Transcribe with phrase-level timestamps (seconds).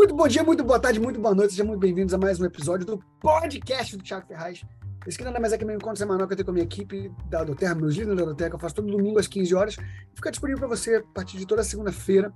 [0.00, 1.50] Muito bom dia, muito boa tarde, muito boa noite.
[1.50, 4.64] Sejam muito bem-vindos a mais um episódio do podcast do Thiago Ferraz.
[5.06, 6.64] Esse aqui nada mais é que meu encontro semanal que eu tenho com a minha
[6.64, 9.76] equipe da Doterra, meus líderes da Doterra, que eu faço todo domingo às 15 horas.
[10.14, 12.32] Fica disponível para você a partir de toda segunda-feira,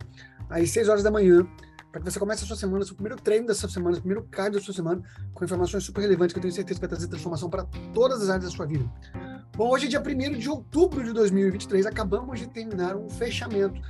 [0.51, 1.49] às 6 horas da manhã,
[1.91, 4.29] para que você comece a sua semana, seu primeiro treino da sua semana, o primeiro
[4.31, 5.03] card da sua semana,
[5.33, 8.29] com informações super relevantes que eu tenho certeza que vai trazer transformação para todas as
[8.29, 8.85] áreas da sua vida.
[9.57, 13.81] Bom, hoje é dia 1 de outubro de 2023, acabamos de terminar um fechamento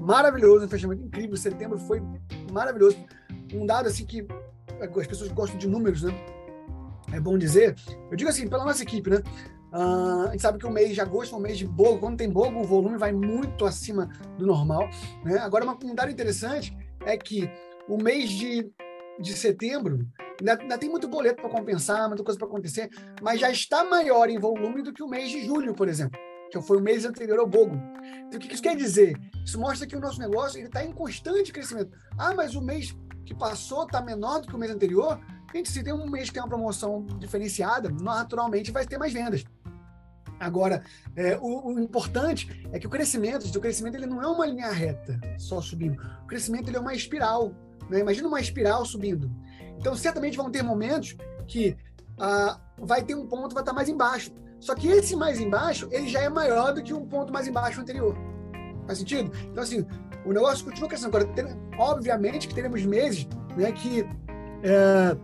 [0.00, 1.36] maravilhoso, um fechamento incrível.
[1.36, 2.02] Setembro foi
[2.52, 2.96] maravilhoso.
[3.52, 4.26] Um dado assim que
[4.80, 6.12] as pessoas gostam de números, né?
[7.12, 7.74] É bom dizer.
[8.10, 9.22] Eu digo assim, pela nossa equipe, né?
[9.72, 11.98] Uh, a gente sabe que o mês de agosto é um mês de bolo.
[11.98, 14.88] Quando tem bolo, o volume vai muito acima do normal.
[15.24, 15.38] Né?
[15.38, 17.50] Agora, uma, um dado interessante é que
[17.88, 18.70] o mês de,
[19.20, 20.06] de setembro
[20.40, 22.90] Ainda, ainda tem muito boleto para compensar, muita coisa para acontecer,
[23.22, 26.60] mas já está maior em volume do que o mês de julho, por exemplo, que
[26.60, 27.76] foi o mês anterior ao Bogo.
[28.26, 29.16] Então, o que isso quer dizer?
[29.44, 31.90] Isso mostra que o nosso negócio está em constante crescimento.
[32.18, 35.20] Ah, mas o mês que passou está menor do que o mês anterior?
[35.54, 39.44] Gente, se tem um mês que tem uma promoção diferenciada, naturalmente vai ter mais vendas.
[40.38, 40.82] Agora,
[41.14, 44.70] é, o, o, importante é que o crescimento, o crescimento ele não é uma linha
[44.70, 45.98] reta, só subindo.
[46.24, 47.54] O crescimento ele é uma espiral.
[47.88, 48.00] Né?
[48.00, 49.30] Imagina uma espiral subindo.
[49.78, 51.16] Então, certamente vão ter momentos
[51.46, 51.76] que
[52.18, 54.32] ah, vai ter um ponto vai estar mais embaixo.
[54.60, 57.80] Só que esse mais embaixo, ele já é maior do que um ponto mais embaixo
[57.80, 58.16] anterior.
[58.86, 59.30] Faz sentido?
[59.50, 59.86] Então, assim,
[60.24, 61.16] o negócio continua crescendo.
[61.16, 61.44] Agora, tem,
[61.78, 63.26] obviamente que teremos meses
[63.56, 64.06] né, que
[64.62, 65.16] é,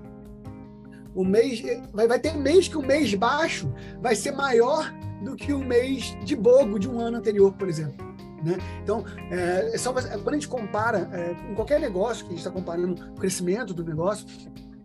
[1.14, 5.52] o mês vai, vai ter mês que o mês baixo vai ser maior do que
[5.52, 8.12] o mês de bogo de um ano anterior, por exemplo.
[8.44, 8.56] Né?
[8.82, 12.38] Então, é, é só, quando a gente compara, é, em qualquer negócio que a gente
[12.38, 14.26] está comparando o crescimento do negócio,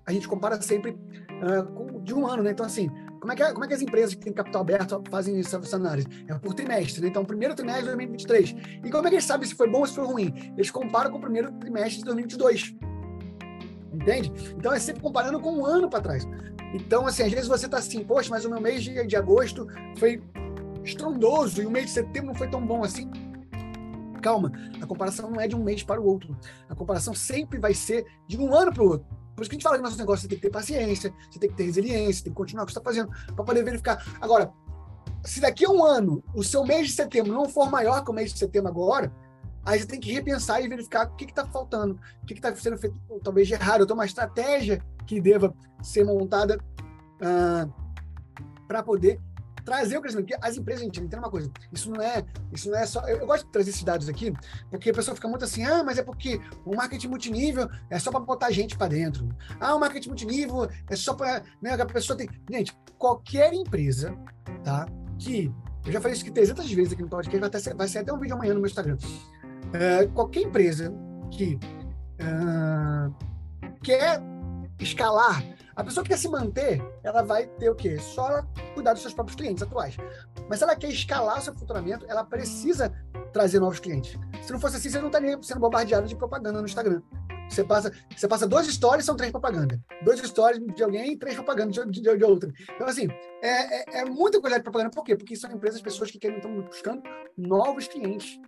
[0.06, 2.52] a gente compara sempre uh, com, de um ano, né?
[2.52, 2.89] Então, assim,
[3.20, 5.76] como é, que, como é que as empresas que têm capital aberto fazem essa, essa
[5.76, 6.08] análise?
[6.28, 7.08] É por trimestre, né?
[7.08, 8.56] Então, primeiro trimestre de 2023.
[8.84, 10.34] E como é que eles sabem se foi bom ou se foi ruim?
[10.56, 12.76] Eles comparam com o primeiro trimestre de 2022.
[13.94, 14.32] Entende?
[14.55, 16.28] Então, é sempre comparando com um ano para trás.
[16.73, 19.67] Então, assim, às vezes você está assim, poxa, mas o meu mês de, de agosto
[19.98, 20.22] foi
[20.84, 23.10] estrondoso e o mês de setembro não foi tão bom assim
[24.28, 24.52] calma,
[24.82, 26.38] a comparação não é de um mês para o outro.
[26.67, 29.17] A comparação sempre vai ser de um ano para o outro.
[29.37, 31.14] Por isso que a gente fala que no nosso negócio você tem que ter paciência,
[31.30, 33.64] você tem que ter resiliência, tem que continuar o que você está fazendo, para poder
[33.64, 34.03] verificar.
[34.20, 34.52] Agora,
[35.23, 38.14] se daqui a um ano o seu mês de setembro não for maior que o
[38.14, 39.14] mês de setembro agora,
[39.64, 42.80] aí você tem que repensar e verificar o que está faltando, o que está sendo
[42.80, 47.69] feito talvez de errado, ou uma estratégia que deva ser montada uh, ah,
[48.67, 49.19] para poder
[49.67, 50.28] trazer o crescimento.
[50.28, 52.23] Porque as empresas, gente, entenda uma coisa, isso não é,
[52.54, 53.02] isso não é só.
[53.02, 54.33] Eu, eu, gosto de trazer esses dados aqui,
[54.72, 58.10] porque a pessoa fica muito assim, ah, mas é porque o marketing multinível é só
[58.10, 59.28] para botar gente para dentro.
[59.60, 61.44] Ah, o marketing multinível é só para.
[61.61, 62.30] Né, a pessoa tem.
[62.50, 64.17] Gente, qualquer empresa,
[64.64, 64.88] tá?
[65.20, 65.52] Que.
[65.86, 68.14] Eu já falei isso aqui 300 vezes aqui no podcast, vai, até, vai ser até
[68.14, 68.98] um vídeo amanhã no meu Instagram.
[69.73, 70.94] É, qualquer empresa
[71.32, 71.58] que
[72.20, 73.14] uh,
[73.82, 74.22] quer
[74.80, 75.44] escalar
[75.77, 77.99] a pessoa que quer se manter, ela vai ter o quê?
[77.99, 78.43] Só
[78.73, 79.95] cuidar dos seus próprios clientes atuais.
[80.49, 82.92] Mas se ela quer escalar seu faturamento, ela precisa
[83.32, 84.17] trazer novos clientes.
[84.42, 86.99] Se não fosse assim, você não estaria sendo bombardeado de propaganda no Instagram.
[87.48, 89.80] Você passa, você passa dois stories, são três propagandas.
[90.04, 92.52] Dois stories de alguém três propagandas de, de, de outra.
[92.76, 93.08] Então, assim,
[93.43, 94.89] é, é, é muita coisa de propaganda.
[94.89, 95.16] Por quê?
[95.16, 97.04] Porque são empresas, pessoas que querem, estão buscando
[97.37, 98.39] novos clientes.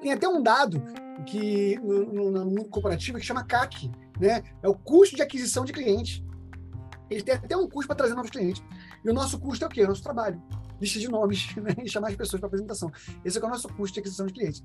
[0.00, 0.80] Tem até um dado
[1.26, 4.44] que no, no, no corporativo que chama CAC, né?
[4.62, 6.22] É o custo de aquisição de clientes.
[7.10, 8.62] Ele tem até um custo para trazer novos clientes.
[9.04, 9.80] E o nosso custo é o quê?
[9.82, 10.40] É o nosso trabalho.
[10.80, 11.74] Lista de nomes né?
[11.82, 12.90] e chamar as pessoas para apresentação.
[13.24, 14.62] Esse é, o nosso custo de aquisição de clientes.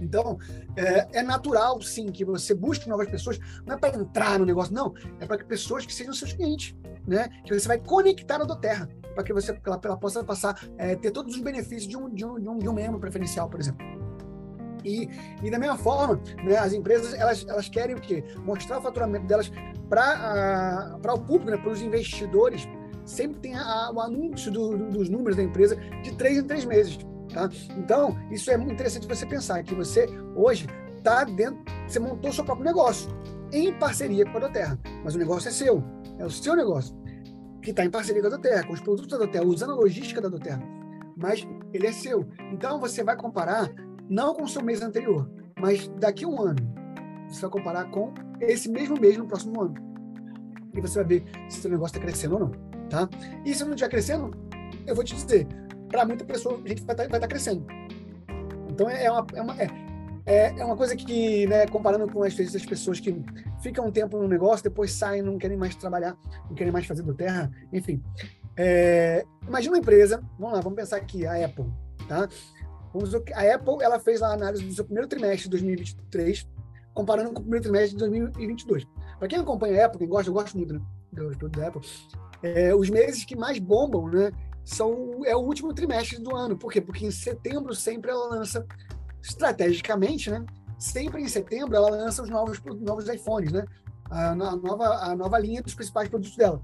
[0.00, 0.38] Então,
[0.76, 4.74] é, é, natural, sim, que você busque novas pessoas, não é para entrar no negócio,
[4.74, 6.74] não, é para pessoas que sejam seus clientes,
[7.06, 7.28] né?
[7.44, 11.10] Que você vai conectar na Doterra, para que você ela, ela possa passar, é, ter
[11.10, 13.86] todos os benefícios de um, de, um, de, um, de um membro preferencial, por exemplo.
[14.84, 15.08] E,
[15.42, 18.24] e da mesma forma, né, as empresas elas, elas querem o quê?
[18.44, 19.50] Mostrar o faturamento delas
[19.88, 22.68] para o público, né, para os investidores.
[23.04, 26.64] Sempre tem a, o anúncio do, do, dos números da empresa de três em três
[26.64, 26.98] meses.
[27.32, 27.48] Tá?
[27.76, 30.06] Então, isso é muito interessante você pensar que você
[30.36, 33.10] hoje está dentro, você montou seu próprio negócio
[33.52, 35.82] em parceria com a Doterra, mas o negócio é seu,
[36.18, 36.96] é o seu negócio
[37.60, 40.20] que está em parceria com a Doterra, com os produtos da Doterra, usando a logística
[40.20, 40.62] da Doterra,
[41.16, 42.26] mas ele é seu.
[42.52, 43.70] Então você vai comparar
[44.12, 45.28] não com o seu mês anterior,
[45.58, 46.60] mas daqui a um ano.
[47.28, 49.74] Você vai comparar com esse mesmo mês no próximo ano.
[50.74, 52.50] E você vai ver se seu negócio está crescendo ou não.
[52.90, 53.08] Tá?
[53.42, 54.30] E se não estiver crescendo,
[54.86, 55.46] eu vou te dizer,
[55.88, 57.66] para muita pessoa, a gente vai estar tá, tá crescendo.
[58.68, 59.68] Então é uma, é uma, é,
[60.26, 63.18] é, é uma coisa que, né, comparando com as vezes as pessoas que
[63.62, 66.18] ficam um tempo no negócio, depois saem, não querem mais trabalhar,
[66.50, 68.02] não querem mais fazer do terra, enfim.
[68.58, 71.64] É, imagina uma empresa, vamos lá, vamos pensar aqui, a Apple,
[72.06, 72.28] tá?
[73.34, 76.46] A Apple ela fez a análise do seu primeiro trimestre de 2023
[76.94, 78.86] comparando com o primeiro trimestre de 2022.
[79.18, 80.80] Para quem acompanha a Apple, quem gosta, eu gosto muito né,
[81.12, 81.82] do produto da Apple,
[82.42, 84.30] é, os meses que mais bombam, né,
[84.64, 86.56] são, é o último trimestre do ano.
[86.56, 86.80] Por quê?
[86.80, 88.66] Porque em setembro sempre ela lança,
[89.22, 90.44] estrategicamente, né,
[90.78, 93.64] sempre em setembro ela lança os novos, novos iPhones, né,
[94.10, 96.60] a, a, nova, a nova linha dos principais produtos dela.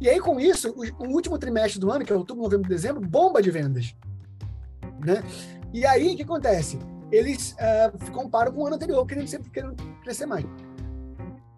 [0.00, 3.00] E aí, com isso, o, o último trimestre do ano, que é outubro, novembro, dezembro,
[3.00, 3.94] bomba de vendas.
[5.04, 5.22] Né?
[5.74, 6.78] E aí, o que acontece?
[7.10, 9.74] Eles uh, comparam com o ano anterior, querendo sempre querendo
[10.04, 10.46] crescer mais.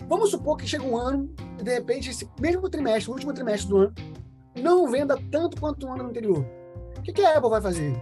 [0.09, 1.31] Vamos supor que chega um ano,
[1.61, 3.95] e de repente, esse mesmo trimestre, o último trimestre do ano,
[4.57, 6.47] não venda tanto quanto o ano anterior.
[6.97, 7.93] O que, que a Apple vai fazer?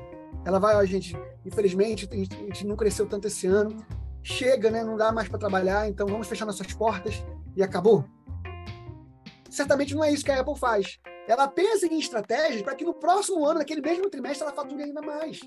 [0.45, 3.85] Ela vai, a gente, infelizmente, a gente, a gente não cresceu tanto esse ano,
[4.23, 7.25] chega, né, não dá mais para trabalhar, então vamos fechar nossas portas
[7.57, 8.05] e acabou.
[9.51, 11.01] Certamente não é isso que a Apple faz.
[11.27, 15.03] Ela pensa em estratégias para que no próximo ano, naquele mesmo trimestre, ela fature ainda
[15.03, 15.41] mais.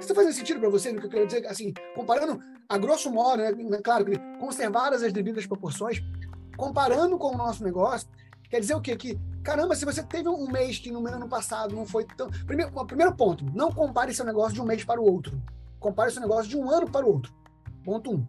[0.00, 1.46] Isso fazendo sentido para você no que eu quero dizer?
[1.46, 4.06] Assim, comparando a grosso modo, né, né claro,
[4.38, 6.02] conservadas as devidas proporções,
[6.56, 8.08] comparando com o nosso negócio,
[8.48, 8.96] quer dizer o quê?
[8.96, 12.28] Que, caramba, se você teve um mês que no ano passado não foi tão.
[12.46, 15.40] Primeiro, primeiro ponto, não compare seu negócio de um mês para o outro.
[15.78, 17.32] Compare seu negócio de um ano para o outro.
[17.84, 18.26] Ponto um.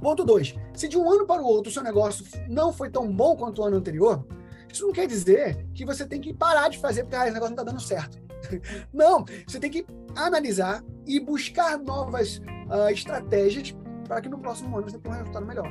[0.00, 3.12] Ponto dois, se de um ano para o outro o seu negócio não foi tão
[3.12, 4.26] bom quanto o ano anterior,
[4.72, 7.54] isso não quer dizer que você tem que parar de fazer porque ah, esse negócio
[7.54, 8.18] não está dando certo.
[8.92, 9.86] Não, você tem que
[10.16, 13.76] analisar e buscar novas uh, estratégias
[14.06, 15.68] para que no próximo ano você tenha um resultado melhor.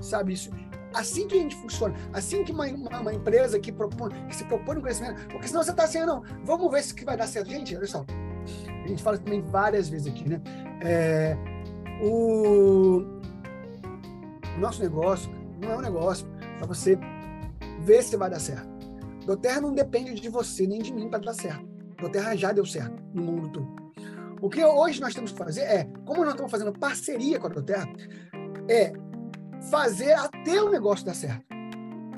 [0.00, 0.50] Sabe isso?
[0.94, 4.44] Assim que a gente funciona, assim que uma, uma, uma empresa que, propõe, que se
[4.44, 7.16] propõe no crescimento, porque senão você está assim, ah, não, vamos ver se que vai
[7.16, 7.48] dar certo.
[7.48, 8.04] Gente, olha só,
[8.84, 10.40] a gente fala também várias vezes aqui, né?
[10.82, 11.36] É,
[12.02, 13.04] o
[14.58, 15.30] nosso negócio
[15.60, 16.26] não é um negócio
[16.58, 16.98] para você
[17.80, 18.68] ver se vai dar certo.
[19.24, 21.69] Doterra não depende de você nem de mim para dar certo.
[22.00, 23.80] Doterra já deu certo no mundo todo.
[24.40, 27.50] O que hoje nós temos que fazer é, como nós estamos fazendo parceria com a
[27.50, 27.88] Doterra,
[28.68, 28.92] é
[29.70, 31.44] fazer até o negócio dar certo.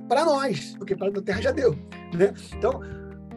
[0.08, 1.74] Para nós, porque para a Doterra já deu.
[2.14, 2.32] Né?
[2.56, 2.80] Então,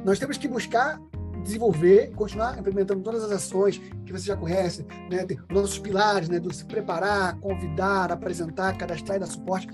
[0.03, 0.99] nós temos que buscar
[1.45, 5.25] desenvolver, continuar implementando todas as ações que você já conhece, né?
[5.49, 6.39] Nossos pilares, né?
[6.39, 9.67] Do se preparar, convidar, apresentar, cadastrar e dar suporte.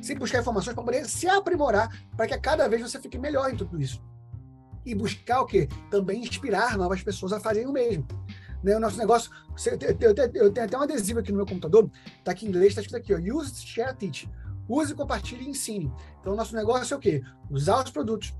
[0.00, 3.56] Sempre buscar informações para poder se aprimorar, para que cada vez você fique melhor em
[3.56, 4.02] tudo isso.
[4.84, 5.68] E buscar o quê?
[5.90, 8.06] Também inspirar novas pessoas a fazerem o mesmo.
[8.62, 8.76] Né?
[8.76, 9.30] O nosso negócio,
[9.66, 12.96] eu tenho até um adesivo aqui no meu computador, está aqui em inglês, está escrito
[13.00, 14.28] aqui, ó, use, share, teach.
[14.68, 15.92] Use, compartilhe e ensine.
[16.20, 17.22] Então, o nosso negócio é o quê?
[17.50, 18.34] Usar os produtos,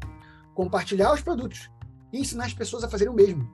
[0.55, 1.69] compartilhar os produtos
[2.13, 3.51] e ensinar as pessoas a fazerem o mesmo.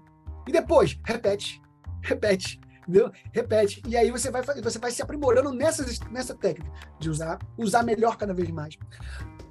[0.47, 1.61] E depois, repete,
[2.03, 3.13] repete, entendeu?
[3.33, 3.83] Repete.
[3.87, 8.17] E aí você vai, você vai se aprimorando nessa, nessa técnica de usar, usar melhor
[8.17, 8.77] cada vez mais.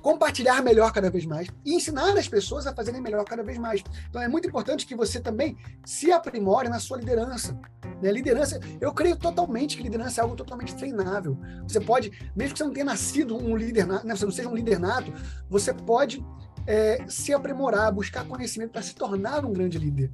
[0.02, 3.84] Compartilhar melhor cada vez mais e ensinar as pessoas a fazerem melhor cada vez mais.
[4.10, 5.56] Então é muito importante que você também
[5.86, 7.60] se aprimore na sua liderança.
[8.02, 8.12] Né?
[8.12, 11.38] Liderança, eu creio totalmente que liderança é algo totalmente treinável.
[11.68, 14.02] Você pode, mesmo que você não tenha nascido um líder, né?
[14.16, 15.14] você não seja um líder nato,
[15.50, 16.26] você pode
[16.66, 20.12] é, se aprimorar, buscar conhecimento para se tornar um grande líder.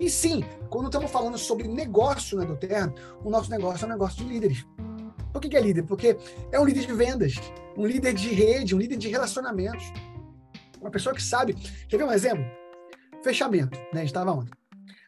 [0.00, 2.92] E sim, quando estamos falando sobre negócio na Doterra,
[3.22, 4.66] o nosso negócio é um negócio de líderes.
[5.32, 5.82] Por que, que é líder?
[5.82, 6.16] Porque
[6.52, 7.34] é um líder de vendas,
[7.76, 9.84] um líder de rede, um líder de relacionamentos.
[10.80, 11.54] Uma pessoa que sabe.
[11.88, 12.44] Quer ver um exemplo?
[13.22, 13.86] Fechamento, né?
[13.94, 14.52] A gente estava ontem.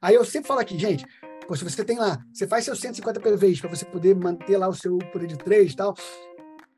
[0.00, 1.04] Aí eu sempre falo aqui, gente,
[1.54, 4.74] se você tem lá, você faz seus 150 PVs para você poder manter lá o
[4.74, 5.94] seu poder de três e tal,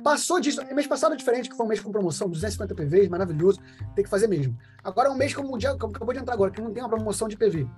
[0.02, 0.64] Passou disso.
[0.72, 3.60] Mês passado é diferente, que foi um mês com promoção, 250 PVs, maravilhoso.
[3.96, 4.56] Tem que fazer mesmo.
[4.84, 6.88] Agora é um mês como o dia acabou de entrar agora, que não tem uma
[6.88, 7.68] promoção de PV.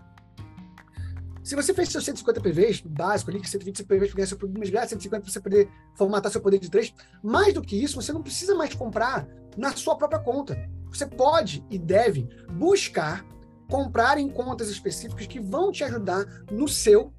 [1.43, 4.59] Se você fez seus 150 PVs, básico ali, que 120 PVs para ganhar seu produto
[4.59, 6.93] mês grátis, 150 para você poder formatar seu poder de três,
[7.23, 10.57] mais do que isso, você não precisa mais comprar na sua própria conta.
[10.91, 13.25] Você pode e deve buscar
[13.69, 17.13] comprar em contas específicas que vão te ajudar no seu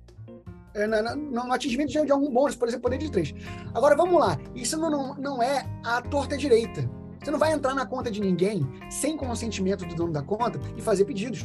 [0.74, 3.34] é, no atingimento de algum bônus, por exemplo, poder de três.
[3.74, 4.38] Agora, vamos lá.
[4.56, 6.90] Isso não, não, não é a torta direita.
[7.22, 10.82] Você não vai entrar na conta de ninguém sem consentimento do dono da conta e
[10.82, 11.44] fazer pedidos.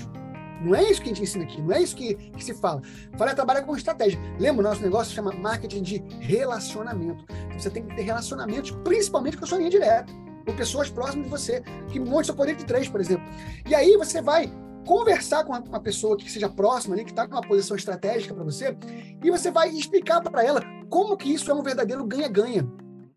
[0.60, 2.82] Não é isso que a gente ensina aqui, não é isso que, que se fala.
[3.16, 4.18] Fala trabalha com estratégia.
[4.38, 7.24] Lembra, o nosso negócio chama marketing de relacionamento.
[7.46, 10.12] Então, você tem que ter relacionamentos, principalmente com a sua linha direta,
[10.46, 13.24] com pessoas próximas de você, que monte seu poder de três, por exemplo.
[13.68, 14.52] E aí você vai
[14.86, 18.76] conversar com uma pessoa que seja próxima ali, que está numa posição estratégica para você,
[19.22, 22.66] e você vai explicar para ela como que isso é um verdadeiro ganha-ganha.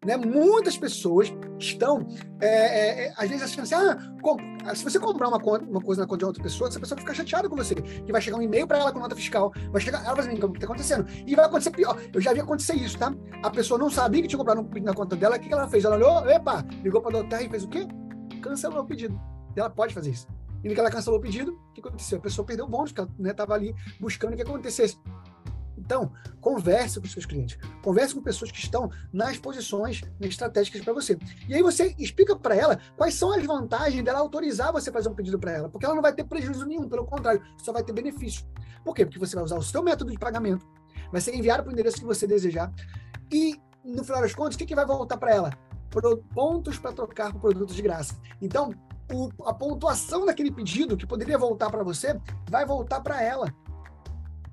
[0.06, 0.16] Né?
[0.16, 2.08] Muitas pessoas estão,
[2.40, 6.02] é, é, é às vezes, achando assim: ah, se você comprar uma, conta, uma coisa
[6.02, 7.76] na conta de outra pessoa, essa pessoa vai ficar chateada com você.
[7.76, 10.42] Que vai chegar um e-mail para ela com nota fiscal, vai chegar, ela vai dizer:
[10.42, 11.06] o que está acontecendo?
[11.28, 12.02] E vai acontecer pior.
[12.14, 13.14] Eu já vi acontecer isso, tá?
[13.44, 15.68] A pessoa não sabia que tinha comprado um pedido na conta dela, o que ela
[15.68, 15.84] fez?
[15.84, 17.86] Ela olhou, epa, ligou para a Doterra e fez o quê?
[18.42, 19.20] Cancelou o pedido.
[19.54, 20.28] Ela pode fazer isso.
[20.64, 22.20] E no que ela cancelou o pedido, o que aconteceu?
[22.20, 24.98] A pessoa perdeu o bônus, porque ela estava né, ali buscando que acontecesse.
[25.90, 31.18] Então, converse com seus clientes, converse com pessoas que estão nas posições estratégicas para você.
[31.48, 35.16] E aí você explica para ela quais são as vantagens dela autorizar você fazer um
[35.16, 37.92] pedido para ela, porque ela não vai ter prejuízo nenhum, pelo contrário, só vai ter
[37.92, 38.46] benefício.
[38.86, 39.04] Por quê?
[39.04, 40.64] Porque você vai usar o seu método de pagamento,
[41.12, 42.72] vai ser enviado para o endereço que você desejar,
[43.32, 45.50] e no final das contas, o que, que vai voltar para ela?
[46.36, 48.16] Pontos para trocar por produtos de graça.
[48.40, 48.76] Então,
[49.12, 52.16] o, a pontuação daquele pedido que poderia voltar para você
[52.48, 53.52] vai voltar para ela.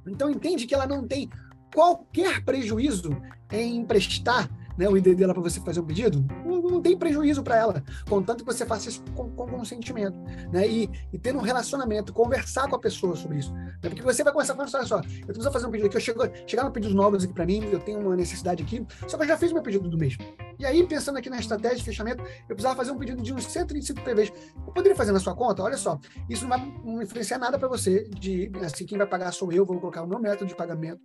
[0.06, 1.28] Então entende que ela não tem
[1.74, 3.10] qualquer prejuízo
[3.50, 7.42] em emprestar né, o ID dela para você fazer um pedido, não, não tem prejuízo
[7.42, 10.18] para ela, contanto que você faça isso com, com consentimento.
[10.52, 13.52] Né, e, e tendo um relacionamento, conversar com a pessoa sobre isso.
[13.52, 15.96] Né, porque você vai começar a falar, olha só, eu preciso fazer um pedido aqui,
[15.96, 19.24] eu chego, chegaram pedidos novos aqui para mim, eu tenho uma necessidade aqui, só que
[19.24, 20.16] eu já fiz meu pedido do mês.
[20.58, 23.44] E aí, pensando aqui na estratégia de fechamento, eu precisava fazer um pedido de uns
[23.44, 24.32] 125 PVs.
[24.66, 25.62] Eu poderia fazer na sua conta?
[25.62, 25.98] Olha só,
[26.30, 29.78] isso não vai influenciar nada para você, de assim, quem vai pagar sou eu, vou
[29.78, 31.00] colocar o meu método de pagamento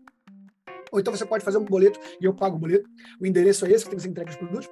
[0.92, 2.90] ou então você pode fazer um boleto e eu pago o boleto.
[3.20, 4.70] O endereço é esse que você entrega os produtos.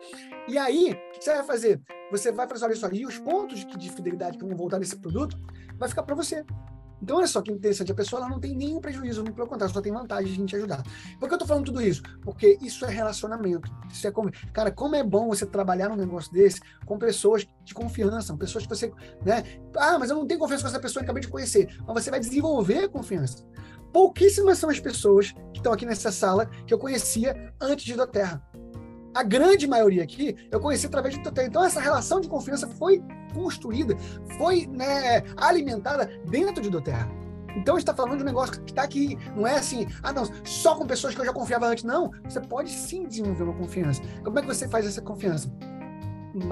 [0.47, 1.81] E aí, o que você vai fazer?
[2.11, 5.37] Você vai fazer, olha só, e os pontos de fidelidade que vão voltar nesse produto
[5.77, 6.43] vai ficar para você.
[7.01, 9.81] Então, olha só que interessante, a pessoa ela não tem nenhum prejuízo, pelo contrário, só
[9.81, 10.83] tem vantagem de te ajudar.
[11.17, 12.01] Por que eu estou falando tudo isso?
[12.21, 13.71] Porque isso é relacionamento.
[13.89, 17.73] Isso é como, cara, como é bom você trabalhar num negócio desse com pessoas de
[17.73, 18.91] confiança, pessoas que você,
[19.25, 19.43] né?
[19.77, 21.69] Ah, mas eu não tenho confiança com essa pessoa que acabei de conhecer.
[21.87, 23.45] Mas você vai desenvolver confiança
[23.91, 28.43] pouquíssimas são as pessoas que estão aqui nessa sala que eu conhecia antes de Doterra.
[29.13, 31.47] A grande maioria aqui eu conheci através de Doterra.
[31.47, 33.01] Então, essa relação de confiança foi
[33.33, 33.95] construída,
[34.37, 37.09] foi né, alimentada dentro de Doterra.
[37.55, 40.75] Então, está falando de um negócio que está aqui, não é assim, ah, não, só
[40.75, 41.83] com pessoas que eu já confiava antes.
[41.83, 44.01] Não, você pode sim desenvolver uma confiança.
[44.23, 45.51] Como é que você faz essa confiança?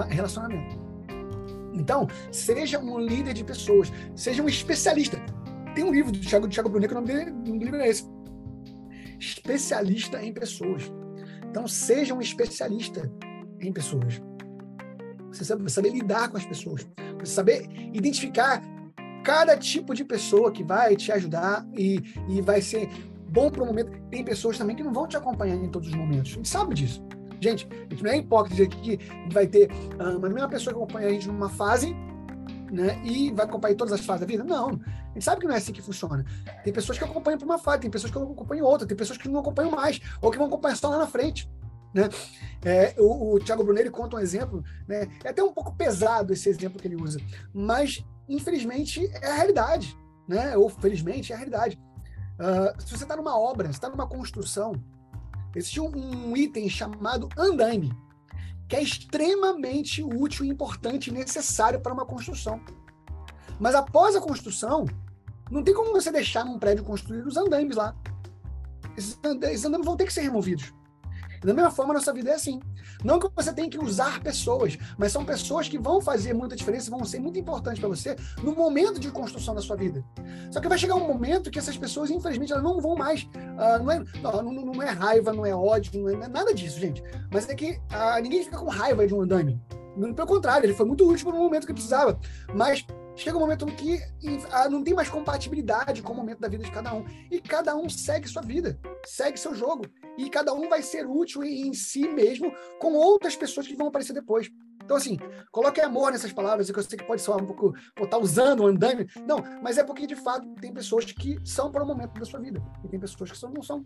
[0.08, 0.76] Relacionamento.
[1.72, 5.18] Então, seja um líder de pessoas, seja um especialista
[5.78, 7.88] tem um livro do Thiago, do Thiago Brunet, que o nome dele, do livro é
[7.88, 8.04] esse.
[9.16, 10.92] Especialista em pessoas.
[11.48, 13.08] Então, seja um especialista
[13.60, 14.20] em pessoas.
[15.28, 16.84] Você sabe, saber lidar com as pessoas.
[17.20, 18.60] Você saber identificar
[19.22, 22.88] cada tipo de pessoa que vai te ajudar e, e vai ser
[23.30, 23.92] bom para o momento.
[24.10, 26.32] Tem pessoas também que não vão te acompanhar em todos os momentos.
[26.32, 27.06] A gente sabe disso.
[27.40, 28.98] Gente, a gente não é hipócrita dizer que
[29.32, 29.70] vai ter
[30.00, 31.94] ah, uma mesma pessoa que acompanha a gente numa fase
[32.70, 34.42] né, e vai acompanhar todas as fases da vida?
[34.42, 34.80] Não.
[35.18, 36.24] Gente sabe que não é assim que funciona.
[36.62, 39.28] Tem pessoas que acompanham por uma fase, tem pessoas que acompanham outra, tem pessoas que
[39.28, 41.50] não acompanham mais, ou que vão acompanhar só lá na frente.
[41.92, 42.08] Né?
[42.64, 45.08] É, o, o Thiago Brunelli conta um exemplo, né?
[45.24, 47.18] é até um pouco pesado esse exemplo que ele usa,
[47.52, 49.98] mas infelizmente é a realidade,
[50.28, 50.56] né?
[50.56, 51.76] ou felizmente é a realidade.
[52.38, 54.72] Uh, se você está numa obra, se está numa construção,
[55.52, 55.90] existe um,
[56.30, 57.90] um item chamado andaime
[58.68, 62.60] que é extremamente útil, importante e necessário para uma construção.
[63.58, 64.86] Mas após a construção,
[65.50, 67.94] não tem como você deixar num prédio construído os andames lá.
[68.96, 70.72] Esses andames vão ter que ser removidos.
[71.40, 72.60] Da mesma forma, nossa vida é assim.
[73.04, 76.90] Não que você tenha que usar pessoas, mas são pessoas que vão fazer muita diferença,
[76.90, 80.04] vão ser muito importantes para você no momento de construção da sua vida.
[80.50, 83.22] Só que vai chegar um momento que essas pessoas, infelizmente, elas não vão mais.
[83.22, 87.02] Uh, não, é, não, não, é raiva, não é ódio, não é, nada disso, gente.
[87.32, 89.60] Mas é que uh, ninguém fica com raiva de um andame.
[90.14, 92.18] Pelo contrário, ele foi muito útil no momento que precisava.
[92.54, 92.84] Mas
[93.18, 94.00] chega um momento que
[94.52, 97.04] ah, não tem mais compatibilidade com o momento da vida de cada um.
[97.30, 99.84] E cada um segue sua vida, segue seu jogo.
[100.16, 104.12] E cada um vai ser útil em si mesmo com outras pessoas que vão aparecer
[104.12, 104.48] depois.
[104.84, 105.18] Então, assim,
[105.52, 108.60] coloque amor nessas palavras, que eu sei que pode soar um pouco, ou tá usando
[108.60, 109.06] o andame.
[109.26, 112.40] Não, mas é porque, de fato, tem pessoas que são para o momento da sua
[112.40, 112.62] vida.
[112.82, 113.84] E tem pessoas que não são.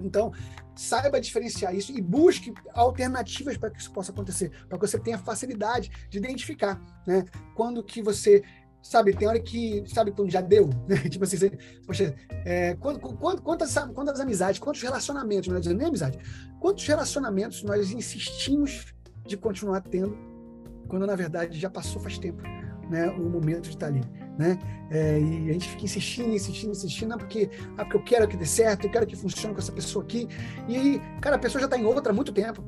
[0.00, 0.32] Então,
[0.74, 5.18] saiba diferenciar isso e busque alternativas para que isso possa acontecer, para que você tenha
[5.18, 7.24] facilidade de identificar, né?
[7.54, 8.42] Quando que você
[8.82, 10.96] sabe, tem hora que, sabe, quando já deu, né?
[11.08, 11.50] tipo assim, você,
[11.86, 16.18] poxa, é, quando, quando, quantas, quantas amizades, quantos relacionamentos, é dizendo nem amizade,
[16.58, 18.92] quantos relacionamentos nós insistimos
[19.24, 20.18] de continuar tendo,
[20.88, 22.42] quando na verdade já passou faz tempo,
[22.92, 24.02] né, o momento de estar ali
[24.38, 24.58] né?
[24.90, 28.46] É, e a gente fica insistindo, insistindo, insistindo, porque, ah, porque eu quero que dê
[28.46, 30.28] certo, eu quero que funcione com essa pessoa aqui.
[30.68, 32.62] E aí, cara, a pessoa já está em outra há muito tempo.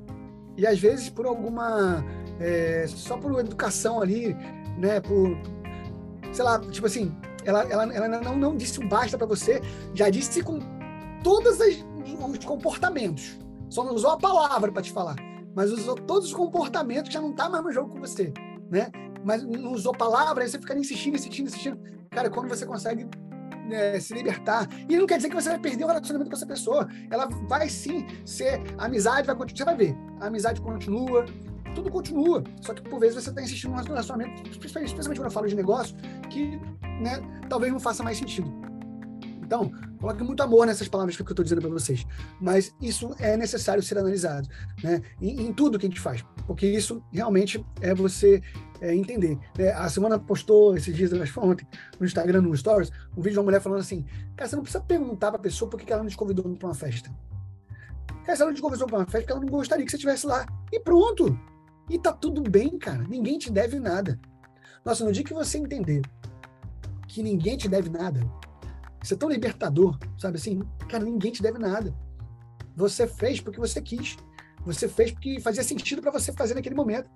[0.56, 2.04] E às vezes por alguma.
[2.38, 4.34] É, só por educação ali,
[4.78, 5.00] né?
[5.00, 5.36] Por.
[6.32, 7.14] Sei lá, tipo assim,
[7.44, 9.60] ela, ela, ela não, não disse um basta para você,
[9.94, 10.58] já disse com
[11.22, 13.38] todos os comportamentos.
[13.68, 15.16] Só não usou a palavra para te falar,
[15.54, 18.32] mas usou todos os comportamentos que já não tá mais no jogo com você,
[18.70, 18.90] né?
[19.24, 21.78] mas não usou palavras, aí você fica insistindo, insistindo, insistindo.
[22.10, 23.08] Cara, quando você consegue
[23.70, 24.68] é, se libertar.
[24.88, 26.86] E não quer dizer que você vai perder o relacionamento com essa pessoa.
[27.10, 28.62] Ela vai sim ser.
[28.76, 29.56] A amizade vai continuar.
[29.56, 29.96] Você vai ver.
[30.20, 31.24] A amizade continua,
[31.74, 32.44] tudo continua.
[32.60, 35.96] Só que por vezes você está insistindo num relacionamento, especialmente quando eu falo de negócio,
[36.28, 36.60] que
[37.00, 37.18] né,
[37.48, 38.63] talvez não faça mais sentido.
[39.44, 39.70] Então,
[40.00, 42.06] coloque muito amor nessas palavras que eu estou dizendo para vocês.
[42.40, 44.48] Mas isso é necessário ser analisado,
[44.82, 45.02] né?
[45.20, 48.42] Em, em, tudo que a gente faz, porque isso realmente é você
[48.80, 49.38] é, entender.
[49.58, 49.70] Né?
[49.72, 51.66] A semana postou esses dias, acho que ontem,
[51.98, 54.04] no Instagram, no Stories, um vídeo de uma mulher falando assim:
[54.36, 56.68] cara, você não precisa perguntar para a pessoa por que ela não te convidou para
[56.68, 57.10] uma festa.
[58.24, 60.26] Cara, se ela não te convidou para uma festa, ela não gostaria que você estivesse
[60.26, 60.46] lá.
[60.72, 61.38] E pronto.
[61.90, 63.04] E tá tudo bem, cara.
[63.06, 64.18] Ninguém te deve nada.
[64.82, 66.00] Nossa, no dia que você entender
[67.06, 68.20] que ninguém te deve nada,
[69.04, 70.62] isso é tão libertador, sabe assim?
[70.88, 71.94] Cara, ninguém te deve nada.
[72.74, 74.16] Você fez porque você quis.
[74.64, 77.10] Você fez porque fazia sentido para você fazer naquele momento.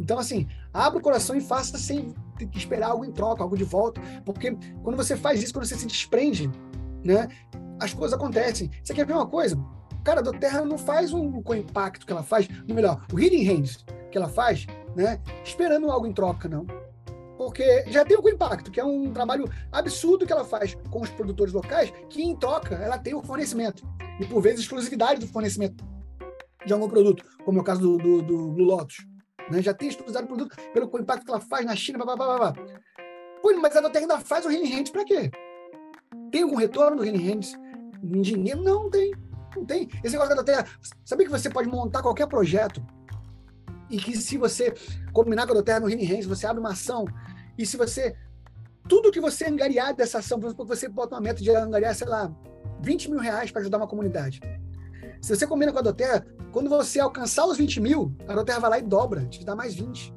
[0.00, 2.14] Então, assim, abra o coração e faça sem
[2.54, 4.00] esperar algo em troca, algo de volta.
[4.24, 6.48] Porque quando você faz isso, quando você se desprende,
[7.04, 7.26] né,
[7.80, 8.70] as coisas acontecem.
[8.84, 9.58] Você quer ver uma coisa?
[10.04, 13.42] Cara, a Terra não faz um com impacto que ela faz, ou melhor, o Hidden
[13.42, 14.64] Hands que ela faz,
[14.94, 16.64] né, esperando algo em troca, não
[17.46, 21.10] porque já tem o impacto, que é um trabalho absurdo que ela faz com os
[21.10, 23.86] produtores locais, que em troca ela tem o fornecimento
[24.20, 25.84] e por vezes exclusividade do fornecimento
[26.66, 29.06] de algum produto, como é o caso do, do, do Blue Lotus,
[29.48, 29.62] né?
[29.62, 32.38] Já tem exclusividade do produto pelo impacto que ela faz na China, blá, blá, blá,
[32.38, 32.64] blá.
[33.40, 35.30] Pô, mas a Doterra ainda faz o Healing Hands para quê?
[36.32, 37.54] Tem algum retorno do Healing Hands
[38.02, 38.60] em dinheiro?
[38.60, 39.12] Não, tem.
[39.54, 39.88] Não tem.
[40.02, 40.66] Esse negócio da Doterra,
[41.04, 42.84] sabia que você pode montar qualquer projeto
[43.88, 44.74] e que se você
[45.12, 47.04] combinar com a Doterra no Healing Hands, você abre uma ação
[47.58, 48.14] e se você.
[48.88, 52.06] Tudo que você angariar dessa ação, por exemplo, você bota uma meta de angariar, sei
[52.06, 52.32] lá,
[52.80, 54.40] 20 mil reais para ajudar uma comunidade.
[55.20, 58.70] Se você combina com a Doterra, quando você alcançar os 20 mil, a Doterra vai
[58.70, 60.14] lá e dobra, te dá mais 20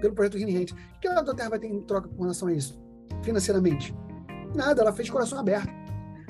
[0.00, 0.72] pelo projeto Rini Rente.
[0.72, 2.80] O que a Doterra vai ter em troca com relação a isso,
[3.22, 3.94] financeiramente?
[4.54, 5.68] Nada, ela fez de coração aberto.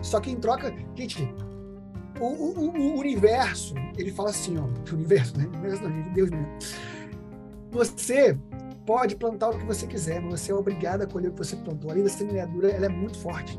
[0.02, 1.22] Só que em troca, gente,
[2.20, 5.46] o, o, o universo, ele fala assim, ó, o universo, né?
[5.46, 6.48] O universo não, Deus mesmo.
[7.70, 8.36] Você
[8.86, 11.56] pode plantar o que você quiser, mas você é obrigado a colher o que você
[11.56, 11.90] plantou.
[11.90, 13.58] A lei da semeadura ela é muito forte.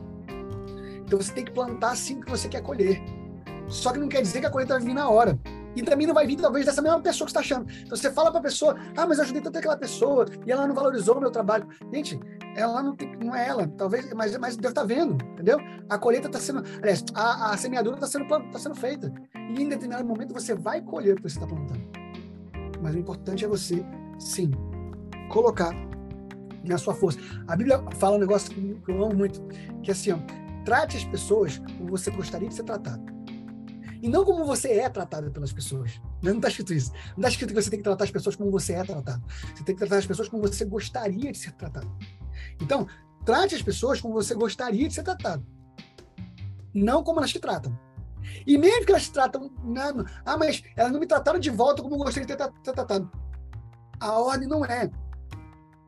[1.06, 3.01] Então você tem que plantar assim que você quer colher.
[3.68, 5.38] Só que não quer dizer que a colheita vai vir na hora.
[5.75, 7.66] E também não vai vir, talvez, dessa mesma pessoa que está achando.
[7.81, 10.68] Então você fala para a pessoa, ah, mas eu ajudei tanto aquela pessoa e ela
[10.68, 11.68] não valorizou o meu trabalho.
[11.94, 12.20] Gente,
[12.55, 15.57] ela não, tem, não é ela, talvez, mas, mas Deus está vendo, entendeu?
[15.90, 19.14] A colheita está sendo, aliás, a, a semeadura está sendo, tá sendo feita.
[19.34, 21.81] E em determinado momento você vai colher o que você está plantando.
[22.81, 23.86] Mas o importante é você,
[24.20, 24.51] sim,
[25.31, 25.74] colocar
[26.63, 27.20] na sua força.
[27.48, 29.41] A Bíblia fala um negócio que eu amo muito,
[29.81, 30.20] que é assim, ó,
[30.63, 33.11] trate as pessoas como você gostaria de ser tratado.
[34.01, 36.01] E não como você é tratado pelas pessoas.
[36.24, 36.91] Não está escrito isso.
[36.91, 39.24] Não está escrito que você tem que tratar as pessoas como você é tratado.
[39.55, 41.87] Você tem que tratar as pessoas como você gostaria de ser tratado.
[42.59, 42.87] Então,
[43.24, 45.46] trate as pessoas como você gostaria de ser tratado.
[46.74, 47.77] Não como elas te tratam.
[48.46, 51.83] E mesmo que elas te tratam, não, ah, mas elas não me trataram de volta
[51.83, 53.11] como eu gostaria de ter tratado.
[54.00, 54.89] A ordem não é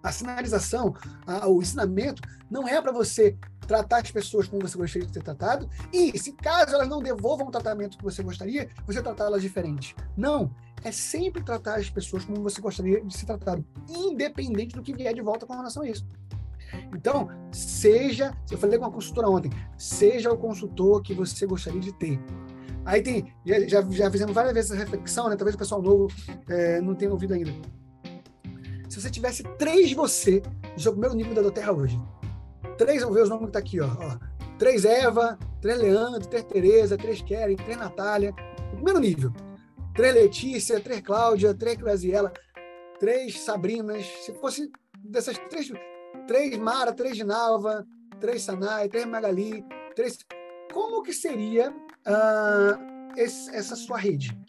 [0.03, 0.93] a sinalização,
[1.25, 5.23] a, o ensinamento não é para você tratar as pessoas como você gostaria de ser
[5.23, 9.95] tratado e, se caso elas não devolvam o tratamento que você gostaria, você tratá-las diferente.
[10.17, 10.53] Não.
[10.83, 15.13] É sempre tratar as pessoas como você gostaria de ser tratado, independente do que vier
[15.13, 16.05] de volta com relação a isso.
[16.93, 21.93] Então, seja, eu falei com uma consultora ontem, seja o consultor que você gostaria de
[21.93, 22.19] ter.
[22.83, 25.37] Aí tem, já, já fizemos várias vezes essa reflexão, né?
[25.37, 26.07] Talvez o pessoal novo
[26.49, 27.53] é, não tenha ouvido ainda
[28.93, 31.99] se você tivesse três de você no seu primeiro nível da Terra hoje.
[32.77, 33.87] Três, vamos ver os nomes que tá aqui, ó.
[33.87, 34.17] ó.
[34.59, 38.35] Três Eva, três Leandro, três Tereza, três Keren, três Natália.
[38.71, 39.33] O primeiro nível.
[39.95, 42.31] Três Letícia, três Cláudia, três Graziela,
[42.99, 44.05] três Sabrinas.
[44.23, 44.71] Se fosse
[45.03, 45.71] dessas três,
[46.27, 47.87] três Mara, três Dinalva,
[48.19, 50.19] três Sanai, três Magali, três.
[50.71, 54.39] Como que seria uh, esse, essa sua rede?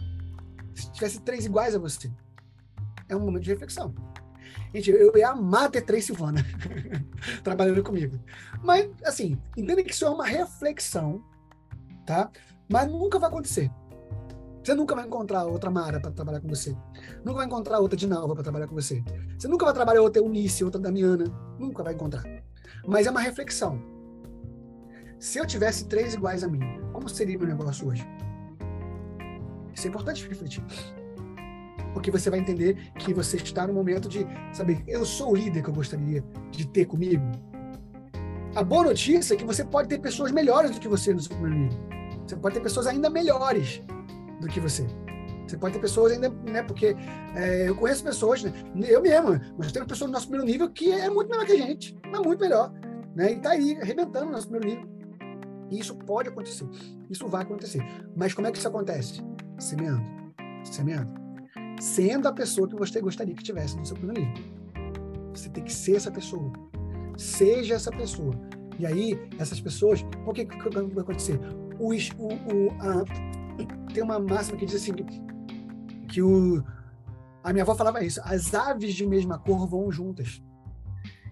[0.74, 2.12] Se tivesse três iguais a você.
[3.08, 3.94] É um momento de reflexão.
[4.74, 6.44] Gente, eu ia amar ter três Silvana
[7.44, 8.18] trabalhando comigo.
[8.62, 11.22] Mas, assim, entenda que isso é uma reflexão,
[12.04, 12.30] tá?
[12.68, 13.70] Mas nunca vai acontecer.
[14.62, 16.74] Você nunca vai encontrar outra Mara para trabalhar com você.
[17.24, 19.04] Nunca vai encontrar outra Dinalva para trabalhar com você.
[19.38, 21.24] Você nunca vai trabalhar outra Eunice, outra Damiana.
[21.58, 22.24] Nunca vai encontrar.
[22.86, 23.80] Mas é uma reflexão.
[25.18, 26.60] Se eu tivesse três iguais a mim,
[26.92, 28.06] como seria meu negócio hoje?
[29.74, 30.64] Isso é importante refletir
[31.94, 35.62] porque você vai entender que você está no momento de saber, eu sou o líder
[35.62, 37.24] que eu gostaria de ter comigo.
[38.54, 41.36] A boa notícia é que você pode ter pessoas melhores do que você no seu
[41.36, 41.78] primeiro nível.
[42.26, 43.80] Você pode ter pessoas ainda melhores
[44.40, 44.86] do que você.
[45.46, 46.62] Você pode ter pessoas ainda, né?
[46.62, 46.96] Porque
[47.36, 48.52] é, eu conheço pessoas, né,
[48.88, 51.56] eu mesmo, mas tenho pessoas no nosso primeiro nível que é muito melhor que a
[51.56, 52.72] gente, mas muito melhor,
[53.14, 53.32] né?
[53.32, 54.94] E tá aí arrebentando no nosso primeiro nível.
[55.70, 56.66] E isso pode acontecer,
[57.08, 57.84] isso vai acontecer.
[58.16, 59.22] Mas como é que isso acontece?
[59.58, 60.04] Semeando,
[60.64, 61.23] semeando
[61.80, 64.32] sendo a pessoa que você gostaria que tivesse no seu livro.
[65.32, 66.52] Você tem que ser essa pessoa.
[67.16, 68.34] Seja essa pessoa.
[68.78, 71.38] E aí, essas pessoas, o que, que vai acontecer?
[71.78, 74.92] O, o, o, a, tem uma máxima que diz assim,
[76.08, 76.64] que o,
[77.42, 80.42] a minha avó falava isso, as aves de mesma cor vão juntas.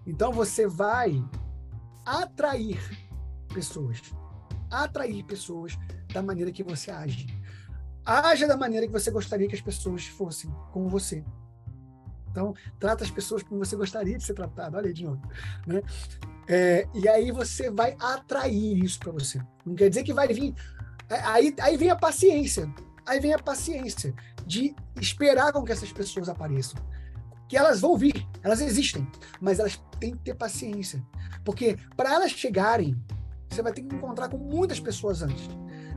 [0.05, 1.23] Então você vai
[2.05, 2.79] atrair
[3.53, 4.01] pessoas,
[4.69, 5.77] atrair pessoas
[6.13, 7.27] da maneira que você age.
[8.05, 11.23] Haja da maneira que você gostaria que as pessoas fossem com você.
[12.29, 14.75] Então, trata as pessoas como você gostaria de ser tratado.
[14.75, 15.21] Olha aí de novo.
[15.67, 15.81] Né?
[16.47, 19.39] É, e aí você vai atrair isso para você.
[19.65, 20.53] Não quer dizer que vai vir.
[21.09, 22.67] É, aí, aí vem a paciência.
[23.05, 24.13] Aí vem a paciência
[24.45, 26.81] de esperar com que essas pessoas apareçam.
[27.47, 29.07] Que elas vão vir, elas existem,
[29.39, 31.05] mas elas têm que ter paciência.
[31.43, 32.99] Porque para elas chegarem,
[33.49, 35.47] você vai ter que encontrar com muitas pessoas antes.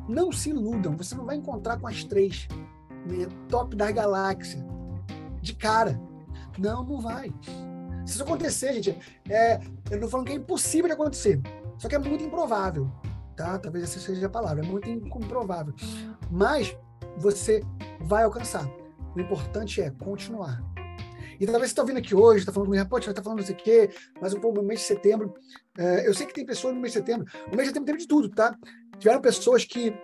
[0.08, 2.48] Não se iludam, você não vai encontrar com as três,
[3.06, 4.64] né, top da galáxia,
[5.40, 6.00] de cara.
[6.58, 7.32] Não, não vai.
[8.04, 11.40] Se isso acontecer, gente, é, eu não falando que é impossível de acontecer,
[11.78, 12.90] só que é muito improvável,
[13.36, 13.58] tá?
[13.58, 15.74] Talvez essa seja a palavra, é muito improvável.
[16.30, 16.76] Mas
[17.16, 17.62] você
[18.00, 18.66] vai alcançar.
[19.14, 20.62] O importante é continuar.
[21.38, 23.54] E talvez você está vindo aqui hoje, está falando comigo, pô, está falando não sei
[23.54, 23.90] o quê,
[24.20, 25.34] mas um pouco no mês de setembro.
[25.76, 27.26] É, eu sei que tem pessoas no mês de setembro.
[27.46, 28.56] O mês de setembro teve de tudo, tá?
[28.98, 29.94] Tiveram pessoas que.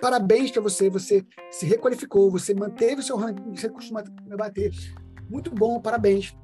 [0.00, 4.02] Parabéns para você, você se requalificou, você manteve o seu ranking você costuma
[4.36, 4.70] bater.
[5.30, 6.36] Muito bom, parabéns.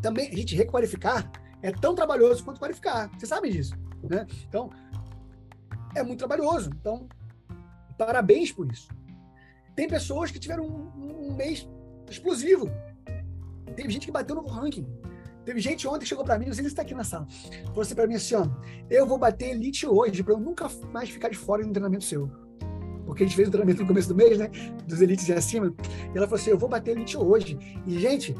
[0.00, 1.30] Também, a gente, requalificar
[1.62, 3.10] é tão trabalhoso quanto qualificar.
[3.18, 3.74] Você sabe disso,
[4.08, 4.26] né?
[4.48, 4.70] Então,
[5.94, 6.70] é muito trabalhoso.
[6.80, 7.06] Então,
[7.98, 8.88] parabéns por isso.
[9.74, 11.68] Tem pessoas que tiveram um, um mês
[12.10, 12.70] explosivo.
[13.74, 14.86] Teve gente que bateu no ranking.
[15.44, 17.26] Teve gente ontem que chegou para mim, não sei se está aqui na sala,
[17.66, 18.46] falou assim para mim assim, ó,
[18.88, 22.04] eu vou bater elite hoje para eu nunca mais ficar de fora de um treinamento
[22.04, 22.30] seu.
[23.04, 24.50] Porque a gente fez o treinamento no começo do mês, né?
[24.86, 25.74] Dos elites de acima.
[26.14, 27.58] E ela falou assim, eu vou bater elite hoje.
[27.86, 28.34] E, gente,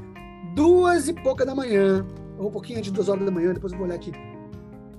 [0.55, 2.07] duas e pouca da manhã,
[2.39, 4.11] ou um pouquinho antes de duas horas da manhã, depois eu vou olhar aqui.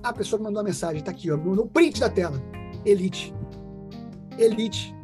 [0.02, 2.40] A pessoa mandou uma mensagem, tá aqui, ó, no print da tela.
[2.84, 3.34] Elite.
[4.38, 4.95] Elite.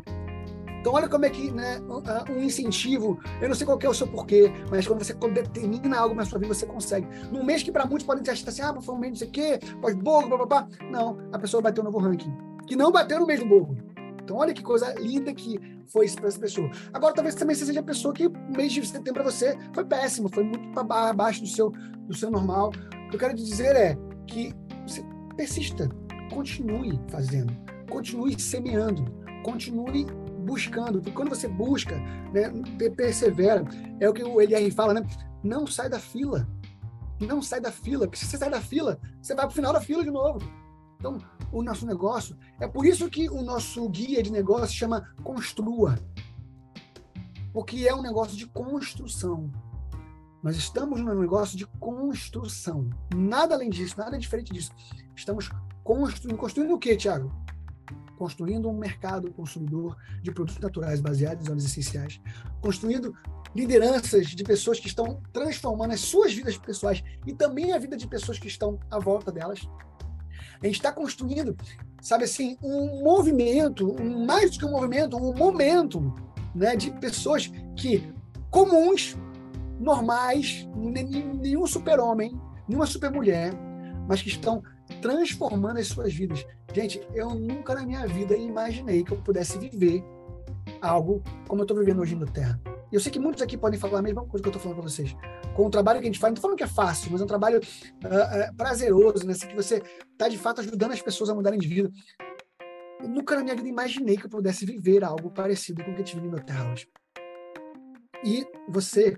[0.83, 1.81] Então, olha como é que né,
[2.29, 6.13] um incentivo, eu não sei qual é o seu porquê, mas quando você determina algo
[6.13, 7.07] na sua vida, você consegue.
[7.31, 9.31] Num mês que para muitos podem achar assim, ah, foi um mês não sei o
[9.31, 10.67] quê, pós-borro, papapá.
[10.91, 13.77] Não, a pessoa bateu um novo ranking, que não bateu no mês do borro.
[14.25, 16.69] Então, olha que coisa linda que foi isso para essa pessoa.
[16.93, 19.85] Agora, talvez também você seja a pessoa que o mês de setembro para você foi
[19.85, 21.71] péssimo, foi muito para abaixo do seu,
[22.09, 22.73] do seu normal.
[23.07, 24.53] O que eu quero te dizer é que
[24.85, 25.05] você
[25.37, 25.89] persista,
[26.35, 27.57] continue fazendo,
[27.89, 29.05] continue semeando,
[29.45, 30.07] continue
[30.43, 30.99] buscando.
[30.99, 31.97] Porque quando você busca,
[32.33, 32.51] né,
[32.97, 33.65] persevera,
[34.01, 35.07] é o que o LR fala, né?
[35.43, 36.49] Não sai da fila.
[37.21, 39.73] Não sai da fila, porque se você sai da fila, você vai para o final
[39.73, 40.41] da fila de novo.
[40.99, 41.19] Então,
[41.51, 45.99] o nosso negócio, é por isso que o nosso guia de negócio chama Construa.
[47.53, 49.51] Porque é um negócio de construção.
[50.43, 52.89] Nós estamos num negócio de construção.
[53.15, 54.73] Nada além disso, nada diferente disso.
[55.15, 55.51] Estamos
[55.85, 56.39] construindo.
[56.39, 57.42] Construindo o quê, Tiago?
[58.23, 62.21] Construindo um mercado consumidor de produtos naturais baseados em óleos essenciais,
[62.61, 63.13] construindo
[63.53, 68.07] lideranças de pessoas que estão transformando as suas vidas pessoais e também a vida de
[68.07, 69.69] pessoas que estão à volta delas.
[70.63, 71.57] A gente está construindo,
[72.01, 76.15] sabe assim, um movimento, um, mais do que um movimento, um momento
[76.55, 78.15] né, de pessoas que,
[78.53, 79.17] comuns,
[79.81, 83.53] normais, nenhum super-homem, nenhuma super-mulher,
[84.07, 84.63] mas que estão
[85.01, 86.47] transformando as suas vidas.
[86.73, 90.03] Gente, eu nunca na minha vida imaginei que eu pudesse viver
[90.81, 92.61] algo como eu estou vivendo hoje na Terra.
[92.93, 94.91] Eu sei que muitos aqui podem falar a mesma coisa que eu estou falando para
[94.91, 95.17] vocês.
[95.57, 97.25] Com o trabalho que a gente faz, não estou falando que é fácil, mas é
[97.25, 99.33] um trabalho uh, uh, prazeroso, né?
[99.33, 101.91] Assim, que você está de fato ajudando as pessoas a mudarem de vida.
[103.01, 106.03] Eu nunca na minha vida imaginei que eu pudesse viver algo parecido com o que
[106.03, 106.87] eu tive na Terra hoje.
[108.25, 109.17] E você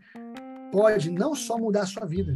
[0.70, 2.34] pode não só mudar a sua vida,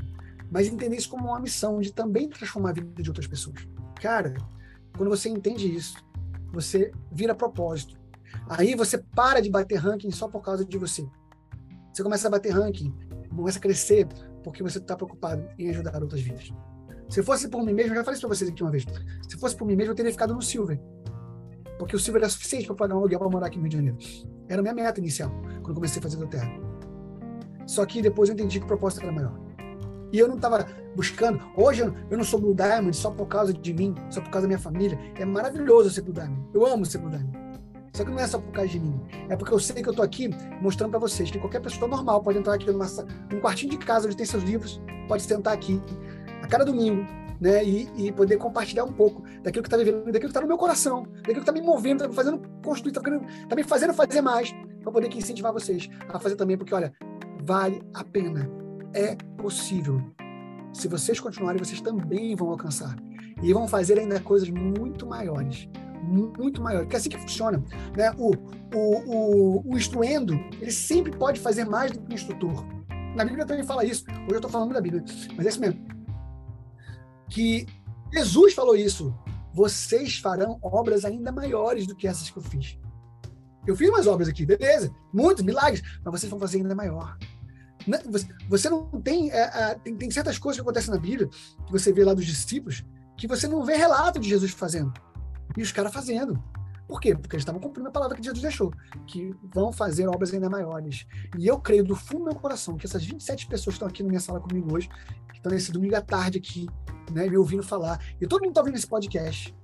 [0.50, 3.66] mas entender isso como uma missão de também transformar a vida de outras pessoas.
[4.00, 4.34] Cara,
[4.96, 5.96] quando você entende isso,
[6.52, 7.98] você vira propósito.
[8.48, 11.06] Aí você para de bater ranking só por causa de você.
[11.92, 12.94] Você começa a bater ranking,
[13.34, 14.06] começa a crescer
[14.42, 16.52] porque você está preocupado em ajudar outras vidas.
[17.08, 18.84] Se fosse por mim mesmo, eu já falei isso para vocês aqui uma vez.
[19.28, 20.80] Se fosse por mim mesmo, eu teria ficado no Silver.
[21.78, 23.76] Porque o Silver era suficiente para pagar um aluguel para morar aqui no Rio de
[23.76, 23.98] Janeiro.
[24.48, 25.30] Era a minha meta inicial,
[25.62, 26.50] quando comecei a fazer do terra.
[27.66, 29.47] Só que depois eu entendi que o propósito era maior.
[30.12, 30.66] E eu não estava
[30.96, 31.40] buscando.
[31.56, 34.48] Hoje eu não sou Blue Diamond só por causa de mim, só por causa da
[34.48, 34.98] minha família.
[35.16, 36.48] É maravilhoso ser Blue Diamond.
[36.54, 37.48] Eu amo ser Blue Diamond.
[37.92, 39.00] Só que não é só por causa de mim.
[39.28, 40.30] É porque eu sei que eu estou aqui
[40.62, 42.86] mostrando para vocês que qualquer pessoa normal pode entrar aqui numa,
[43.32, 45.80] num quartinho de casa onde tem seus livros, pode sentar aqui
[46.42, 47.04] a cada domingo,
[47.40, 47.64] né?
[47.64, 50.56] E, e poder compartilhar um pouco daquilo que está vivendo, daquilo que está no meu
[50.56, 53.02] coração, daquilo que está me movendo, está me fazendo construir, está
[53.48, 56.92] tá me fazendo fazer mais, para poder incentivar vocês a fazer também, porque olha,
[57.44, 60.02] vale a pena é possível.
[60.72, 62.96] Se vocês continuarem, vocês também vão alcançar.
[63.42, 65.68] e vão fazer ainda coisas muito maiores.
[66.02, 66.86] Muito maiores.
[66.86, 67.62] Porque é assim que funciona.
[67.96, 68.10] Né?
[68.18, 68.32] O,
[68.74, 72.64] o, o, o instruendo, ele sempre pode fazer mais do que o instrutor.
[73.14, 74.04] Na Bíblia também fala isso.
[74.08, 75.04] Hoje eu estou falando da Bíblia,
[75.36, 75.86] mas é isso mesmo.
[77.28, 77.66] Que
[78.12, 79.14] Jesus falou isso.
[79.52, 82.78] Vocês farão obras ainda maiores do que essas que eu fiz.
[83.66, 87.18] Eu fiz umas obras aqui, beleza, muitos milagres, mas vocês vão fazer ainda maior.
[88.48, 91.92] Você não tem, é, é, tem, tem certas coisas que acontecem na Bíblia, que você
[91.92, 92.84] vê lá dos discípulos,
[93.16, 94.92] que você não vê relato de Jesus fazendo.
[95.56, 96.42] E os caras fazendo.
[96.86, 97.14] Por quê?
[97.14, 98.72] Porque eles estavam cumprindo a palavra que Jesus deixou,
[99.06, 101.06] que vão fazer obras ainda maiores.
[101.38, 104.02] E eu creio do fundo do meu coração que essas 27 pessoas que estão aqui
[104.02, 104.88] na minha sala comigo hoje,
[105.28, 106.66] que estão nesse domingo à tarde aqui,
[107.12, 109.54] né, me ouvindo falar, e todo mundo está ouvindo esse podcast,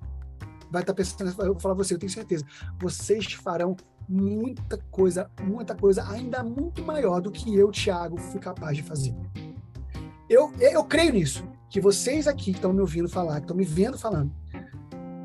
[0.70, 2.44] vai estar tá pensando, eu vou falar você, eu tenho certeza,
[2.78, 3.74] vocês farão
[4.08, 9.14] muita coisa, muita coisa ainda muito maior do que eu, Thiago, fui capaz de fazer.
[10.28, 13.64] Eu, eu creio nisso, que vocês aqui que estão me ouvindo falar, que estão me
[13.64, 14.32] vendo falando,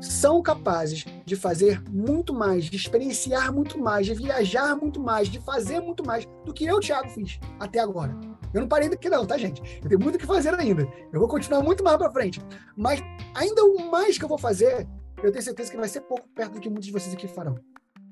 [0.00, 5.38] são capazes de fazer muito mais, de experienciar muito mais, de viajar muito mais, de
[5.40, 8.18] fazer muito mais do que eu, Thiago, fiz até agora.
[8.52, 9.62] Eu não parei daqui não, tá, gente?
[9.82, 10.88] Eu tenho muito o que fazer ainda.
[11.12, 12.40] Eu vou continuar muito mais para frente.
[12.76, 13.00] Mas
[13.34, 14.88] ainda o mais que eu vou fazer,
[15.22, 17.56] eu tenho certeza que vai ser pouco perto do que muitos de vocês aqui farão.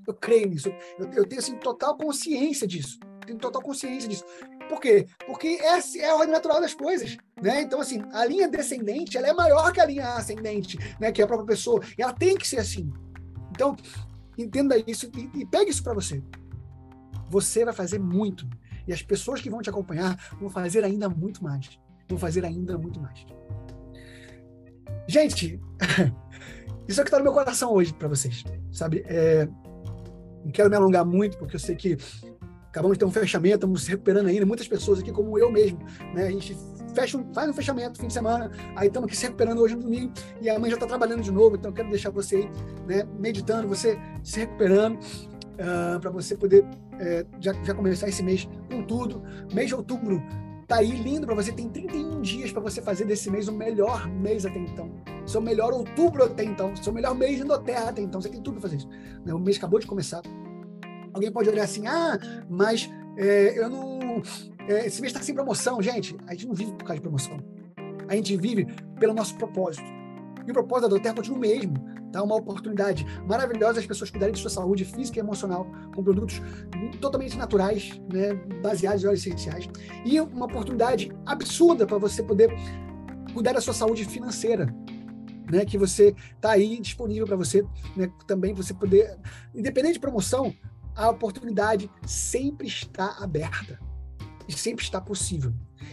[0.08, 0.70] Eu creio nisso.
[0.98, 2.98] Eu, eu tenho assim, total consciência disso.
[3.26, 4.24] Tenho total consciência disso.
[4.70, 5.06] Por quê?
[5.26, 7.18] Porque é, é a ordem natural das coisas.
[7.40, 7.60] Né?
[7.60, 11.12] Então, assim, a linha descendente ela é maior que a linha ascendente, né?
[11.12, 11.82] que é a própria pessoa.
[11.96, 12.90] E ela tem que ser assim.
[13.50, 13.76] Então,
[14.36, 16.22] entenda isso e, e pegue isso para você.
[17.28, 18.48] Você vai fazer muito.
[18.86, 21.78] E as pessoas que vão te acompanhar vão fazer ainda muito mais.
[22.08, 23.26] Vão fazer ainda muito mais.
[25.06, 25.60] Gente,
[26.88, 28.42] isso é o que está no meu coração hoje para vocês.
[28.72, 29.04] Sabe?
[29.06, 29.46] É,
[30.44, 31.96] não quero me alongar muito, porque eu sei que
[32.68, 34.46] acabamos de ter um fechamento, estamos se recuperando ainda.
[34.46, 35.78] Muitas pessoas aqui, como eu mesmo,
[36.14, 36.26] né?
[36.26, 36.56] A gente
[36.94, 40.12] fecha, faz um fechamento fim de semana, aí estamos aqui se recuperando hoje no domingo
[40.40, 41.56] e a mãe já está trabalhando de novo.
[41.56, 42.50] Então, eu quero deixar você aí,
[42.86, 48.22] né, meditando, você se recuperando, uh, ah, para você poder uh, já, já começar esse
[48.22, 49.22] mês com tudo.
[49.52, 50.22] Mês de outubro
[50.66, 51.52] tá aí lindo para você.
[51.52, 54.90] Tem 31 dias para você fazer desse mês o melhor mês até então.
[55.28, 56.74] Seu melhor outubro até então.
[56.76, 58.20] Seu melhor mês da Terra até então.
[58.20, 58.88] Você tem tudo para fazer isso.
[59.24, 59.32] Né?
[59.34, 60.22] O mês acabou de começar.
[61.12, 64.22] Alguém pode olhar assim, ah, mas é, eu não.
[64.68, 65.80] É, esse mês está sem promoção.
[65.82, 67.38] Gente, a gente não vive por causa de promoção.
[68.08, 68.66] A gente vive
[68.98, 69.86] pelo nosso propósito.
[70.46, 74.34] E o propósito da Terra continua o mesmo Tá uma oportunidade maravilhosa as pessoas cuidarem
[74.34, 76.40] de sua saúde física e emocional com produtos
[77.00, 79.68] totalmente naturais, né, baseados em óleos essenciais.
[80.04, 82.50] E uma oportunidade absurda para você poder
[83.34, 84.74] cuidar da sua saúde financeira,
[85.50, 87.64] né, que você está aí disponível para você,
[87.96, 89.18] né, também você poder,
[89.54, 90.54] independente de promoção,
[90.94, 93.78] a oportunidade sempre está aberta
[94.48, 95.52] e sempre está possível.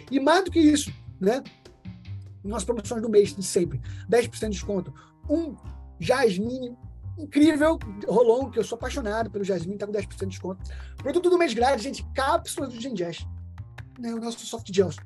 [0.10, 1.44] E mais do que isso, né,
[2.44, 4.94] nossas promoções do mês de sempre, 10% de desconto,
[5.30, 5.56] um
[6.00, 6.76] Jasmine,
[7.18, 10.62] incrível, Rolon, que eu sou apaixonado pelo Jasmine, tá com 10% de desconto.
[10.98, 13.26] Produto do mês grátis, gente, cápsulas do Gengest.
[13.98, 14.98] Né, o nosso soft gels.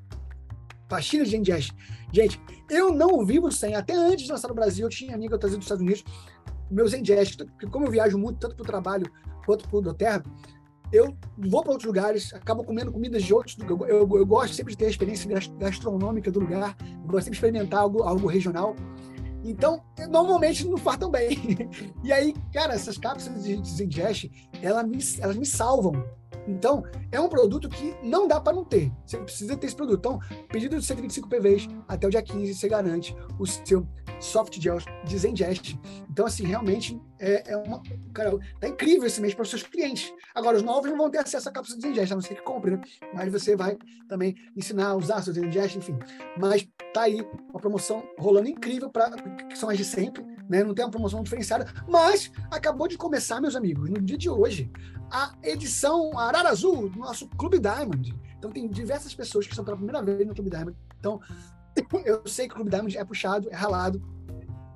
[0.89, 1.71] Pastilha de Gengest.
[2.11, 3.75] Gente, eu não vivo sem.
[3.75, 6.03] Até antes de lançar no Brasil, eu tinha amiga trazido dos Estados Unidos,
[6.69, 9.09] meus Zengest, porque como eu viajo muito, tanto para o trabalho
[9.45, 10.23] quanto para o Doterra,
[10.91, 13.55] eu vou para outros lugares, acabo comendo comidas de outros.
[13.59, 16.75] Eu, eu, eu, gosto sempre de ter a experiência gastronômica do lugar,
[17.05, 18.75] gosto sempre de experimentar algo, algo regional.
[19.43, 21.37] Então, normalmente não fartam bem.
[22.03, 24.29] E aí, cara, essas cápsulas de Zengest,
[24.61, 25.93] elas me, elas me salvam.
[26.47, 28.91] Então, é um produto que não dá para não ter.
[29.05, 29.99] Você precisa ter esse produto.
[29.99, 33.87] Então, pedido de 125 PVs até o dia 15, você garante o seu
[34.19, 35.79] soft gels de Zengest.
[36.09, 37.81] Então, assim, realmente é, é uma.
[38.13, 40.13] Cara, tá incrível esse mês para os seus clientes.
[40.33, 42.41] Agora, os novos não vão ter acesso à cápsula de Zengest, a não ser que
[42.41, 42.81] compre, né?
[43.13, 43.77] Mas você vai
[44.07, 45.97] também ensinar a usar seu Zengest, enfim.
[46.37, 50.63] Mas tá aí uma promoção rolando incrível para que são as de sempre, né?
[50.63, 54.71] Não tem uma promoção diferenciada, mas acabou de começar, meus amigos, no dia de hoje,
[55.11, 58.13] a edição Arara Azul do nosso Clube Diamond.
[58.37, 60.77] Então tem diversas pessoas que estão pela primeira vez no Clube Diamond.
[60.99, 61.19] Então,
[62.05, 64.01] eu sei que o Clube Diamond é puxado, é ralado,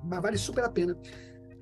[0.02, 0.96] mas vale super a pena.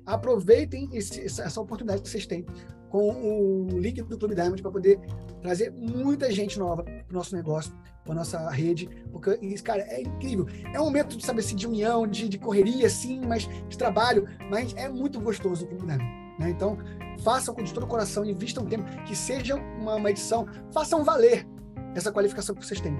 [0.05, 2.45] Aproveitem esse, essa oportunidade que vocês têm
[2.89, 4.99] com o link do Clube Diamond para poder
[5.41, 10.01] trazer muita gente nova para o nosso negócio, para nossa rede, porque isso, cara, é
[10.01, 10.45] incrível.
[10.73, 14.75] É um momento, sabe assim, de união, de, de correria, sim, mas de trabalho, mas
[14.75, 16.23] é muito gostoso o Clube Diamond.
[16.39, 16.49] Né?
[16.49, 16.77] Então,
[17.23, 21.47] façam com de todo o coração, invistam tempo, que seja uma, uma edição, façam valer
[21.95, 22.93] essa qualificação que vocês têm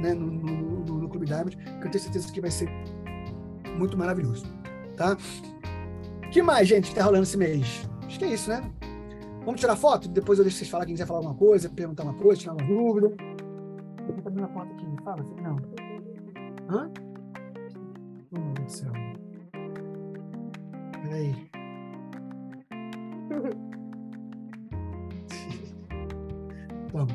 [0.00, 0.12] né?
[0.14, 0.65] no, no,
[1.26, 2.68] Diamond, que eu tenho certeza que vai ser
[3.76, 4.46] muito maravilhoso.
[4.96, 5.16] Tá?
[6.32, 7.88] que mais, gente, que tá rolando esse mês?
[8.06, 8.62] Acho que é isso, né?
[9.44, 10.08] Vamos tirar foto?
[10.08, 12.66] Depois eu deixo vocês falar quem quiser falar alguma coisa, perguntar uma coisa, tirar uma
[12.66, 13.14] dúvida.
[14.08, 15.56] Eu tô abrindo a porta aqui, me fala, assim, não.
[16.68, 16.90] Hã?
[18.32, 18.92] Oh, meu Deus do céu.
[21.02, 21.50] Peraí.
[26.92, 27.14] Vamos.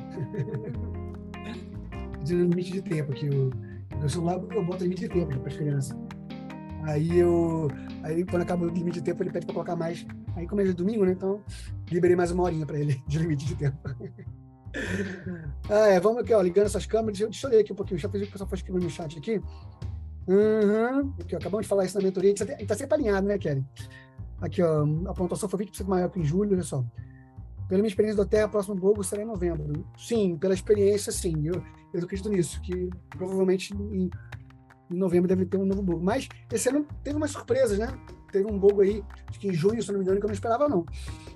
[2.22, 3.30] Dizendo limite de tempo aqui.
[3.30, 3.71] O
[4.02, 5.98] meu celular eu boto limite de tempo para as crianças.
[6.84, 7.70] Aí eu.
[8.04, 10.06] Aí quando acaba o limite de tempo, ele pede para colocar mais.
[10.36, 11.12] Aí, como é de domingo, né?
[11.12, 11.44] Então,
[11.90, 13.78] liberei mais uma horinha para ele de limite de tempo.
[15.70, 17.20] ah, é, vamos aqui, ó, ligando essas câmeras.
[17.20, 18.00] Deixa eu ler aqui um pouquinho.
[18.00, 19.42] Já fiz o que o pessoal foi escrevendo no chat aqui.
[20.28, 21.14] Uhum.
[21.20, 22.34] Aqui, ó, acabamos de falar isso na mentoria.
[22.34, 23.64] A gente tá sempre alinhado, né, Kelly?
[24.40, 26.84] Aqui, ó, a pontuação foi 20% maior que em julho, olha só.
[27.68, 29.86] Pela minha experiência do Terra, próximo Bogo será em novembro.
[29.98, 31.46] Sim, pela experiência, sim.
[31.46, 34.10] Eu, eu acredito nisso, que provavelmente em,
[34.90, 36.04] em novembro deve ter um novo Bogo.
[36.04, 37.88] Mas esse ano teve umas surpresas, né?
[38.32, 40.34] Teve um Bogo aí, acho que em junho, se não me engano, que eu não
[40.34, 40.86] esperava, não.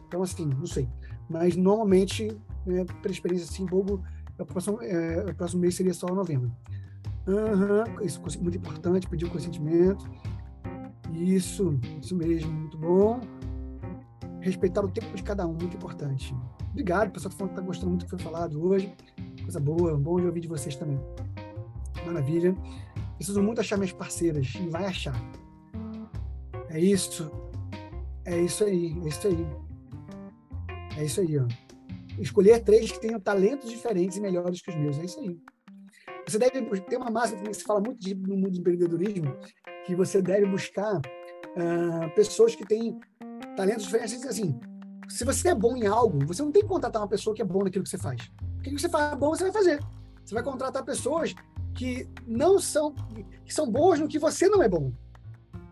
[0.08, 0.88] Então, assim, não sei.
[1.30, 2.28] Mas normalmente,
[2.65, 4.04] né, pela experiência, assim, Bogo,
[4.38, 6.52] o próximo, é, o próximo mês seria só novembro.
[7.28, 10.10] Uhum, isso é muito importante, pedir o consentimento.
[11.12, 13.20] Isso, isso mesmo, muito bom.
[14.41, 16.36] Respeitar o tempo de cada um, muito importante.
[16.70, 18.94] Obrigado, pessoal que está gostando muito do que foi falado hoje.
[19.45, 20.99] Coisa boa, bom de ouvir de vocês também.
[22.03, 22.55] Maravilha.
[23.15, 25.15] Preciso muito achar minhas parceiras e vai achar.
[26.69, 27.31] É isso.
[28.25, 29.47] É isso aí, é isso aí.
[30.97, 31.45] É isso aí, ó.
[32.17, 34.97] Escolher três que tenham talentos diferentes e melhores que os meus.
[34.97, 35.39] É isso aí.
[36.27, 39.38] Você deve ter uma massa que se fala muito de, no mundo do empreendedorismo,
[39.86, 42.99] que você deve buscar uh, pessoas que têm
[43.55, 44.25] talentos diferentes.
[44.25, 44.60] Assim,
[45.10, 47.46] se você é bom em algo, você não tem que contratar uma pessoa que é
[47.46, 48.32] bom naquilo que você faz.
[48.58, 49.80] O que você faz bom, você vai fazer.
[50.24, 51.36] Você vai contratar pessoas
[51.74, 52.94] que não são
[53.44, 54.91] que são boas no que você não é bom,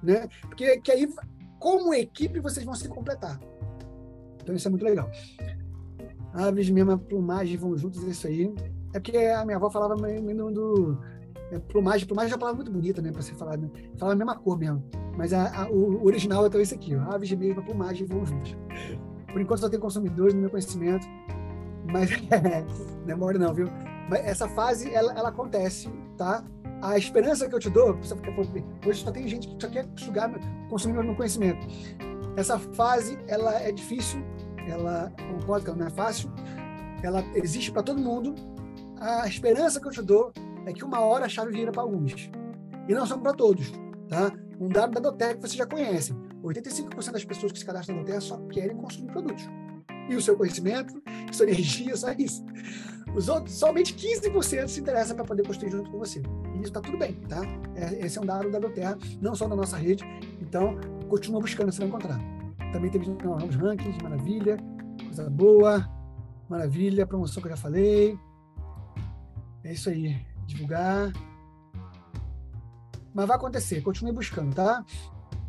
[0.01, 0.27] né?
[0.41, 1.11] Porque que aí,
[1.59, 3.39] como equipe, vocês vão se completar.
[4.41, 5.09] Então isso é muito legal.
[6.33, 8.53] Aves, mesma plumagem vão juntos, é isso aí.
[8.93, 10.97] É porque a minha avó falava meio do.
[11.51, 13.57] É, plumagem, plumagem é uma palavra muito bonita, né, para ser falada.
[13.57, 13.69] Né?
[13.97, 14.83] Falava a mesma cor mesmo.
[15.15, 17.01] Mas a, a, o original é então esse aqui, ó.
[17.13, 18.55] Aves mesma plumagem vão juntos.
[19.33, 21.05] Por enquanto só tem consumidores no meu conhecimento,
[21.91, 22.09] mas
[23.05, 23.67] não é mole não, viu?
[24.09, 26.43] Mas essa fase, ela, ela acontece, tá?
[26.81, 27.97] A esperança que eu te dou,
[28.85, 30.31] hoje só tem gente que só quer sugar,
[30.69, 31.65] consumir meu conhecimento.
[32.37, 34.23] Essa fase, ela é difícil,
[34.67, 36.31] ela concordo que ela não é fácil,
[37.01, 38.35] ela existe para todo mundo,
[38.99, 40.31] a esperança que eu te dou
[40.65, 42.29] é que uma hora a chave vira para alguns.
[42.87, 43.71] E não são para todos,
[44.07, 44.31] tá?
[44.59, 46.15] Um dado da que você já conhece.
[46.49, 49.47] 85% das pessoas que se cadastram na Doterra só querem consumir produtos.
[50.09, 51.01] E o seu conhecimento,
[51.31, 52.43] sua energia, só isso.
[53.15, 56.21] Os outros, somente 15% se interessa para poder construir junto com você.
[56.53, 57.41] E isso está tudo bem, tá?
[57.75, 60.03] É, esse é um dado da Doterra, não só da nossa rede.
[60.41, 60.75] Então,
[61.07, 62.19] continua buscando, você vai encontrar.
[62.71, 64.57] Também teve novos rankings, maravilha,
[65.05, 65.87] coisa boa,
[66.49, 68.17] maravilha, promoção que eu já falei.
[69.63, 70.25] É isso aí.
[70.47, 71.13] Divulgar.
[73.13, 74.83] Mas vai acontecer, continue buscando, tá?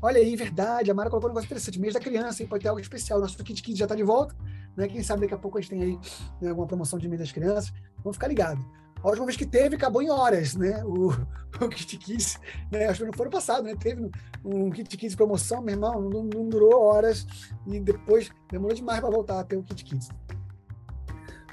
[0.04, 1.80] Olha aí, verdade, a Mara colocou um negócio interessante.
[1.80, 2.46] Mês da criança, hein?
[2.46, 3.18] pode ter algo especial.
[3.18, 4.36] Nosso Kit Kit já está de volta,
[4.76, 4.86] né?
[4.86, 5.98] Quem sabe daqui a pouco a gente tem aí
[6.42, 7.72] né, alguma promoção de mês das crianças.
[8.02, 8.62] Vamos ficar ligados.
[9.02, 10.84] A última vez que teve, acabou em horas, né?
[10.84, 11.08] O,
[11.64, 12.38] o Kit Kit,
[12.70, 12.84] né?
[12.86, 13.74] Acho que não foi no passado, né?
[13.76, 14.10] Teve
[14.44, 17.26] um Kit Kit promoção, meu irmão, não, não durou horas
[17.66, 20.06] e depois demorou demais para voltar a ter o Kit Kit.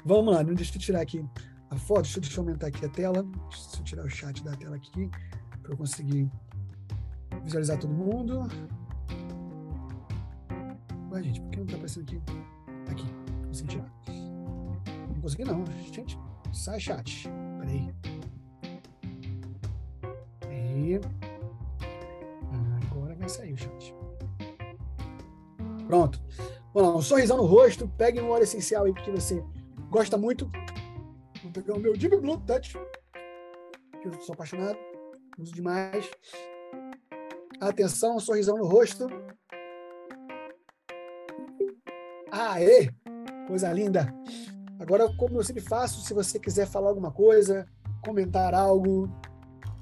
[0.04, 1.24] Vamos lá, deixa eu tirar aqui
[1.70, 2.02] a foto.
[2.20, 3.22] Deixa eu aumentar aqui a tela.
[3.48, 5.08] Deixa eu tirar o chat da tela aqui
[5.62, 6.30] para eu conseguir
[7.44, 8.48] visualizar todo mundo.
[11.10, 12.22] Ué, gente, por que não está aparecendo aqui?
[12.90, 13.06] Aqui,
[13.46, 13.92] consegui tirar.
[15.08, 16.18] Não consegui não, gente.
[16.52, 17.28] Sai chat.
[17.58, 17.94] Peraí.
[20.48, 21.00] Aí.
[22.90, 23.94] Agora vai sair o chat.
[25.86, 26.20] Pronto.
[26.74, 27.88] Vamos lá, um sorrisão no rosto.
[27.98, 29.44] Pegue um óleo essencial aí que você
[29.90, 30.50] gosta muito
[31.42, 32.78] Vou pegar o meu Deep Blue Touch,
[34.00, 34.78] que eu sou apaixonado,
[35.36, 36.08] uso demais.
[37.62, 39.06] Atenção, um sorrisão no rosto.
[42.32, 42.90] Aê!
[43.46, 44.12] Coisa linda!
[44.80, 47.64] Agora, como eu sempre faço, se você quiser falar alguma coisa,
[48.04, 49.08] comentar algo,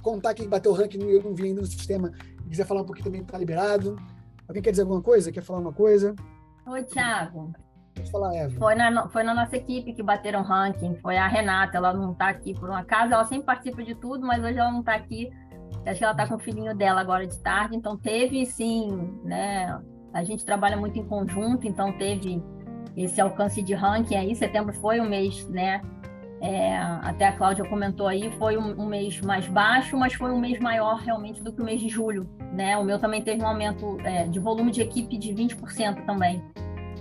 [0.02, 2.12] contar quem bateu o ranking, eu não vi ainda no sistema,
[2.44, 3.96] e quiser falar um pouquinho também, está liberado.
[4.46, 5.32] Alguém quer dizer alguma coisa?
[5.32, 6.14] Quer falar uma coisa?
[6.66, 7.50] Oi, Thiago.
[7.94, 8.59] Pode falar, Eva.
[8.59, 10.96] Foi na, foi na nossa equipe que bateram ranking.
[10.96, 13.14] Foi a Renata, ela não está aqui por um acaso.
[13.14, 15.30] Ela sempre participa de tudo, mas hoje ela não está aqui.
[15.86, 17.76] Acho que ela está com o filhinho dela agora de tarde.
[17.76, 19.80] Então teve, sim, né?
[20.12, 22.42] A gente trabalha muito em conjunto, então teve
[22.96, 24.34] esse alcance de ranking aí.
[24.34, 25.80] Setembro foi um mês, né?
[26.42, 30.40] É, até a Cláudia comentou aí, foi um, um, mês mais baixo, mas foi um
[30.40, 32.78] mês maior realmente do que o mês de julho, né?
[32.78, 36.42] O meu também teve um aumento é, de volume de equipe de 20% também.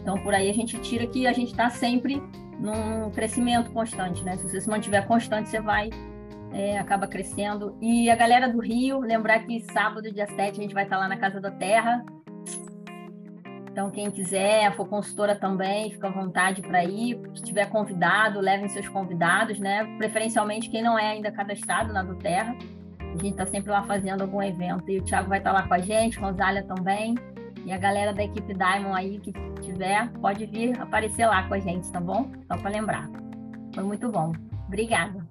[0.01, 2.21] Então, por aí a gente tira que a gente está sempre
[2.59, 4.35] num crescimento constante, né?
[4.35, 5.89] Se você se mantiver constante, você vai,
[6.53, 7.77] é, acaba crescendo.
[7.81, 11.07] E a galera do Rio, lembrar que sábado, dia 7, a gente vai estar lá
[11.07, 12.03] na Casa da Terra.
[13.71, 17.19] Então, quem quiser, for consultora também, fica à vontade para ir.
[17.35, 19.85] Se tiver convidado, levem seus convidados, né?
[19.97, 22.57] Preferencialmente quem não é ainda cadastrado na do Terra.
[22.99, 24.89] A gente está sempre lá fazendo algum evento.
[24.89, 27.15] E o Thiago vai estar tá lá com a gente, Rosália também.
[27.65, 29.31] E a galera da equipe Diamond aí que
[29.61, 32.29] tiver, pode vir aparecer lá com a gente, tá bom?
[32.47, 33.09] Só para lembrar.
[33.73, 34.33] Foi muito bom.
[34.67, 35.28] Obrigada.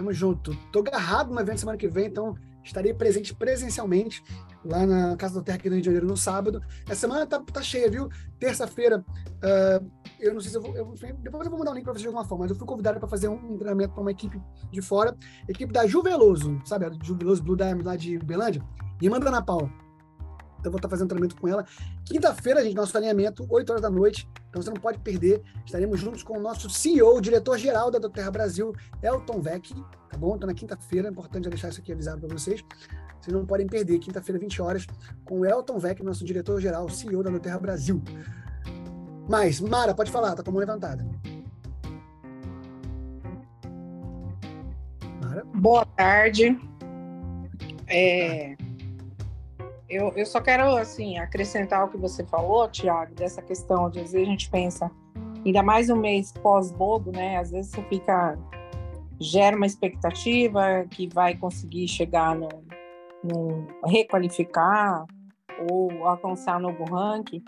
[0.00, 0.56] Tamo junto.
[0.72, 2.34] Tô agarrado no evento semana que vem, então
[2.64, 4.24] estarei presente presencialmente
[4.64, 6.62] lá na Casa do Terra aqui no Rio de Janeiro no sábado.
[6.86, 8.08] Essa semana tá, tá cheia, viu?
[8.38, 10.74] Terça-feira, uh, eu não sei se eu vou.
[10.74, 12.66] Eu, depois eu vou mandar um link para vocês de alguma forma, mas eu fui
[12.66, 14.40] convidado para fazer um treinamento para uma equipe
[14.72, 15.14] de fora,
[15.46, 16.86] equipe da Juveloso, sabe?
[16.86, 18.62] A Juveloso Blue Diamond lá de Belândia,
[19.02, 19.70] e manda Ana Paula.
[20.60, 21.64] Então, vou estar fazendo treinamento com ela.
[22.04, 24.28] Quinta-feira, gente, nosso alinhamento, 8 horas da noite.
[24.48, 25.42] Então, você não pode perder.
[25.64, 29.74] Estaremos juntos com o nosso CEO, diretor-geral da Doterra Brasil, Elton Vec.
[30.08, 30.36] Tá bom?
[30.36, 32.62] Então, na quinta-feira, é importante deixar isso aqui avisado para vocês.
[33.20, 34.86] Vocês não podem perder, quinta-feira, 20 horas,
[35.24, 38.02] com o Elton Vec, nosso diretor-geral, CEO da Doterra Brasil.
[39.28, 41.06] Mas, Mara, pode falar, tá com a mão levantada.
[45.22, 45.44] Mara?
[45.54, 46.58] Boa tarde.
[47.86, 48.56] É,
[49.90, 54.12] eu, eu só quero assim acrescentar o que você falou, Tiago, dessa questão de às
[54.12, 54.90] vezes a gente pensa,
[55.44, 57.36] ainda mais um mês pós-bobo, né?
[57.38, 58.38] Às vezes você fica
[59.20, 62.48] gera uma expectativa que vai conseguir chegar no,
[63.22, 65.04] no requalificar
[65.70, 67.42] ou alcançar novo ranking,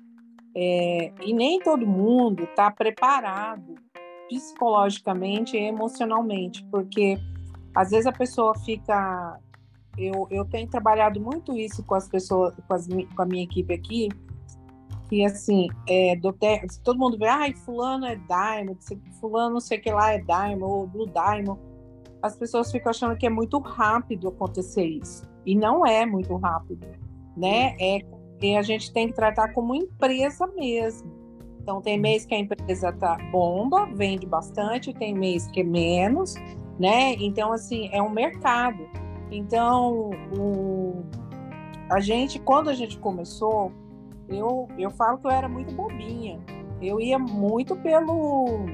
[0.55, 3.75] é, e nem todo mundo está preparado
[4.29, 7.19] psicologicamente e emocionalmente, porque
[7.75, 9.39] às vezes a pessoa fica
[9.97, 13.73] eu, eu tenho trabalhado muito isso com as pessoas, com, as, com a minha equipe
[13.75, 14.09] aqui,
[15.09, 16.35] que assim, é, do
[16.83, 18.79] todo mundo vê, ai, fulano é Diamond,
[19.21, 21.61] fulano não sei o que lá é Diamond, ou Blue Diamond,
[22.23, 25.31] as pessoas ficam achando que é muito rápido acontecer isso.
[25.45, 26.87] E não é muito rápido,
[27.37, 27.77] né?
[27.81, 28.01] É,
[28.41, 31.11] e a gente tem que tratar como empresa mesmo.
[31.61, 36.35] Então, tem mês que a empresa tá bomba, vende bastante, tem mês que é menos,
[36.79, 37.15] né?
[37.15, 38.89] Então, assim, é um mercado.
[39.33, 41.03] Então, o,
[41.91, 43.73] a gente, quando a gente começou,
[44.29, 46.39] eu, eu falo que eu era muito bobinha.
[46.81, 48.67] Eu ia muito pelo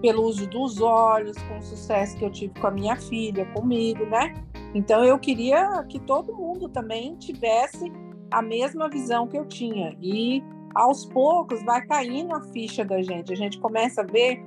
[0.00, 4.04] pelo uso dos olhos, com o sucesso que eu tive com a minha filha, comigo,
[4.04, 4.34] né?
[4.74, 7.90] Então eu queria que todo mundo também tivesse
[8.30, 9.96] a mesma visão que eu tinha.
[10.02, 10.42] E
[10.74, 13.32] aos poucos vai caindo a ficha da gente.
[13.32, 14.44] A gente começa a ver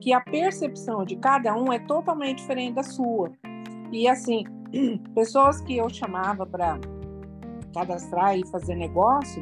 [0.00, 3.30] que a percepção de cada um é totalmente diferente da sua.
[3.94, 4.42] E assim,
[5.14, 6.80] pessoas que eu chamava para
[7.72, 9.40] cadastrar e fazer negócio,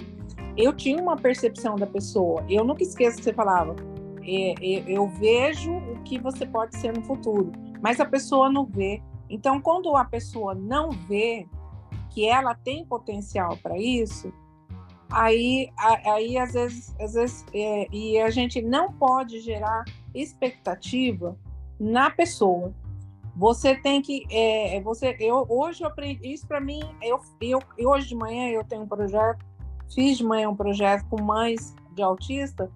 [0.58, 2.44] eu tinha uma percepção da pessoa.
[2.50, 3.74] Eu nunca esqueço que você falava,
[4.22, 7.50] é, é, eu vejo o que você pode ser no futuro,
[7.80, 9.02] mas a pessoa não vê.
[9.30, 11.48] Então, quando a pessoa não vê
[12.10, 14.30] que ela tem potencial para isso,
[15.10, 19.82] aí, aí às vezes, às vezes é, e a gente não pode gerar
[20.14, 21.34] expectativa
[21.80, 22.74] na pessoa.
[23.34, 26.82] Você tem que, é, é, você, eu hoje eu aprendi isso para mim.
[27.00, 29.44] Eu, eu, hoje de manhã eu tenho um projeto,
[29.94, 32.70] fiz de manhã um projeto com mães de autista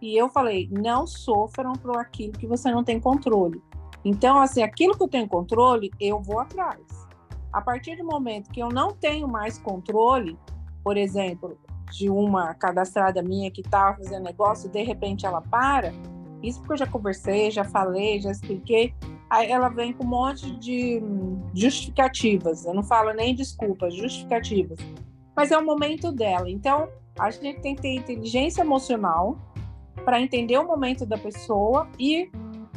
[0.00, 3.62] e eu falei, não sofram por aquilo que você não tem controle.
[4.04, 6.80] Então, assim, aquilo que eu tenho controle, eu vou atrás.
[7.52, 10.38] A partir do momento que eu não tenho mais controle,
[10.82, 11.58] por exemplo,
[11.92, 15.92] de uma cadastrada minha que estava fazendo negócio, de repente ela para,
[16.42, 18.94] isso porque eu já conversei, já falei, já expliquei,
[19.32, 21.00] Ela vem com um monte de
[21.54, 22.64] justificativas.
[22.64, 24.78] Eu não falo nem desculpas, justificativas.
[25.36, 26.50] Mas é o momento dela.
[26.50, 29.38] Então, a gente tem que ter inteligência emocional
[30.04, 32.30] para entender o momento da pessoa e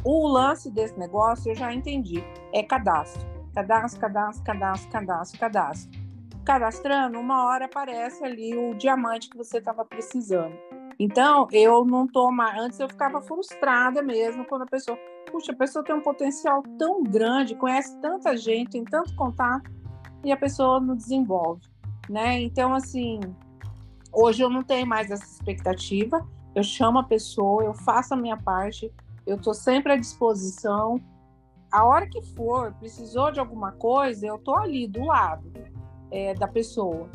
[0.04, 2.22] o lance desse negócio eu já entendi.
[2.52, 3.26] É cadastro.
[3.54, 6.04] Cadastro, cadastro, cadastro, cadastro, cadastro.
[6.44, 10.54] Cadastrando, uma hora aparece ali o diamante que você estava precisando.
[10.98, 12.60] Então, eu não tô mais.
[12.60, 14.98] Antes eu ficava frustrada mesmo quando a pessoa
[15.34, 19.68] puxa, a pessoa tem um potencial tão grande, conhece tanta gente, tem tanto contato,
[20.22, 21.60] e a pessoa não desenvolve,
[22.08, 22.40] né?
[22.40, 23.18] Então, assim,
[24.12, 26.24] hoje eu não tenho mais essa expectativa,
[26.54, 28.92] eu chamo a pessoa, eu faço a minha parte,
[29.26, 31.00] eu estou sempre à disposição.
[31.72, 35.52] A hora que for, precisou de alguma coisa, eu estou ali do lado
[36.12, 37.10] é, da pessoa.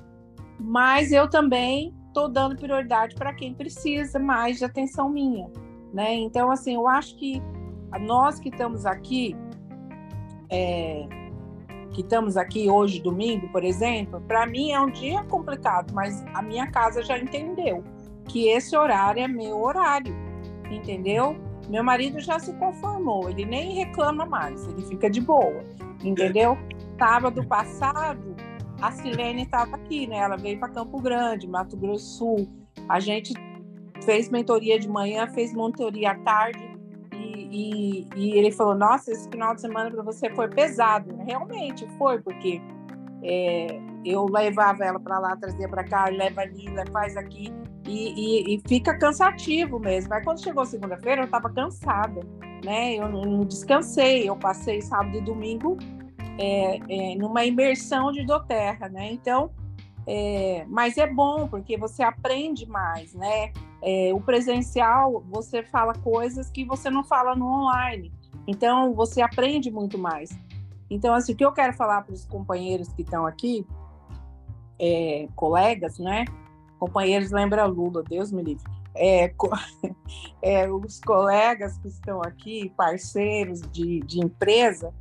[0.60, 5.50] Mas eu também estou dando prioridade para quem precisa mais de atenção minha,
[5.94, 6.16] né?
[6.16, 7.42] Então, assim, eu acho que
[7.98, 9.36] nós que estamos aqui,
[10.50, 11.08] é,
[11.92, 16.42] que estamos aqui hoje, domingo, por exemplo, para mim é um dia complicado, mas a
[16.42, 17.84] minha casa já entendeu
[18.28, 20.16] que esse horário é meu horário,
[20.70, 21.36] entendeu?
[21.68, 25.64] Meu marido já se conformou, ele nem reclama mais, ele fica de boa,
[26.04, 26.58] entendeu?
[26.98, 28.36] Sábado passado,
[28.82, 30.18] a Silene estava aqui, né?
[30.18, 32.50] Ela veio para Campo Grande, Mato Grosso Sul.
[32.88, 33.34] A gente
[34.04, 36.79] fez mentoria de manhã, fez mentoria à tarde.
[37.20, 41.16] E, e, e ele falou: Nossa, esse final de semana para você foi pesado.
[41.26, 42.62] Realmente foi, porque
[43.24, 47.54] é, eu levava ela para lá, trazia para cá, leva ali, faz aqui.
[47.86, 50.10] E, e, fica cansativo mesmo.
[50.10, 52.22] Mas quando chegou segunda-feira, eu estava cansada,
[52.64, 52.96] né?
[52.96, 54.30] Eu não descansei.
[54.30, 55.78] Eu passei sábado e domingo
[56.38, 59.12] é, é, numa imersão de doterra, né?
[59.12, 59.52] Então,
[60.12, 63.54] é, mas é bom porque você aprende mais, né?
[63.80, 68.12] É, o presencial você fala coisas que você não fala no online,
[68.48, 70.32] então você aprende muito mais.
[70.90, 73.68] Então, assim, o que eu quero falar para os companheiros que estão aqui,
[74.80, 76.26] é, colegas, né?
[76.80, 78.64] Companheiros lembra Lula, Deus me livre.
[78.96, 79.32] É,
[80.42, 84.92] é, os colegas que estão aqui, parceiros de, de empresa,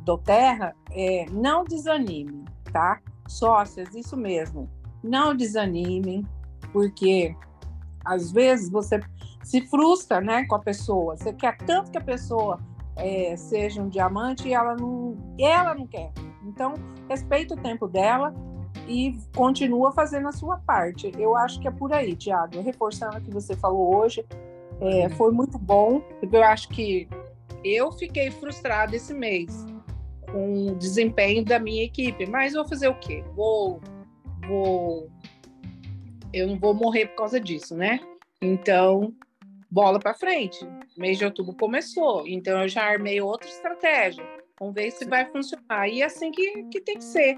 [0.00, 2.42] do Terra, é, não desanimem,
[2.72, 3.02] tá?
[3.28, 4.68] Sócias, isso mesmo.
[5.02, 6.26] Não desanimem,
[6.72, 7.34] porque
[8.04, 9.00] às vezes você
[9.42, 11.16] se frustra né, com a pessoa.
[11.16, 12.58] Você quer tanto que a pessoa
[12.96, 16.12] é, seja um diamante e ela não, ela não quer.
[16.44, 16.74] Então,
[17.08, 18.34] respeita o tempo dela
[18.88, 21.12] e continua fazendo a sua parte.
[21.18, 22.60] Eu acho que é por aí, Tiago.
[22.60, 24.24] Reforçando o que você falou hoje,
[24.80, 26.02] é, foi muito bom.
[26.22, 27.08] Eu acho que
[27.64, 29.66] eu fiquei frustrada esse mês
[30.30, 32.26] com o desempenho da minha equipe.
[32.26, 33.24] Mas vou fazer o quê?
[33.34, 33.80] Vou,
[34.46, 35.10] vou,
[36.32, 38.00] eu não vou morrer por causa disso, né?
[38.40, 39.14] Então,
[39.70, 40.58] bola para frente.
[40.96, 44.24] Mês de outubro começou, então eu já armei outra estratégia.
[44.58, 45.88] Vamos ver se vai funcionar.
[45.88, 47.36] E é assim que, que tem que ser.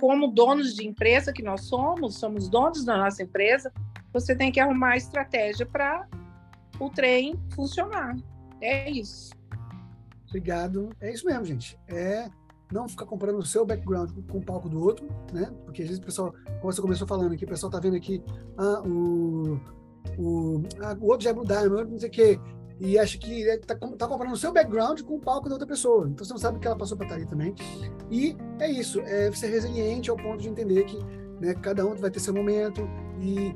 [0.00, 3.72] Como donos de empresa que nós somos, somos donos da nossa empresa,
[4.12, 6.08] você tem que arrumar estratégia para
[6.80, 8.16] o trem funcionar.
[8.60, 9.37] É isso.
[10.28, 10.90] Obrigado.
[11.00, 11.78] É isso mesmo, gente.
[11.88, 12.30] É
[12.72, 15.50] não ficar comparando o seu background com o palco do outro, né?
[15.64, 18.22] Porque às vezes o pessoal, como você começou falando aqui, o pessoal tá vendo aqui,
[18.58, 19.58] ah, o,
[20.18, 22.40] o, ah, o outro já é Blue Diamond, não sei o quê,
[22.80, 25.66] e acha que é, tá, tá comparando o seu background com o palco da outra
[25.66, 26.08] pessoa.
[26.08, 27.54] Então você não sabe o que ela passou para estar ali também.
[28.10, 30.98] E é isso, é ser resiliente ao ponto de entender que
[31.40, 32.88] né, cada um vai ter seu momento
[33.20, 33.52] e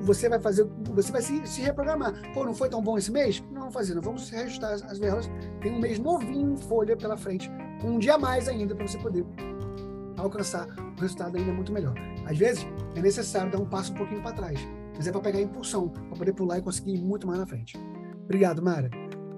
[0.00, 2.12] você vai fazer, você vai se, se reprogramar.
[2.32, 3.42] Pô, não foi tão bom esse mês?
[3.50, 5.30] Não vamos fazer, não vamos reajustar as, as velas.
[5.60, 7.50] Tem um mês novinho, folha pela frente,
[7.84, 9.24] um dia a mais ainda para você poder
[10.16, 11.94] alcançar um resultado ainda muito melhor.
[12.26, 14.58] Às vezes é necessário dar um passo um pouquinho para trás,
[14.96, 17.78] mas é para pegar impulsão, para poder pular e conseguir ir muito mais na frente.
[18.24, 18.90] Obrigado, Mara.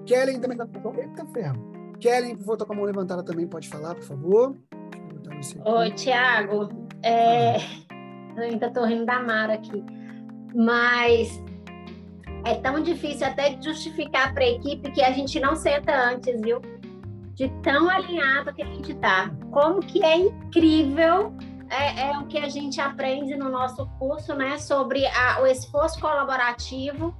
[0.05, 0.67] Kellen também está.
[0.99, 1.71] Eita ferro.
[1.99, 4.57] Kellen, por favor, tá com a mão levantada também, pode falar, por favor.
[5.65, 6.69] Oi, Tiago.
[7.03, 7.57] É...
[8.35, 9.83] Eu ainda estou rindo da Mara aqui
[10.53, 11.41] mas
[12.45, 16.61] é tão difícil até justificar para a equipe que a gente não senta antes, viu?
[17.33, 19.31] De tão alinhado que a gente tá.
[19.51, 21.33] Como que é incrível
[21.69, 24.57] é, é o que a gente aprende no nosso curso, né?
[24.57, 27.15] Sobre a, o esforço colaborativo.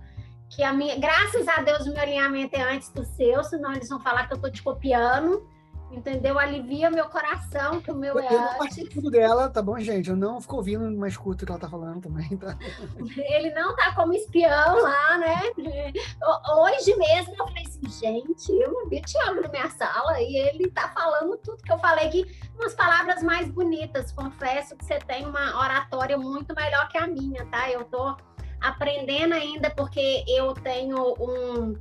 [0.49, 3.87] Que a minha, graças a Deus, o meu alinhamento é antes do seu, senão eles
[3.87, 5.47] vão falar que eu estou te copiando
[5.91, 6.39] entendeu?
[6.39, 10.09] Alivia meu coração, que o meu eu, é eu não participo dela, tá bom, gente?
[10.09, 12.57] Eu não fico ouvindo, mas escuto o que ela tá falando também, tá?
[13.17, 15.41] Ele não tá como espião lá, né?
[16.57, 20.37] Hoje mesmo eu falei assim, gente, eu não vi o Thiago na minha sala e
[20.37, 22.25] ele tá falando tudo que eu falei aqui,
[22.55, 24.11] umas palavras mais bonitas.
[24.11, 27.69] Confesso que você tem uma oratória muito melhor que a minha, tá?
[27.69, 28.15] Eu tô
[28.61, 31.73] aprendendo ainda porque eu tenho um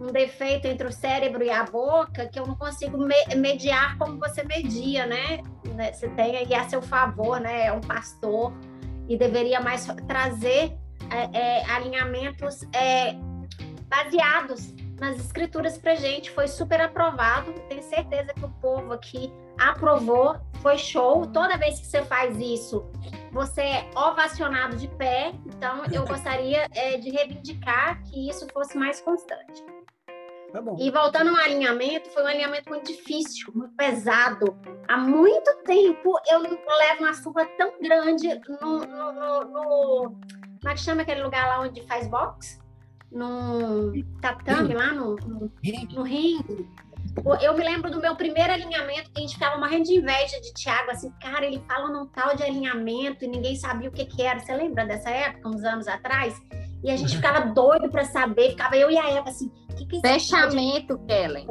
[0.00, 4.18] um defeito entre o cérebro e a boca que eu não consigo me mediar como
[4.18, 5.40] você media, né?
[5.74, 5.92] né?
[5.92, 7.66] Você tem aí a seu favor, né?
[7.66, 8.52] É um pastor
[9.08, 10.76] e deveria mais trazer
[11.10, 13.14] é, é, alinhamentos é,
[13.88, 16.30] baseados nas escrituras para gente.
[16.30, 17.52] Foi super aprovado.
[17.68, 20.36] Tenho certeza que o povo aqui aprovou.
[20.60, 21.26] Foi show.
[21.26, 22.90] Toda vez que você faz isso,
[23.30, 25.34] você é ovacionado de pé.
[25.46, 29.62] Então, eu gostaria é, de reivindicar que isso fosse mais constante.
[30.54, 34.56] Tá e voltando ao alinhamento, foi um alinhamento muito difícil, muito pesado.
[34.86, 38.28] Há muito tempo eu não levo uma surra tão grande
[38.62, 40.16] no, no, no, no
[40.60, 42.60] como é que chama aquele lugar lá onde faz boxe?
[43.10, 43.92] No
[44.22, 45.52] tatame, lá no, no,
[45.92, 46.68] no ringue.
[47.42, 50.54] Eu me lembro do meu primeiro alinhamento, que a gente ficava morrendo de inveja de
[50.54, 54.22] Thiago, assim, cara, ele fala num tal de alinhamento e ninguém sabia o que, que
[54.22, 54.38] era.
[54.38, 56.40] Você lembra dessa época, uns anos atrás?
[56.82, 60.00] E a gente ficava doido para saber, ficava eu e a Eva assim, que que
[60.00, 61.46] fechamento, Kellen.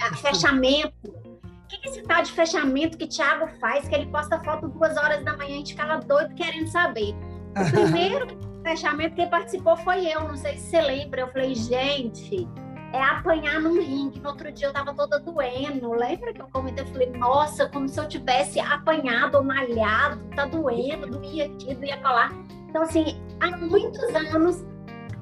[0.00, 0.92] Ah, fechamento.
[1.04, 4.96] O que, que esse tal de fechamento que Thiago faz, que ele posta foto duas
[4.96, 7.14] horas da manhã, a gente ficava doido querendo saber.
[7.56, 8.26] O primeiro
[8.62, 11.22] fechamento que participou foi eu, não sei se você lembra.
[11.22, 12.48] Eu falei, gente,
[12.92, 14.20] é apanhar num ringue.
[14.20, 15.92] No outro dia eu tava toda doendo.
[15.92, 16.84] Lembra que eu comentei?
[16.84, 21.96] Eu falei, nossa, como se eu tivesse apanhado ou malhado, tá doendo, doía aqui, doía
[21.98, 22.30] colar.
[22.68, 24.64] Então, assim, há muitos anos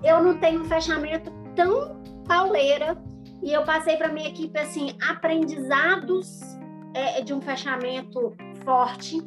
[0.03, 2.01] eu não tenho um fechamento tão
[2.31, 2.97] pauleira
[3.43, 6.41] e eu passei para minha equipe, assim, aprendizados
[6.95, 9.20] é, de um fechamento forte,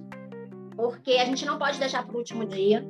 [0.74, 2.88] porque a gente não pode deixar para o último dia.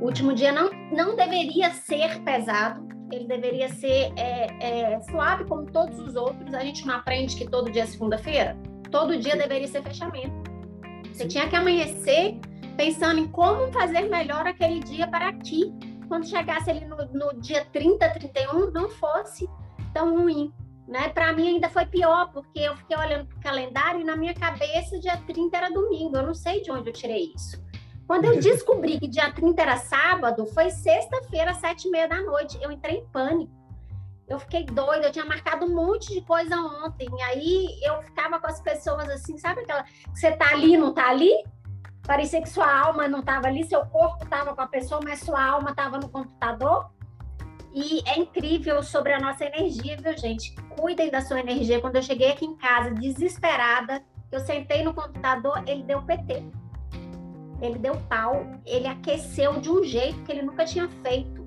[0.00, 5.70] O último dia não, não deveria ser pesado, ele deveria ser é, é, suave como
[5.70, 6.54] todos os outros.
[6.54, 8.56] A gente não aprende que todo dia é segunda-feira?
[8.90, 10.50] Todo dia deveria ser fechamento.
[11.12, 12.38] Você tinha que amanhecer
[12.78, 15.72] pensando em como fazer melhor aquele dia para que,
[16.06, 19.48] quando chegasse ali no, no dia 30, 31, não fosse
[19.92, 20.52] tão ruim.
[20.86, 21.08] Né?
[21.08, 24.34] Para mim ainda foi pior, porque eu fiquei olhando para o calendário e na minha
[24.34, 26.16] cabeça dia 30 era domingo.
[26.16, 27.62] Eu não sei de onde eu tirei isso.
[28.06, 32.20] Quando eu descobri que dia 30 era sábado, foi sexta-feira, às sete e meia da
[32.20, 32.58] noite.
[32.60, 33.52] Eu entrei em pânico.
[34.26, 37.08] Eu fiquei doida, eu tinha marcado um monte de coisa ontem.
[37.14, 40.94] E aí eu ficava com as pessoas assim, sabe aquela que você tá ali, não
[40.94, 41.32] tá ali?
[42.06, 45.42] Parecia que sua alma não estava ali, seu corpo estava com a pessoa, mas sua
[45.42, 46.90] alma estava no computador.
[47.72, 50.54] E é incrível sobre a nossa energia, viu, gente?
[50.78, 51.80] Cuidem da sua energia.
[51.80, 56.44] Quando eu cheguei aqui em casa, desesperada, eu sentei no computador, ele deu PT
[57.60, 61.44] ele deu pau, ele aqueceu de um jeito que ele nunca tinha feito.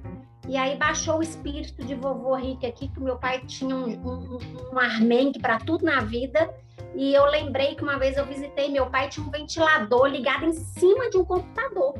[0.47, 4.37] E aí baixou o espírito de vovô Rick aqui, que meu pai tinha um, um,
[4.73, 6.53] um armengue para tudo na vida.
[6.95, 10.53] E eu lembrei que uma vez eu visitei, meu pai tinha um ventilador ligado em
[10.53, 11.93] cima de um computador.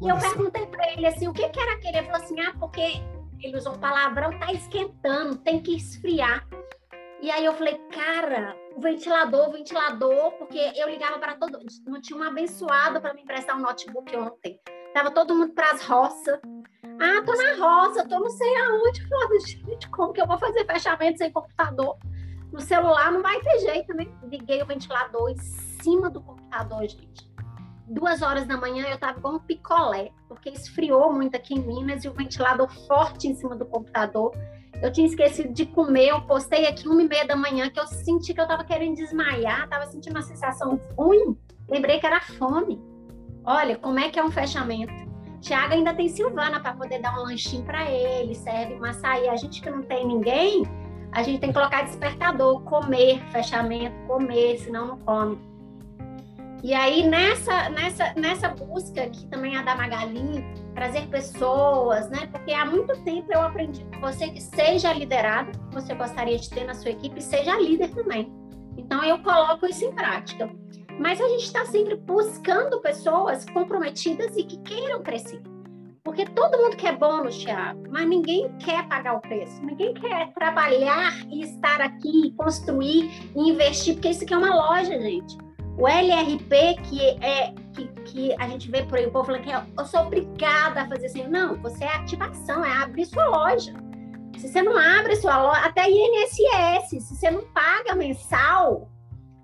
[0.00, 0.26] E Nossa.
[0.26, 1.98] eu perguntei para ele assim, o que, que era aquele?
[1.98, 3.02] Ele falou assim, ah, porque
[3.40, 6.46] ele usou um palavrão, tá esquentando, tem que esfriar.
[7.20, 12.00] E aí eu falei, cara, o ventilador, o ventilador, porque eu ligava para todo não
[12.00, 14.60] tinha um abençoado para me emprestar um notebook ontem.
[14.94, 16.38] Tava todo mundo para as roças.
[17.00, 19.08] Ah, tô na roça, tô não sei aonde.
[19.08, 21.96] Falava, gente, como que eu vou fazer fechamento sem computador?
[22.52, 24.06] No celular não vai ter jeito, né?
[24.24, 25.38] Liguei o ventilador em
[25.82, 27.28] cima do computador, gente.
[27.86, 32.04] Duas horas da manhã eu tava com um picolé, porque esfriou muito aqui em Minas
[32.04, 34.32] e o ventilador forte em cima do computador.
[34.82, 37.86] Eu tinha esquecido de comer, eu postei aqui uma e meia da manhã que eu
[37.86, 41.36] senti que eu tava querendo desmaiar, tava sentindo uma sensação ruim.
[41.68, 42.80] Lembrei que era fome.
[43.44, 44.92] Olha, como é que é um fechamento?
[45.40, 49.28] Tiago ainda tem Silvana para poder dar um lanchinho para ele, serve uma açaí.
[49.28, 50.62] A gente que não tem ninguém,
[51.12, 55.38] a gente tem que colocar despertador, comer, fechamento, comer, senão não come.
[56.62, 60.44] E aí, nessa, nessa, nessa busca, que também a da Magali,
[60.74, 62.28] trazer pessoas, né?
[62.32, 66.64] Porque há muito tempo eu aprendi com você que seja liderado, você gostaria de ter
[66.64, 68.32] na sua equipe, seja líder também.
[68.76, 70.50] Então, eu coloco isso em prática.
[70.98, 75.40] Mas a gente está sempre buscando pessoas comprometidas e que queiram crescer.
[76.08, 79.62] Porque todo mundo quer bônus, Thiago, mas ninguém quer pagar o preço.
[79.62, 84.98] Ninguém quer trabalhar e estar aqui, construir e investir, porque isso aqui é uma loja,
[85.02, 85.36] gente.
[85.76, 89.52] O LRP, que é que, que a gente vê por aí, o povo falando que
[89.52, 91.28] é, eu sou obrigada a fazer assim.
[91.28, 93.74] Não, você é ativação, é abrir sua loja.
[94.38, 98.90] Se você não abre sua loja, até INSS, se você não paga mensal,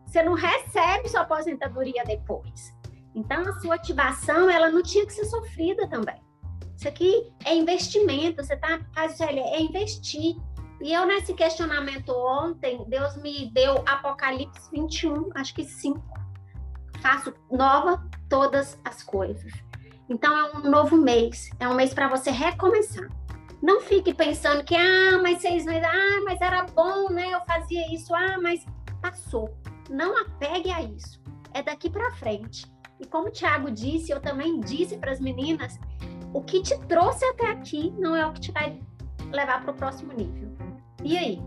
[0.07, 2.75] você não recebe sua aposentadoria depois.
[3.15, 6.25] Então, a sua ativação, ela não tinha que ser sofrida também.
[6.77, 10.37] Isso aqui é investimento, você tá, faz isso é investir.
[10.81, 16.15] E eu, nesse questionamento ontem, Deus me deu Apocalipse 21, acho que 5
[17.05, 19.53] faço nova todas as coisas.
[20.09, 23.07] Então é um novo mês, é um mês para você recomeçar.
[23.63, 27.29] Não fique pensando que, ah, mas seis meses, ah, mas era bom, né?
[27.29, 28.65] Eu fazia isso, ah, mas
[29.03, 29.55] passou.
[29.91, 31.23] Não apegue a isso.
[31.53, 32.67] É daqui para frente.
[32.99, 35.79] E como o Thiago disse, eu também disse para as meninas,
[36.35, 38.79] o que te trouxe até aqui não é o que te vai
[39.31, 40.51] levar para o próximo nível.
[41.03, 41.41] E aí?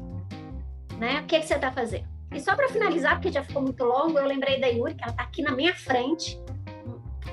[0.97, 1.19] Né?
[1.19, 2.07] O que, que você está fazendo?
[2.33, 5.11] E só para finalizar, porque já ficou muito longo, eu lembrei da Yuri, que ela
[5.11, 6.39] está aqui na minha frente,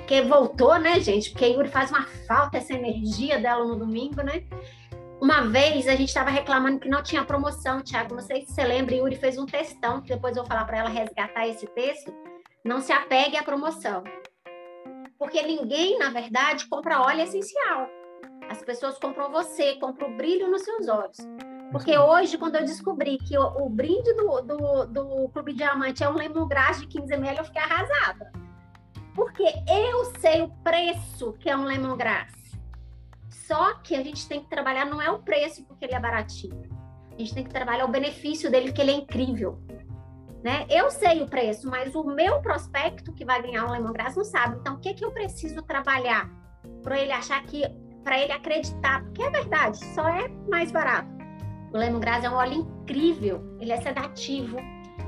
[0.05, 1.31] que voltou, né, gente?
[1.31, 4.43] Porque a Yuri faz uma falta essa energia dela no domingo, né?
[5.21, 8.15] Uma vez a gente estava reclamando que não tinha promoção, Thiago.
[8.15, 10.77] Não sei se você lembra, Yuri fez um textão, que depois eu vou falar para
[10.77, 12.13] ela resgatar esse texto.
[12.63, 14.03] Não se apegue à promoção.
[15.25, 17.89] Porque ninguém, na verdade, compra óleo essencial.
[18.47, 21.17] As pessoas compram você, compram o brilho nos seus olhos.
[21.71, 26.09] Porque hoje, quando eu descobri que o, o brinde do, do, do, Clube Diamante é
[26.09, 28.31] um lemongrass de 15 ml, eu fiquei arrasada.
[29.15, 32.31] Porque eu sei o preço que é um lemongrass.
[33.31, 36.69] Só que a gente tem que trabalhar, não é o preço porque ele é baratinho.
[37.11, 39.57] A gente tem que trabalhar o benefício dele, que ele é incrível.
[40.45, 40.63] Né?
[40.69, 44.57] Eu sei o preço, mas o meu prospecto que vai ganhar um lemongrass não sabe.
[44.59, 46.29] Então, o que, que eu preciso trabalhar
[46.83, 47.63] para ele achar que,
[48.03, 49.03] para ele acreditar?
[49.05, 51.09] Porque é verdade, só é mais barato
[51.73, 54.57] O lemongrass é um óleo incrível, ele é sedativo,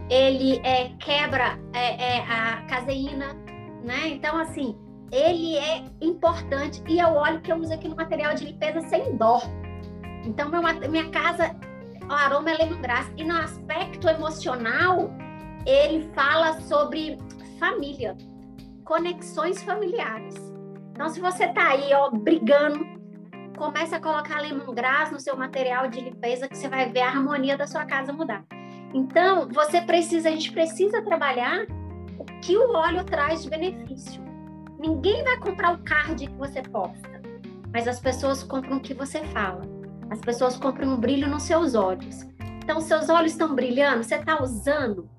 [0.09, 3.35] ele é, quebra é, é, a caseína,
[3.83, 4.07] né?
[4.07, 4.75] Então, assim,
[5.11, 8.81] ele é importante e é o óleo que eu uso aqui no material de limpeza
[8.89, 9.39] sem dó.
[10.25, 11.55] Então, meu, minha casa,
[12.09, 13.11] o aroma é lemongrass.
[13.15, 15.11] E no aspecto emocional,
[15.67, 17.17] ele fala sobre
[17.59, 18.15] família,
[18.85, 20.35] conexões familiares.
[20.91, 22.79] Então, se você tá aí, ó, brigando,
[23.57, 27.57] comece a colocar lemongrass no seu material de limpeza que você vai ver a harmonia
[27.57, 28.45] da sua casa mudar.
[28.93, 31.65] Então, você precisa, a gente precisa trabalhar
[32.17, 34.23] o que o óleo traz de benefício.
[34.79, 37.21] Ninguém vai comprar o card que você posta,
[37.73, 39.61] mas as pessoas compram o que você fala.
[40.09, 42.25] As pessoas compram um brilho nos seus olhos.
[42.63, 45.09] Então, seus olhos estão brilhando, você está usando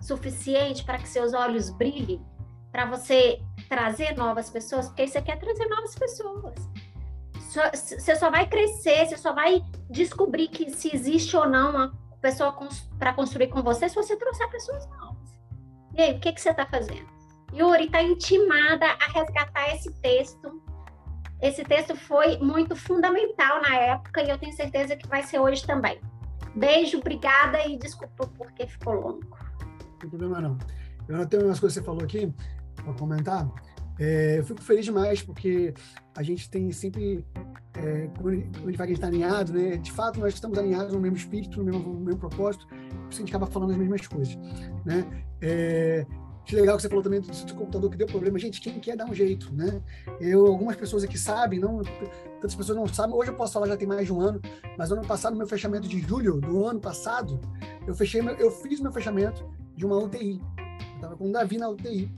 [0.00, 2.24] suficiente para que seus olhos brilhem,
[2.70, 6.54] para você trazer novas pessoas, porque você quer trazer novas pessoas.
[7.34, 12.56] Você só vai crescer, você só vai descobrir que se existe ou não uma pessoa
[12.98, 15.16] para construir com você se você trouxer pessoas novas.
[15.94, 17.08] E aí, o que, que você está fazendo?
[17.52, 20.62] Yuri está intimada a resgatar esse texto.
[21.40, 25.64] Esse texto foi muito fundamental na época e eu tenho certeza que vai ser hoje
[25.66, 26.00] também.
[26.54, 29.47] Beijo, obrigada e desculpa porque ficou longo.
[29.98, 30.58] Tem problema não.
[31.08, 32.32] Eu anotei umas coisas que você falou aqui
[32.74, 33.50] para comentar.
[33.98, 35.74] É, eu fico feliz demais porque
[36.16, 37.26] a gente tem sempre,
[37.74, 39.76] é, quando a gente está alinhado, né?
[39.76, 43.18] De fato, nós estamos alinhados no mesmo espírito, no mesmo, no mesmo propósito, por isso
[43.18, 44.36] a gente acaba falando as mesmas coisas,
[44.84, 45.04] né?
[45.40, 46.06] É,
[46.44, 48.38] que legal que você falou também do, do computador que deu problema.
[48.38, 49.82] Gente, quem quer dar um jeito, né?
[50.20, 51.82] Eu, algumas pessoas aqui sabem, não,
[52.40, 53.14] tantas pessoas não sabem.
[53.14, 54.40] Hoje eu posso falar já tem mais de um ano,
[54.78, 57.40] mas ano passado, meu fechamento de julho do ano passado,
[57.86, 59.44] eu fechei, eu fiz meu fechamento
[59.78, 60.42] de uma UTI.
[60.94, 62.10] Eu tava com o Davi na UTI.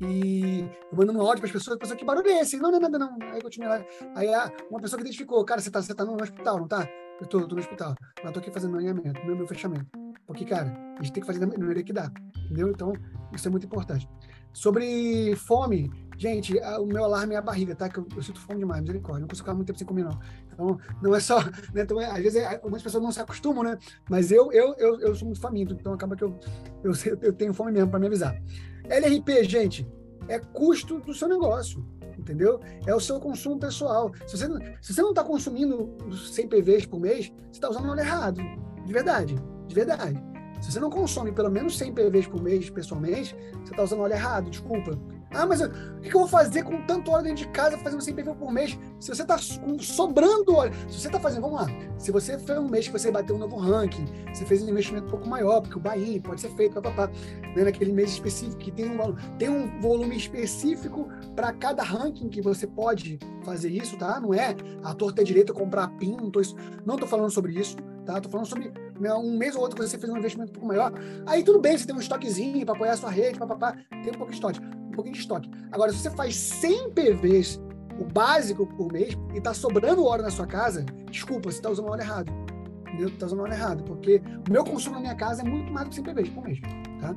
[0.00, 2.56] E eu mandando um áudio para as pessoas, pessoa, que barulho é esse?
[2.56, 3.18] Não, não, não, não.
[3.20, 3.84] Aí eu lá.
[4.16, 4.28] Aí
[4.70, 6.88] uma pessoa que identificou, cara, você tá, você tá no hospital, não tá?
[7.20, 7.94] Eu tô, tô no hospital.
[8.22, 9.86] Mas tô aqui fazendo meu alinhamento, meu, meu fechamento.
[10.26, 12.10] Porque, cara, a gente tem que fazer da maneira que dá.
[12.44, 12.70] Entendeu?
[12.70, 12.92] Então,
[13.32, 14.08] isso é muito importante.
[14.52, 17.88] Sobre fome, gente, o meu alarme é a barriga, tá?
[17.88, 19.20] Que eu, eu sinto fome demais, misericórdia.
[19.20, 20.18] Não consigo ficar muito tempo sem comer, não.
[20.52, 21.42] Então, não é só.
[21.72, 21.82] Né?
[21.82, 23.78] Então, é, às vezes, é, algumas pessoas não se acostumam, né?
[24.08, 26.38] Mas eu, eu, eu, eu sou muito faminto, então acaba que eu,
[26.84, 26.92] eu,
[27.22, 28.40] eu tenho fome mesmo para me avisar.
[28.84, 29.88] LRP, gente,
[30.28, 31.84] é custo do seu negócio,
[32.18, 32.60] entendeu?
[32.86, 34.12] É o seu consumo pessoal.
[34.26, 34.46] Se você,
[34.80, 38.40] se você não está consumindo 100 PVs por mês, você está usando o errado.
[38.84, 39.36] De verdade,
[39.66, 40.32] de verdade.
[40.60, 43.34] Se você não consome pelo menos 100 PVs por mês, pessoalmente,
[43.64, 44.96] você está usando óleo errado, desculpa.
[45.34, 48.02] Ah, mas eu, o que eu vou fazer com tanto óleo dentro de casa, fazendo
[48.02, 48.78] 100 PV por mês?
[49.00, 51.66] Se você está sobrando óleo, se você está fazendo, vamos lá,
[51.98, 55.06] se você foi um mês que você bateu um novo ranking, você fez um investimento
[55.06, 57.10] um pouco maior, porque o Bahia pode ser feito, papapá,
[57.56, 62.42] né, naquele mês específico, que tem um, tem um volume específico para cada ranking que
[62.42, 64.20] você pode fazer isso, tá?
[64.20, 66.40] Não é a torta direita comprar PIN, não tô,
[66.84, 68.20] não tô falando sobre isso, tá?
[68.20, 70.66] Tô falando sobre né, um mês ou outro que você fez um investimento um pouco
[70.68, 70.92] maior.
[71.26, 74.18] Aí tudo bem, você tem um estoquezinho para apoiar a sua rede, papapá, tem um
[74.18, 74.60] pouco de estoque
[74.92, 75.50] pouquinho de estoque.
[75.70, 77.60] Agora, se você faz 100 PVs,
[77.98, 81.88] o básico por mês, e está sobrando hora na sua casa, desculpa, você está usando
[81.88, 82.32] óleo errado.
[82.86, 83.08] Entendeu?
[83.08, 85.90] Está usando óleo errado, porque o meu consumo na minha casa é muito mais do
[85.90, 86.60] que 100 PVs por mês.
[87.00, 87.16] Tá?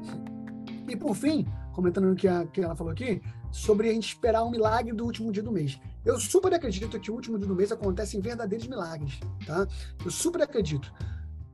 [0.88, 3.22] E por fim, comentando o que, que ela falou aqui,
[3.52, 5.80] sobre a gente esperar um milagre do último dia do mês.
[6.04, 9.68] Eu super acredito que o último dia do mês acontece em verdadeiros milagres, tá?
[10.04, 10.92] Eu super acredito.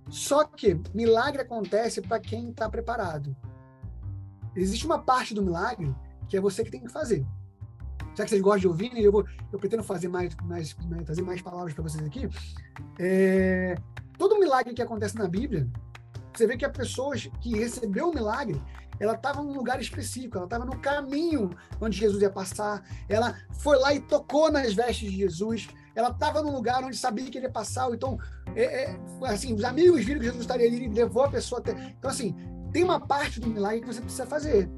[0.09, 3.35] Só que milagre acontece para quem está preparado.
[4.55, 5.95] Existe uma parte do milagre
[6.31, 7.25] que é você que tem que fazer.
[8.15, 11.03] Já que vocês gostam de ouvir, né, eu, vou, eu pretendo fazer mais, mais né,
[11.03, 12.27] trazer mais palavras para vocês aqui.
[12.97, 13.75] É,
[14.17, 15.69] todo milagre que acontece na Bíblia,
[16.33, 18.61] você vê que a pessoa que recebeu o milagre,
[18.97, 21.49] ela estava num lugar específico, ela estava no caminho
[21.81, 26.41] onde Jesus ia passar, ela foi lá e tocou nas vestes de Jesus, ela estava
[26.41, 28.17] num lugar onde sabia que ele ia passar, então,
[28.55, 31.71] é, é, assim, os amigos viram que Jesus estaria ali, e levou a pessoa até.
[31.97, 32.33] Então, assim,
[32.71, 34.69] tem uma parte do milagre que você precisa fazer.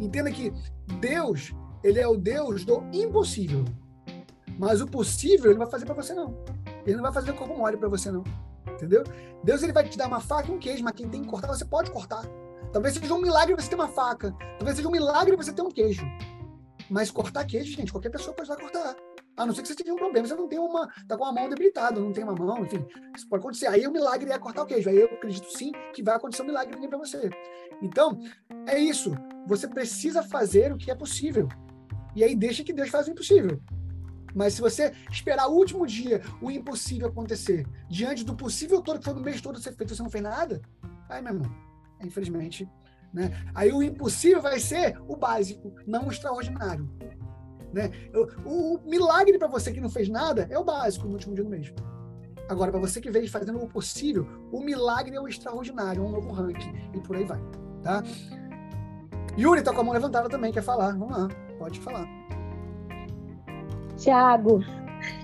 [0.00, 0.52] Entenda que
[0.98, 3.64] Deus, ele é o Deus do impossível.
[4.58, 6.34] Mas o possível ele vai fazer para você não.
[6.86, 8.24] Ele não vai fazer corpo mole para você não.
[8.66, 9.04] Entendeu?
[9.44, 11.48] Deus ele vai te dar uma faca e um queijo, mas quem tem que cortar,
[11.48, 12.24] você pode cortar.
[12.72, 14.34] Talvez seja um milagre você ter uma faca.
[14.58, 16.02] Talvez seja um milagre você ter um queijo.
[16.88, 18.96] Mas cortar queijo, gente, qualquer pessoa pode lá cortar.
[19.36, 20.88] A não ser que você tenha um problema, você não tem uma.
[21.08, 22.84] tá com a mão debilitada, não tem uma mão, enfim.
[23.16, 23.66] Isso pode acontecer.
[23.68, 24.88] Aí o milagre é cortar o queijo.
[24.90, 27.30] Aí eu acredito sim que vai acontecer um milagre para você.
[27.80, 28.20] Então,
[28.66, 29.12] é isso.
[29.46, 31.48] Você precisa fazer o que é possível.
[32.14, 33.60] E aí deixa que Deus faça o impossível.
[34.34, 39.04] Mas se você esperar o último dia o impossível acontecer, diante do possível todo que
[39.04, 40.60] foi no mês todo ser feito, você não fez nada,
[41.08, 41.50] aí, meu irmão,
[42.02, 42.68] infelizmente,
[43.12, 43.30] né?
[43.54, 46.88] Aí o impossível vai ser o básico, não o extraordinário.
[47.72, 47.90] Né?
[48.44, 51.44] O, o milagre para você que não fez nada é o básico no último dia
[51.44, 51.72] do mês.
[52.48, 56.32] Agora, para você que veio fazendo o possível, o milagre é o extraordinário, um novo
[56.32, 57.40] ranking, e por aí vai,
[57.80, 58.02] tá?
[59.38, 60.90] Yuri tá com a mão levantada também, quer falar?
[60.96, 61.28] Vamos lá,
[61.60, 62.08] pode falar.
[63.96, 64.60] Tiago,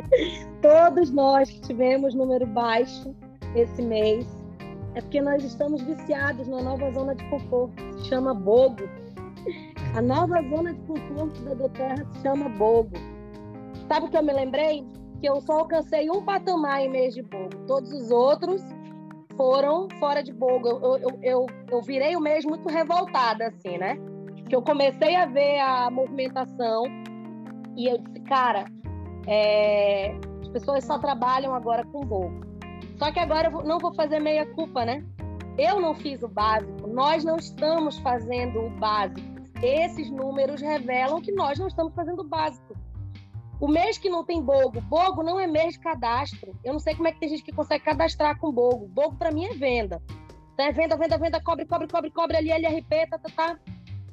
[0.62, 3.12] todos nós tivemos número baixo
[3.57, 4.24] esse mês,
[4.94, 8.88] é porque nós estamos viciados na nova zona de conforto, se chama Bogo.
[9.95, 12.93] A nova zona de conforto da Doterra se chama Bogo.
[13.89, 14.84] Sabe o que eu me lembrei?
[15.20, 17.57] Que eu só alcancei um patamar em mês de Bogo.
[17.66, 18.62] Todos os outros
[19.37, 20.68] foram fora de Bogo.
[20.68, 23.97] Eu, eu, eu, eu virei o mês muito revoltada, assim, né?
[24.49, 26.84] Que eu comecei a ver a movimentação
[27.76, 28.64] e eu disse, cara,
[29.26, 30.16] é...
[30.41, 32.41] as pessoas só trabalham agora com Bogo.
[32.99, 35.05] Só que agora eu não vou fazer meia culpa, né?
[35.59, 39.36] Eu não fiz o básico, nós não estamos fazendo o básico.
[39.62, 42.76] Esses números revelam que nós não estamos fazendo o básico.
[43.59, 46.54] O mês que não tem bogo, bogo não é mês de cadastro.
[46.62, 48.86] Eu não sei como é que tem gente que consegue cadastrar com bogo.
[48.88, 50.02] Bogo para mim é venda.
[50.52, 53.59] Então é venda, venda, venda, cobre, cobre, cobre, cobre ali, LRP, tá, tá, tá.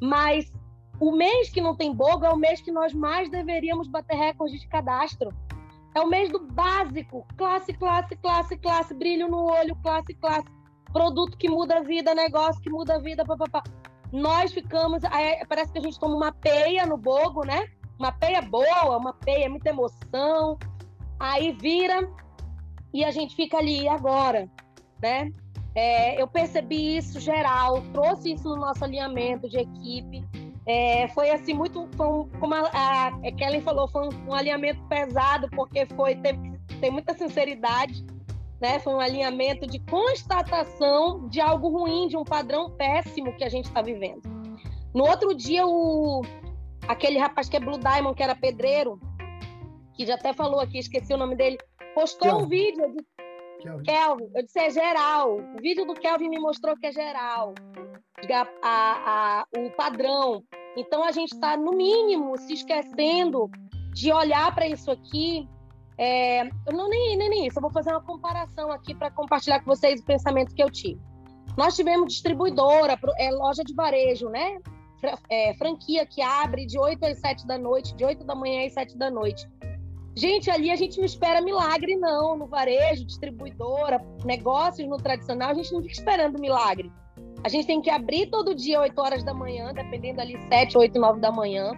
[0.01, 0.51] Mas
[0.99, 4.61] o mês que não tem bogo é o mês que nós mais deveríamos bater recordes
[4.61, 5.33] de cadastro.
[5.93, 7.27] É o mês do básico.
[7.37, 10.47] Classe, classe, classe, classe, brilho no olho, classe, classe.
[10.91, 13.63] Produto que muda a vida, negócio que muda a vida, papapá.
[14.13, 15.01] Nós ficamos.
[15.49, 17.67] Parece que a gente toma uma peia no bogo, né?
[17.97, 20.57] Uma peia boa, uma peia, muita emoção.
[21.19, 22.07] Aí vira
[22.93, 24.47] e a gente fica ali agora,
[25.01, 25.31] né?
[25.75, 30.23] É, eu percebi isso geral, trouxe isso no nosso alinhamento de equipe.
[30.65, 34.81] É, foi assim muito, foi um, como a, a Kellen falou, foi um, um, alinhamento
[34.83, 38.05] pesado porque foi teve, tem muita sinceridade,
[38.63, 38.79] né?
[38.79, 43.65] Foi um alinhamento de constatação de algo ruim, de um padrão péssimo que a gente
[43.65, 44.21] está vivendo.
[44.95, 46.21] No outro dia, o
[46.87, 48.97] aquele rapaz que é Blue Diamond, que era pedreiro,
[49.93, 51.57] que já até falou aqui, esqueci o nome dele,
[51.93, 52.45] postou Kelvin.
[52.45, 53.03] um vídeo de
[53.63, 53.83] Kelvin.
[53.83, 54.31] Kelvin.
[54.33, 55.35] Eu disse é geral.
[55.35, 57.53] O vídeo do Kelvin me mostrou que é geral
[58.31, 60.41] a, a, o padrão.
[60.77, 63.49] Então a gente está, no mínimo, se esquecendo
[63.93, 65.49] de olhar para isso aqui.
[65.97, 69.65] É, não nem, nem, nem isso, eu vou fazer uma comparação aqui para compartilhar com
[69.65, 70.99] vocês o pensamento que eu tive.
[71.57, 74.59] Nós tivemos distribuidora, é, loja de varejo, né?
[75.29, 78.73] É, franquia que abre de 8 às 7 da noite, de 8 da manhã às
[78.73, 79.47] 7 da noite.
[80.15, 82.37] Gente, ali a gente não espera milagre, não.
[82.37, 86.91] No varejo, distribuidora, negócios no tradicional, a gente não fica esperando milagre.
[87.43, 90.97] A gente tem que abrir todo dia 8 horas da manhã, dependendo ali 7, 8,
[90.97, 91.71] 9 da manhã.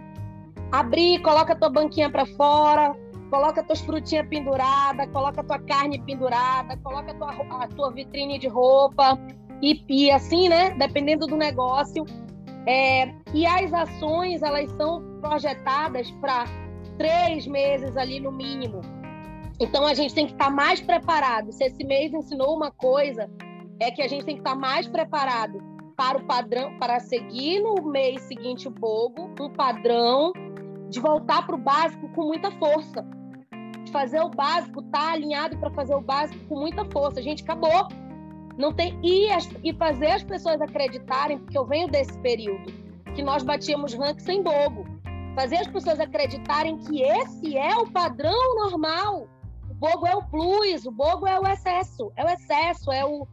[0.70, 2.94] Abrir, coloca a tua banquinha para fora,
[3.30, 9.18] coloca tuas frutinhas penduradas, coloca tua carne pendurada, coloca tua, a tua vitrine de roupa
[9.62, 10.70] e, e assim, né?
[10.70, 12.04] Dependendo do negócio.
[12.66, 16.44] É, e as ações, elas são projetadas para
[16.98, 18.80] três meses ali no mínimo.
[19.60, 21.52] Então a gente tem que estar mais preparado.
[21.52, 23.30] Se esse mês ensinou uma coisa,
[23.80, 25.62] é que a gente tem que estar mais preparado
[25.96, 30.32] para o padrão, para seguir no mês seguinte o bogo, um padrão
[30.88, 33.04] de voltar para o básico com muita força.
[33.84, 37.20] De fazer o básico, tá alinhado para fazer o básico com muita força.
[37.20, 37.88] A gente acabou.
[38.56, 39.28] Não tem e,
[39.62, 42.72] e fazer as pessoas acreditarem, porque eu venho desse período,
[43.14, 44.86] que nós batíamos rank sem bogo.
[45.34, 49.28] Fazer as pessoas acreditarem que esse é o padrão normal.
[49.70, 53.28] O bogo é o plus, o bogo é o excesso, é o excesso, é o,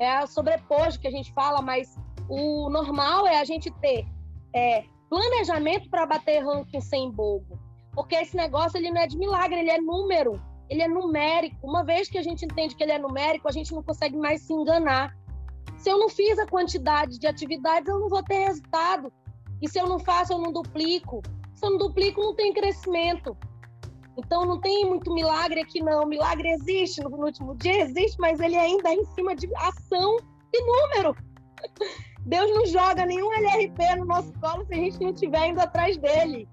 [0.00, 1.96] é o sobreposto que a gente fala, mas
[2.28, 4.04] o normal é a gente ter
[4.52, 4.84] é,
[5.14, 7.56] planejamento para bater ranking sem bobo.
[7.92, 11.56] Porque esse negócio ele não é de milagre, ele é número, ele é numérico.
[11.62, 14.42] Uma vez que a gente entende que ele é numérico, a gente não consegue mais
[14.42, 15.16] se enganar.
[15.78, 19.12] Se eu não fiz a quantidade de atividades, eu não vou ter resultado.
[19.62, 21.22] E se eu não faço, eu não duplico.
[21.54, 23.36] Se eu não duplico, não tem crescimento.
[24.16, 26.06] Então não tem muito milagre aqui, não.
[26.06, 30.16] Milagre existe no, último dia, existe, mas ele ainda é em cima de ação
[30.52, 31.16] e número.
[32.24, 35.96] Deus não joga nenhum LRP no nosso colo se a gente não estiver indo atrás
[35.98, 36.48] dele.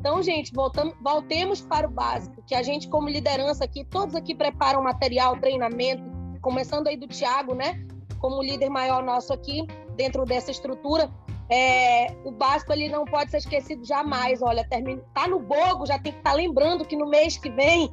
[0.00, 4.34] Então, gente, voltamos, voltemos para o básico, que a gente, como liderança aqui, todos aqui
[4.34, 6.02] preparam material, treinamento,
[6.40, 7.84] começando aí do Tiago, né?
[8.20, 11.10] Como líder maior nosso aqui, dentro dessa estrutura,
[11.48, 14.42] é, o básico ele não pode ser esquecido jamais.
[14.42, 17.50] Olha, termina, tá no bogo, já tem que estar tá lembrando que no mês que
[17.50, 17.92] vem,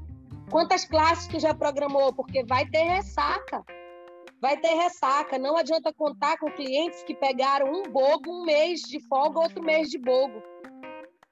[0.50, 3.64] quantas classes tu já programou, porque vai ter ressaca.
[4.44, 5.40] Vai ter ressaca.
[5.40, 9.88] Não adianta contar com clientes que pegaram um bogo, um mês de folga, outro mês
[9.88, 10.44] de bogo.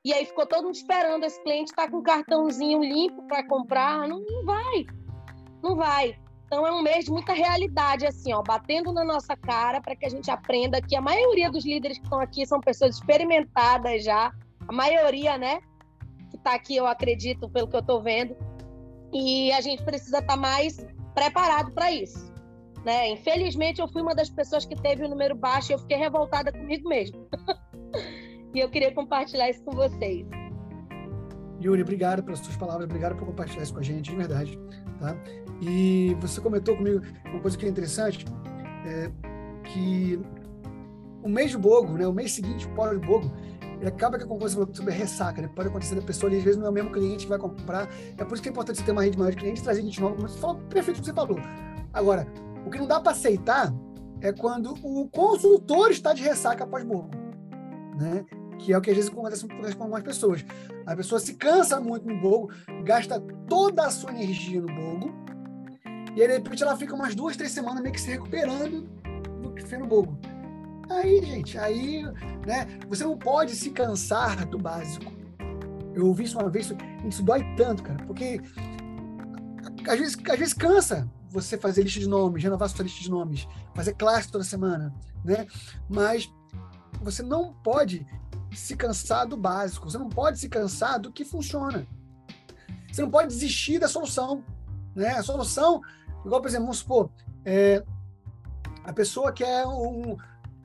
[0.05, 3.45] E aí ficou todo mundo esperando esse cliente estar tá com um cartãozinho limpo para
[3.45, 4.07] comprar.
[4.07, 4.85] Não, não vai.
[5.61, 6.15] Não vai.
[6.45, 10.05] Então é um mês de muita realidade, assim, ó, batendo na nossa cara para que
[10.05, 14.31] a gente aprenda que a maioria dos líderes que estão aqui são pessoas experimentadas já,
[14.65, 15.59] a maioria, né,
[16.29, 18.37] que está aqui, eu acredito, pelo que eu estou vendo.
[19.11, 20.77] E a gente precisa estar tá mais
[21.13, 22.30] preparado para isso.
[22.85, 23.11] Né?
[23.11, 25.97] Infelizmente, eu fui uma das pessoas que teve o um número baixo e eu fiquei
[25.97, 27.27] revoltada comigo mesmo.
[28.53, 30.27] e eu queria compartilhar isso com vocês.
[31.61, 34.59] Yuri, obrigado pelas suas palavras, obrigado por compartilhar isso com a gente, de verdade.
[34.99, 35.15] Tá?
[35.61, 38.25] E você comentou comigo uma coisa que é interessante,
[38.85, 39.11] é
[39.63, 40.19] que
[41.23, 43.31] o mês do Bogo, né, o mês seguinte, pós do Bogo,
[43.79, 45.49] ele acaba que, você falou sobre a ressaca, né?
[45.55, 47.89] Pode acontecer da pessoa, ali, às vezes não é o mesmo cliente que vai comprar.
[48.15, 49.99] É por isso que é importante você ter uma rede maior de clientes, trazer gente
[49.99, 51.39] nova, como você falou, perfeito o que você falou.
[51.91, 52.27] Agora,
[52.65, 53.73] o que não dá para aceitar
[54.21, 57.09] é quando o consultor está de ressaca após Bogo,
[57.97, 58.25] né?
[58.59, 60.45] Que é o que às vezes acontece com algumas pessoas.
[60.85, 62.51] A pessoa se cansa muito no Bogo,
[62.83, 65.21] gasta toda a sua energia no Bogo,
[66.15, 68.81] e aí, de repente, ela fica umas duas, três semanas meio que se recuperando
[69.41, 70.19] do que fez no Bogo.
[70.89, 72.03] Aí, gente, aí,
[72.45, 72.67] né?
[72.89, 75.11] Você não pode se cansar do básico.
[75.93, 76.73] Eu ouvi isso uma vez,
[77.07, 78.41] isso dói tanto, cara, porque
[79.87, 83.47] às vezes, às vezes cansa você fazer lista de nomes, renovar sua lista de nomes,
[83.73, 85.47] fazer classe toda semana, né?
[85.89, 86.31] Mas
[87.01, 88.05] você não pode
[88.53, 91.87] se cansar do básico, você não pode se cansar do que funciona.
[92.91, 94.43] Você não pode desistir da solução,
[94.93, 95.11] né?
[95.11, 95.81] A solução,
[96.25, 97.09] igual, por exemplo, vamos supor,
[97.45, 97.83] é,
[98.83, 100.17] a pessoa quer um,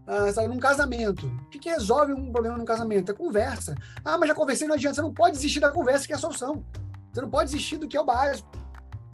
[0.06, 1.26] ah, num casamento.
[1.26, 3.12] O que, que resolve um problema num casamento?
[3.12, 3.74] É conversa.
[4.04, 4.96] Ah, mas já conversei, não adianta.
[4.96, 6.64] Você não pode desistir da conversa, que é a solução.
[7.12, 8.48] Você não pode desistir do que é o básico.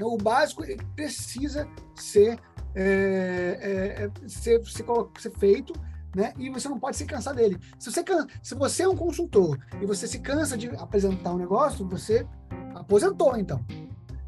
[0.02, 0.64] Então, o básico
[0.96, 2.36] precisa ser,
[2.74, 4.84] é, é, é, ser, ser,
[5.18, 5.72] ser, feito,
[6.12, 6.32] né?
[6.36, 7.56] E você não pode se cansar dele.
[7.78, 8.04] Se você,
[8.42, 12.26] se você é um consultor e você se cansa de apresentar um negócio, você
[12.74, 13.64] aposentou, então.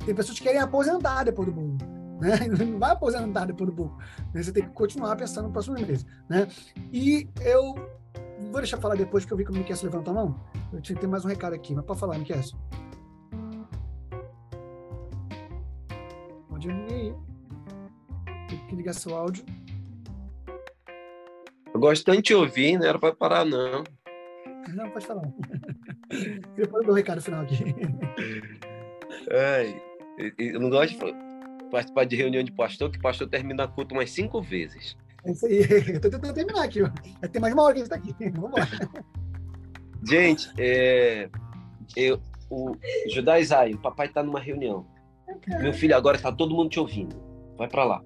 [0.07, 1.85] Tem pessoas que querem aposentar depois do mundo
[2.21, 2.47] né?
[2.65, 3.97] Não vai aposentar depois do book.
[4.33, 4.43] Né?
[4.43, 6.47] Você tem que continuar pensando no próximo mês, né?
[6.93, 7.75] E eu
[8.53, 10.41] vou deixar falar depois que eu vi que o Miquel levantou a mão.
[10.73, 12.41] Eu tinha que ter mais um recado aqui, mas pode falar, Miquel.
[18.49, 19.45] Tem que ligar seu áudio.
[21.73, 23.83] Eu gosto tanto de ouvir, não era para parar, não.
[24.75, 25.29] Não, pode falar.
[26.57, 27.65] Depois eu dou o recado final aqui.
[29.31, 29.83] Ai,
[30.39, 31.15] eu não gosto de
[31.71, 34.97] participar de reunião de pastor, que pastor termina culto umas cinco vezes.
[35.25, 35.61] É isso aí.
[35.95, 36.83] Eu tô tentando terminar aqui.
[36.83, 38.15] Vai ter mais uma hora que a gente tá aqui.
[38.39, 38.69] Vamos lá.
[40.07, 41.31] Gente, é,
[41.97, 42.77] eu, o
[43.09, 44.87] Judá Isaia, o papai tá numa reunião.
[45.61, 47.17] Meu filho, agora tá todo mundo te ouvindo.
[47.57, 48.03] Vai para lá.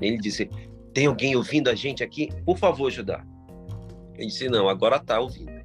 [0.00, 0.50] Ele disse:
[0.92, 2.28] Tem alguém ouvindo a gente aqui?
[2.44, 3.24] Por favor, Judá.
[4.14, 5.56] Ele disse: Não, agora tá ouvindo.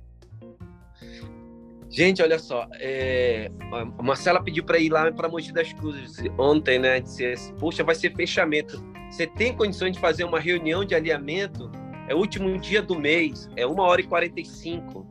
[1.91, 6.80] Gente, olha só, é, a Marcela pediu para ir lá para Mogi das Cruzes ontem,
[6.80, 7.01] né?
[7.01, 8.82] Disse, poxa, vai ser fechamento.
[9.09, 11.70] Você tem condições de fazer uma reunião de alinhamento?
[12.07, 15.05] É o último dia do mês, é uma hora e 45.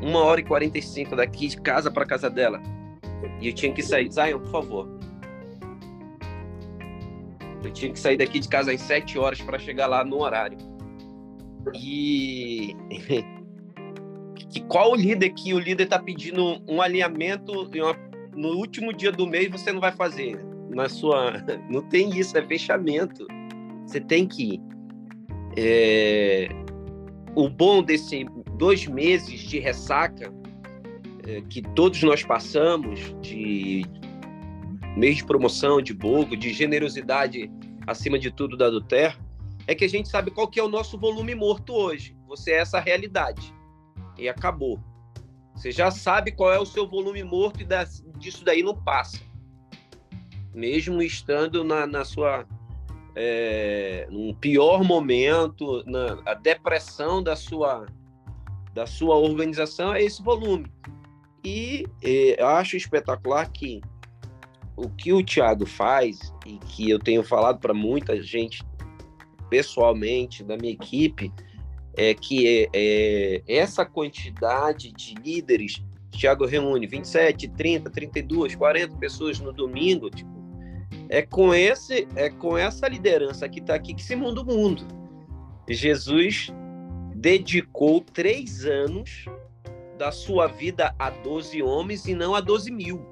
[0.00, 2.62] Uma hora e 45 daqui de casa para casa dela.
[3.40, 4.10] E eu tinha que sair.
[4.10, 4.88] Zion, por favor.
[7.62, 10.58] Eu tinha que sair daqui de casa às 7 horas para chegar lá no horário.
[11.74, 12.76] E
[14.48, 17.68] que qual o líder que o líder está pedindo um alinhamento
[18.34, 20.38] no último dia do mês você não vai fazer
[20.70, 21.32] na sua
[21.68, 23.26] não tem isso é fechamento
[23.84, 24.62] você tem que ir
[25.58, 26.48] é,
[27.34, 30.32] o bom desse dois meses de ressaca
[31.48, 33.84] que todos nós passamos de
[34.96, 37.50] mês de promoção de bogo de generosidade
[37.86, 39.18] acima de tudo da do Terra
[39.66, 42.58] é que a gente sabe qual que é o nosso volume morto hoje você é
[42.58, 43.54] essa realidade
[44.18, 44.80] e acabou.
[45.54, 47.66] Você já sabe qual é o seu volume morto e
[48.18, 49.20] disso daí não passa.
[50.54, 52.46] Mesmo estando na, na sua
[53.14, 57.86] é, num pior momento, na, a depressão da sua
[58.74, 60.70] da sua organização é esse volume.
[61.44, 63.80] E é, eu acho espetacular que
[64.76, 68.62] o que o Thiago faz e que eu tenho falado para muita gente
[69.48, 71.32] pessoalmente da minha equipe
[71.96, 79.40] é que é, é, essa quantidade de líderes, Thiago reúne 27, 30, 32, 40 pessoas
[79.40, 80.36] no domingo, tipo,
[81.08, 84.86] é com esse é com essa liderança que está aqui que se muda o mundo.
[85.68, 86.52] Jesus
[87.14, 89.26] dedicou três anos
[89.96, 93.04] da sua vida a 12 homens e não a 12 mil.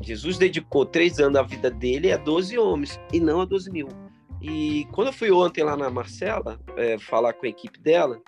[0.00, 3.88] Jesus dedicou três anos da vida dele a 12 homens e não a 12 mil.
[4.40, 8.20] E quando eu fui ontem lá na Marcela é, falar com a equipe dela,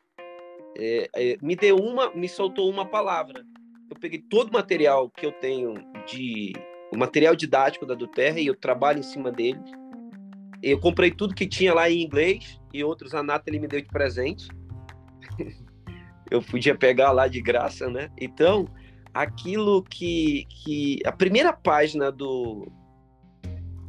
[0.77, 3.45] é, é, me deu uma, me soltou uma palavra.
[3.91, 5.75] Eu peguei todo o material que eu tenho
[6.07, 6.53] de
[6.91, 9.61] o material didático da Duterra e eu trabalho em cima dele.
[10.63, 13.89] Eu comprei tudo que tinha lá em inglês e outros a Nathalie me deu de
[13.89, 14.49] presente.
[16.31, 18.11] eu podia pegar lá de graça, né?
[18.21, 18.69] Então,
[19.13, 22.71] aquilo que, que a primeira página do,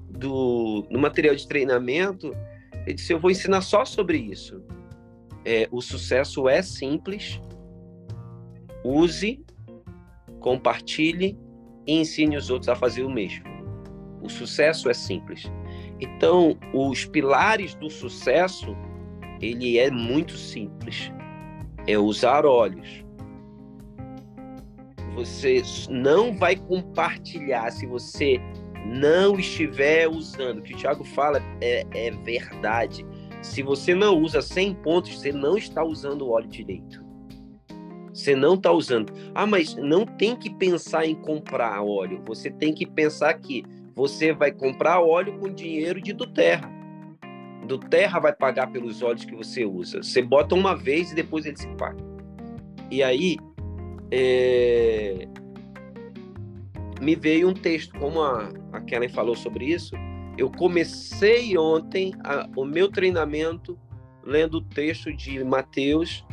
[0.09, 2.35] do, do material de treinamento,
[2.85, 4.61] ele disse: Eu vou ensinar só sobre isso.
[5.45, 7.39] É, o sucesso é simples,
[8.83, 9.43] use,
[10.39, 11.37] compartilhe
[11.87, 13.45] e ensine os outros a fazer o mesmo.
[14.21, 15.49] O sucesso é simples.
[15.99, 18.75] Então, os pilares do sucesso,
[19.41, 21.11] ele é muito simples.
[21.89, 23.03] É usar olhos.
[25.15, 28.39] Você não vai compartilhar se você
[28.85, 30.59] não estiver usando.
[30.59, 33.03] O que o Thiago fala é, é verdade.
[33.41, 37.03] Se você não usa 100 pontos, você não está usando o óleo direito.
[38.13, 39.11] Você não está usando.
[39.33, 42.21] Ah, mas não tem que pensar em comprar óleo.
[42.27, 43.63] Você tem que pensar que
[43.95, 46.78] você vai comprar óleo com dinheiro de do terra.
[47.68, 50.01] Do terra vai pagar pelos óleos que você usa.
[50.01, 52.03] Você bota uma vez e depois ele se paga.
[52.89, 53.38] E aí,
[54.12, 55.28] é...
[56.99, 59.95] me veio um texto, como a, a Kellen falou sobre isso.
[60.38, 63.78] Eu comecei ontem a, o meu treinamento
[64.24, 66.26] lendo o texto de Mateus,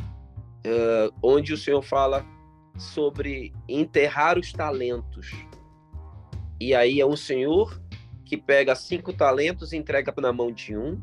[0.66, 2.24] uh, onde o Senhor fala
[2.78, 5.32] sobre enterrar os talentos.
[6.60, 7.80] E aí é um senhor
[8.24, 11.00] que pega cinco talentos e entrega na mão de um,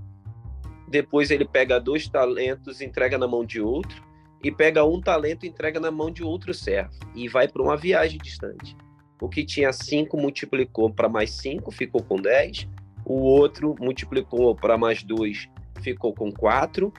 [0.94, 4.04] depois ele pega dois talentos entrega na mão de outro,
[4.44, 8.20] e pega um talento entrega na mão de outro servo, e vai para uma viagem
[8.20, 8.78] distante.
[9.20, 12.70] O que tinha cinco multiplicou para mais cinco, ficou com dez,
[13.04, 15.50] o outro multiplicou para mais dois,
[15.82, 16.94] ficou com quatro,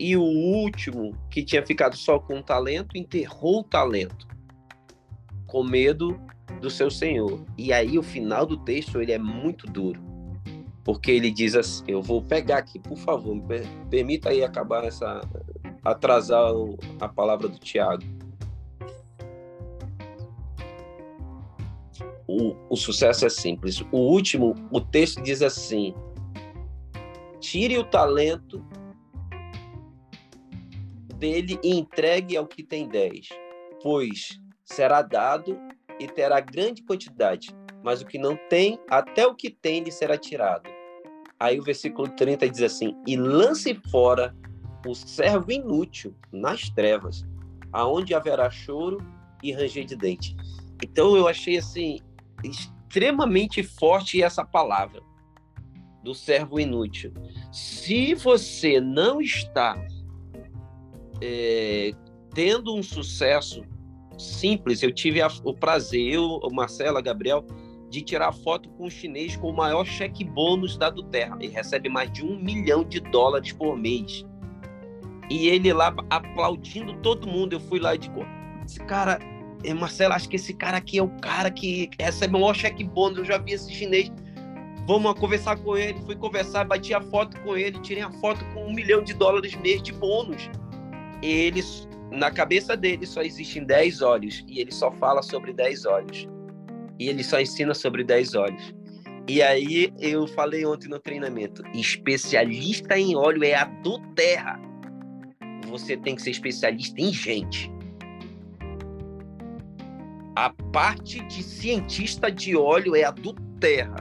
[0.00, 4.26] e o último, que tinha ficado só com um talento, enterrou o talento,
[5.46, 6.18] com medo
[6.58, 7.44] do seu senhor.
[7.58, 10.00] E aí o final do texto ele é muito duro,
[10.84, 13.42] porque ele diz assim: eu vou pegar aqui, por favor, me
[13.90, 15.20] permita aí acabar essa
[15.84, 16.52] atrasar
[17.00, 18.02] a palavra do Tiago.
[22.26, 23.80] O, o sucesso é simples.
[23.92, 25.94] O último, o texto diz assim:
[27.40, 28.64] tire o talento
[31.16, 33.28] dele e entregue ao que tem dez,
[33.82, 35.56] pois será dado
[36.00, 37.50] e terá grande quantidade,
[37.82, 40.71] mas o que não tem, até o que tem lhe será tirado.
[41.42, 44.32] Aí o versículo 30 diz assim: E lance fora
[44.86, 47.26] o servo inútil nas trevas,
[47.72, 48.98] aonde haverá choro
[49.42, 50.36] e ranger de dente.
[50.80, 51.98] Então eu achei assim
[52.44, 55.02] extremamente forte essa palavra
[56.04, 57.12] do servo inútil.
[57.50, 59.74] Se você não está
[61.20, 61.90] é,
[62.32, 63.64] tendo um sucesso
[64.16, 64.80] simples.
[64.82, 67.44] Eu tive a, o prazer, eu, o Marcelo, a Gabriel,
[67.92, 71.36] de tirar foto com um chinês com o maior cheque bônus da do Terra.
[71.38, 74.24] Ele recebe mais de um milhão de dólares por mês.
[75.28, 77.52] E ele lá aplaudindo todo mundo.
[77.52, 78.24] Eu fui lá e digo,
[78.64, 79.18] esse cara,
[79.62, 82.82] eh, Marcelo, acho que esse cara aqui é o cara que recebe o maior cheque
[82.82, 83.18] bônus.
[83.18, 84.10] Eu já vi esse chinês.
[84.86, 86.00] Vamos conversar com ele.
[86.06, 89.54] Fui conversar, bati a foto com ele, tirei a foto com um milhão de dólares
[89.56, 90.50] mês de bônus.
[91.22, 96.26] Eles na cabeça dele só existem 10 olhos e ele só fala sobre 10 olhos.
[96.98, 98.74] E ele só ensina sobre 10 olhos.
[99.28, 104.60] E aí eu falei ontem no treinamento, especialista em óleo é a do terra.
[105.68, 107.70] Você tem que ser especialista em gente.
[110.34, 113.96] A parte de cientista de óleo é a do terra.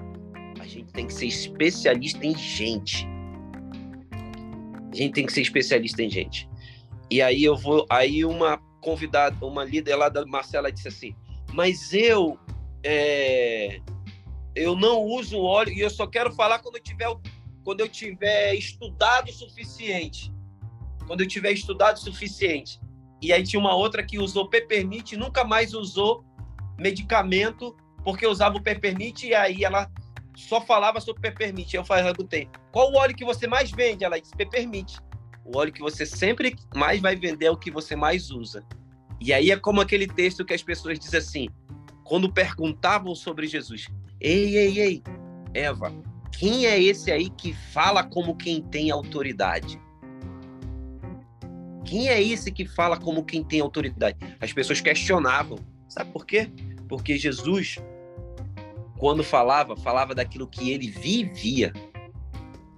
[0.59, 3.07] A gente tem que ser especialista em gente.
[4.91, 6.49] A gente tem que ser especialista em gente.
[7.11, 11.15] E aí eu vou, aí uma convidada, uma líder lá da Marcela disse assim:
[11.53, 12.39] "Mas eu
[12.83, 13.79] é,
[14.55, 17.07] eu não uso óleo e eu só quero falar quando eu tiver
[17.63, 20.33] quando eu tiver estudado o suficiente.
[21.05, 22.79] Quando eu tiver estudado o suficiente.
[23.21, 26.25] E aí tinha uma outra que usou peppermint nunca mais usou
[26.79, 29.89] medicamento porque usava o peppermint e aí ela
[30.35, 31.73] só falava sobre peppermint.
[31.73, 34.03] Eu perguntei, qual o óleo que você mais vende?
[34.03, 34.97] Ela disse peppermint.
[35.45, 38.65] O óleo que você sempre mais vai vender é o que você mais usa.
[39.19, 41.49] E aí é como aquele texto que as pessoas dizem assim,
[42.03, 43.87] quando perguntavam sobre Jesus:
[44.19, 45.03] Ei, ei, ei,
[45.53, 45.93] Eva,
[46.31, 49.79] quem é esse aí que fala como quem tem autoridade?
[51.85, 54.17] Quem é esse que fala como quem tem autoridade?
[54.39, 55.59] As pessoas questionavam.
[55.89, 56.49] Sabe por quê?
[56.87, 57.79] Porque Jesus,
[58.97, 61.73] quando falava, falava daquilo que ele vivia.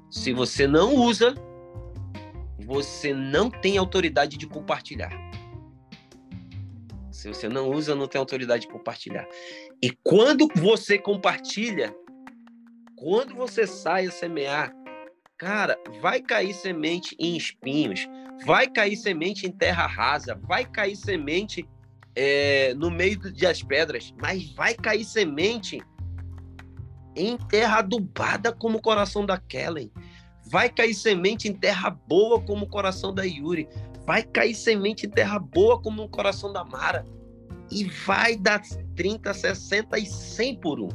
[0.09, 1.35] Se você não usa,
[2.65, 5.11] você não tem autoridade de compartilhar.
[7.13, 9.27] Se você não usa, não tem autoridade de compartilhar.
[9.81, 11.95] E quando você compartilha,
[12.95, 14.73] quando você sai a semear,
[15.37, 18.07] cara, vai cair semente em espinhos,
[18.45, 21.69] vai cair semente em terra rasa, vai cair semente
[22.15, 25.79] é, no meio das pedras, mas vai cair semente
[27.15, 29.91] em terra adubada como o coração da Kellen.
[30.49, 33.67] Vai cair semente em terra boa como o coração da Yuri.
[34.05, 37.05] Vai cair semente em terra boa como o coração da Mara.
[37.71, 38.61] E vai dar
[38.95, 40.89] 30, 60 e 100 por um.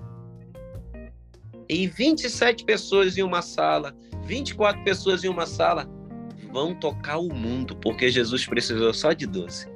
[1.68, 3.94] E 27 pessoas em uma sala,
[4.24, 5.88] 24 pessoas em uma sala,
[6.50, 9.68] vão tocar o mundo, porque Jesus precisou só de 12.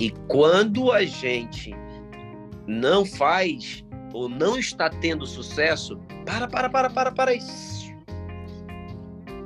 [0.00, 1.74] E quando a gente
[2.66, 7.94] não faz ou não está tendo sucesso, para, para, para, para, para isso.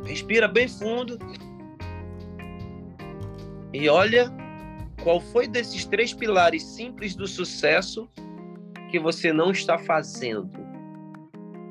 [0.05, 1.19] Respira bem fundo.
[3.73, 4.33] E olha
[5.03, 8.09] qual foi desses três pilares simples do sucesso
[8.91, 10.51] que você não está fazendo,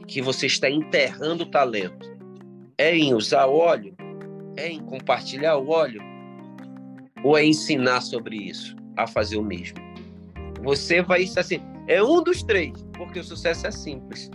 [0.08, 2.10] que você está enterrando o talento.
[2.78, 3.96] É em usar óleo?
[4.56, 6.02] É em compartilhar o óleo?
[7.24, 9.78] Ou é ensinar sobre isso, a fazer o mesmo?
[10.64, 14.32] Você vai estar assim, é um dos três, porque o sucesso é simples.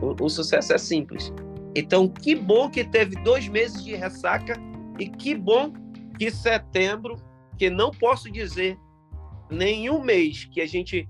[0.00, 1.32] O, o sucesso é simples.
[1.74, 4.54] Então, que bom que teve dois meses de ressaca
[4.98, 5.72] e que bom
[6.18, 7.16] que setembro,
[7.58, 8.78] que não posso dizer
[9.50, 11.06] nenhum mês que a gente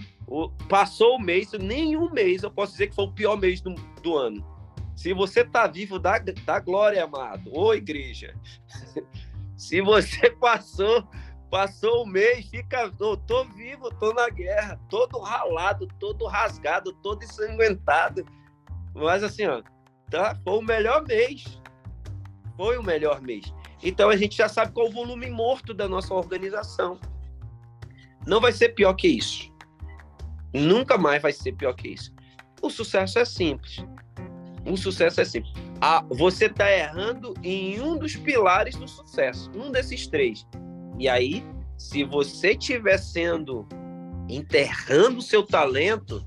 [0.68, 4.16] passou o mês, nenhum mês eu posso dizer que foi o pior mês do, do
[4.16, 4.44] ano.
[4.96, 7.50] Se você está vivo, dá, dá glória, amado.
[7.52, 8.34] Ô, igreja.
[9.56, 11.08] Se você passou
[11.54, 17.22] Passou o mês, fica, tô, tô vivo, tô na guerra, todo ralado, todo rasgado, todo
[17.22, 18.26] ensanguentado.
[18.92, 19.62] Mas assim, ó,
[20.10, 21.60] tá, foi o melhor mês.
[22.56, 23.54] Foi o melhor mês.
[23.84, 26.98] Então a gente já sabe qual o volume morto da nossa organização.
[28.26, 29.52] Não vai ser pior que isso.
[30.54, 32.10] Nunca mais vai ser pior que isso.
[32.62, 33.84] O sucesso é simples.
[34.64, 35.52] O sucesso é simples.
[35.80, 40.46] Ah, você está errando em um dos pilares do sucesso, um desses três.
[40.98, 41.44] E aí,
[41.76, 43.68] se você estiver sendo
[44.28, 46.24] enterrando seu talento,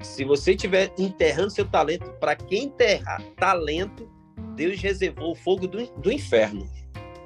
[0.00, 4.08] se você estiver enterrando seu talento, para quem enterrar talento,
[4.56, 6.66] Deus reservou o fogo do, do inferno.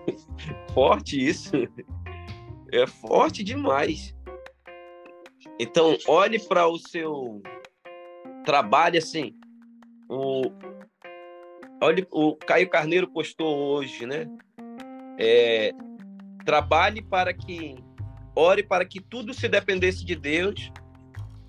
[0.74, 1.52] forte isso.
[2.73, 4.15] É forte demais.
[5.59, 7.43] Então, olhe para o seu
[8.44, 9.35] trabalho assim.
[10.09, 10.43] O,
[11.82, 14.27] olhe, o Caio Carneiro postou hoje, né?
[15.19, 15.73] É,
[16.44, 17.77] Trabalhe para que
[18.35, 20.73] ore para que tudo se dependesse de Deus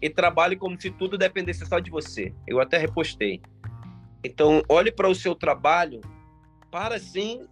[0.01, 2.33] e trabalhe como se tudo dependesse só de você.
[2.47, 3.41] Eu até repostei.
[4.23, 6.01] Então, olhe para o seu trabalho
[6.69, 7.47] para sim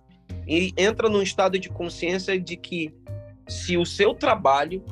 [0.48, 2.94] e entra num estado de consciência de que
[3.48, 4.84] se o seu trabalho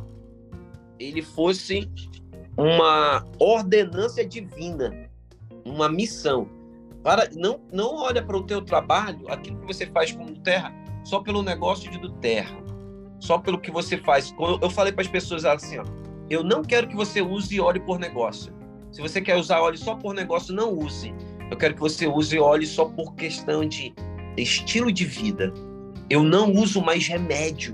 [0.99, 1.89] ele fosse
[2.57, 5.09] uma ordenância divina,
[5.63, 6.49] uma missão.
[7.03, 10.73] Para não não olha para o teu trabalho, aquilo que você faz como terra,
[11.03, 12.57] só pelo negócio de do terra,
[13.19, 14.33] só pelo que você faz.
[14.61, 15.85] Eu falei para as pessoas assim, ó,
[16.29, 18.51] eu não quero que você use óleo por negócio.
[18.91, 21.13] Se você quer usar óleo só por negócio, não use.
[21.49, 23.93] Eu quero que você use óleo só por questão de
[24.35, 25.53] estilo de vida.
[26.09, 27.73] Eu não uso mais remédio,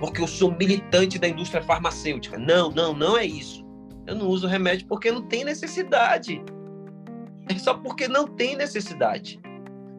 [0.00, 2.38] porque eu sou militante da indústria farmacêutica.
[2.38, 3.64] Não, não, não é isso.
[4.06, 6.42] Eu não uso remédio porque não tem necessidade.
[7.48, 9.40] É só porque não tem necessidade.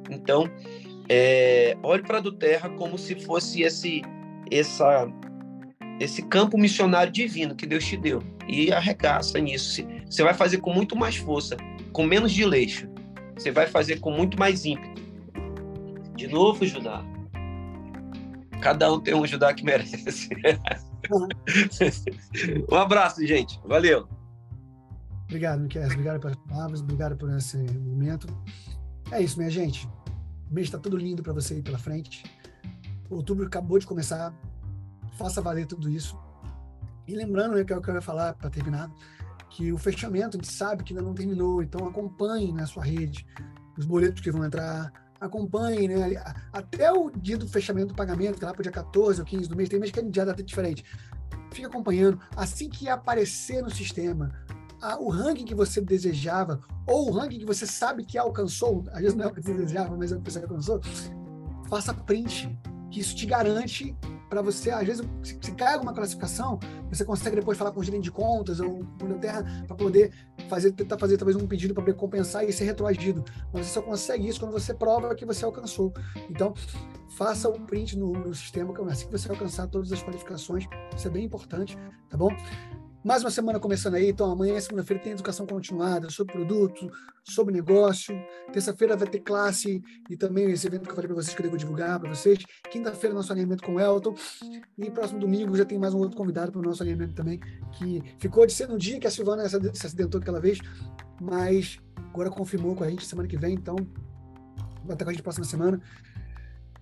[0.10, 0.50] Então,
[1.10, 4.02] é, olhe para a do Terra como se fosse esse,
[4.52, 5.08] essa,
[6.00, 8.22] esse campo missionário divino que Deus te deu.
[8.48, 9.84] E arregaça nisso.
[10.08, 11.58] Você vai fazer com muito mais força,
[11.92, 12.88] com menos de leixo.
[13.38, 15.02] Você vai fazer com muito mais ímpeto.
[16.16, 17.04] De novo, Judá.
[18.62, 20.30] Cada um tem um Judá que merece.
[22.72, 23.60] um abraço, gente.
[23.66, 24.08] Valeu.
[25.26, 25.86] Obrigado, Miquel.
[25.86, 28.28] Obrigado pelas palavras, obrigado por esse momento.
[29.12, 29.88] É isso, minha gente.
[30.50, 32.24] O mês está tudo lindo para você ir pela frente.
[33.10, 34.34] Outubro acabou de começar.
[35.18, 36.18] Faça valer tudo isso.
[37.08, 38.90] E lembrando, né, que é o que eu ia falar para terminar,
[39.56, 43.26] que o fechamento a gente sabe que ainda não terminou, então acompanhe na sua rede
[43.78, 46.22] os boletos que vão entrar, acompanhe, né,
[46.52, 49.26] até o dia do fechamento do pagamento, que é lá para o dia 14 ou
[49.26, 50.84] 15 do mês, tem mês que é dia data diferente.
[51.52, 52.20] Fique acompanhando.
[52.36, 54.30] Assim que aparecer no sistema
[54.82, 59.00] a, o ranking que você desejava, ou o ranking que você sabe que alcançou, às
[59.00, 60.82] vezes não é o que você desejava, mas é o que você alcançou,
[61.70, 62.54] faça print,
[62.92, 63.96] que isso te garante
[64.30, 67.84] para você, às vezes, se, se cai alguma classificação, você consegue depois falar com o
[67.84, 70.12] gerente de contas ou com o Terra para poder
[70.50, 73.24] fazer, tentar fazer talvez um pedido para poder compensar e ser retroagido.
[73.54, 75.94] Mas você só consegue isso quando você prova que você alcançou.
[76.30, 76.54] Então,
[77.10, 80.66] faça o print no, no sistema, assim que você alcançar todas as qualificações,
[80.96, 81.78] isso é bem importante,
[82.10, 82.30] tá bom?
[83.06, 86.92] Mais uma semana começando aí, então amanhã, segunda-feira, tem educação continuada sobre produto,
[87.24, 88.20] sobre negócio.
[88.52, 89.80] Terça-feira vai ter classe
[90.10, 92.40] e também esse evento que eu falei para vocês que eu devo divulgar para vocês.
[92.72, 94.16] Quinta-feira, nosso alinhamento com o Elton.
[94.76, 97.40] E próximo domingo já tem mais um outro convidado para o nosso alinhamento também,
[97.74, 100.58] que ficou de ser no dia que a Silvana se acidentou aquela vez,
[101.22, 101.78] mas
[102.10, 103.76] agora confirmou com a gente semana que vem, então
[104.84, 105.80] vai estar com a gente próxima semana.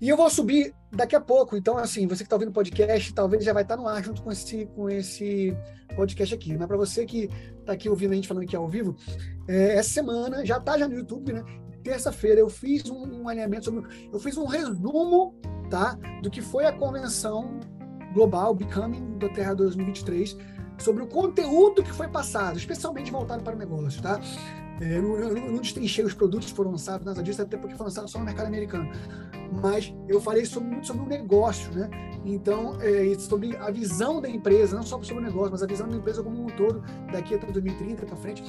[0.04, 1.56] E eu vou subir daqui a pouco.
[1.56, 4.22] Então, assim, você que está ouvindo o podcast, talvez já vai estar no ar junto
[4.22, 5.56] com esse, com esse
[5.96, 6.58] podcast aqui.
[6.58, 8.98] Mas para você que está aqui ouvindo a gente falando aqui ao vivo,
[9.48, 11.42] é, essa semana já está já no YouTube, né?
[11.82, 14.10] Terça-feira eu fiz um, um alinhamento sobre.
[14.12, 15.40] Eu fiz um resumo,
[15.70, 15.98] tá?
[16.22, 17.62] Do que foi a convenção
[18.14, 20.36] global Becoming do Terra 2023
[20.80, 24.20] sobre o conteúdo que foi passado, especialmente voltado para o negócio, tá?
[24.82, 27.76] É, eu, não, eu não destrinchei os produtos que foram lançados, nada disso, até porque
[27.76, 28.90] foram lançados só no mercado americano.
[29.62, 31.90] Mas eu falei sobre, muito sobre o negócio, né?
[32.26, 35.88] Então, é, sobre a visão da empresa, não só sobre o negócio, mas a visão
[35.88, 38.44] da empresa como um todo, daqui até 2030 para frente.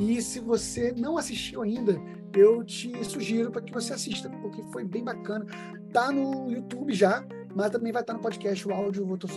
[0.00, 2.00] E se você não assistiu ainda,
[2.34, 5.46] eu te sugiro para que você assista, porque foi bem bacana.
[5.92, 7.24] Tá no YouTube já,
[7.54, 9.28] mas também vai estar no podcast o áudio, vou estar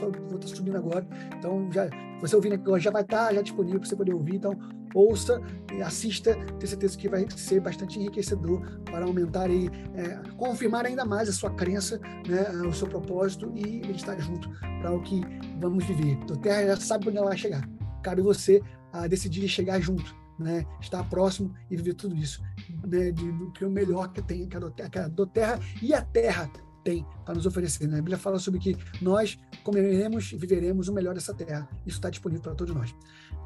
[0.48, 1.06] subindo agora.
[1.38, 1.90] Então, já,
[2.22, 4.38] você ouvindo aqui já vai estar já disponível para você poder ouvir.
[4.38, 4.58] Então,
[4.96, 5.42] ouça
[5.84, 11.28] assista, tenho certeza que vai ser bastante enriquecedor para aumentar e é, confirmar ainda mais
[11.28, 14.50] a sua crença, né, o seu propósito e estar junto
[14.82, 15.22] para o que
[15.60, 16.18] vamos viver.
[16.32, 17.70] A Terra já sabe onde ela vai chegar.
[18.02, 18.62] Cabe você
[18.94, 20.16] a decidir chegar junto.
[20.38, 22.44] Né, estar próximo e viver tudo isso,
[22.86, 26.52] né, de, do que o melhor que tem, que a do Terra e a Terra
[26.84, 27.88] tem para nos oferecer.
[27.88, 27.94] Né?
[27.94, 31.70] A Bíblia fala sobre que nós comeremos e viveremos o melhor dessa terra.
[31.86, 32.94] Isso está disponível para todos nós.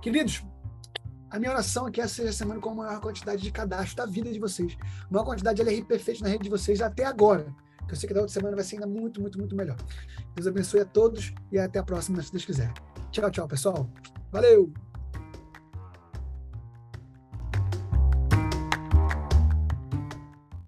[0.01, 0.43] Queridos,
[1.29, 3.97] a minha oração é que essa seja a semana com a maior quantidade de cadastro
[3.97, 4.77] da vida de vocês.
[4.81, 7.53] A maior quantidade de LR perfeito na rede de vocês até agora.
[7.87, 9.77] Que eu sei que da outra semana vai ser ainda muito, muito, muito melhor.
[10.35, 12.71] Deus abençoe a todos e até a próxima, se Deus quiser.
[13.11, 13.89] Tchau, tchau, pessoal.
[14.31, 14.88] Valeu!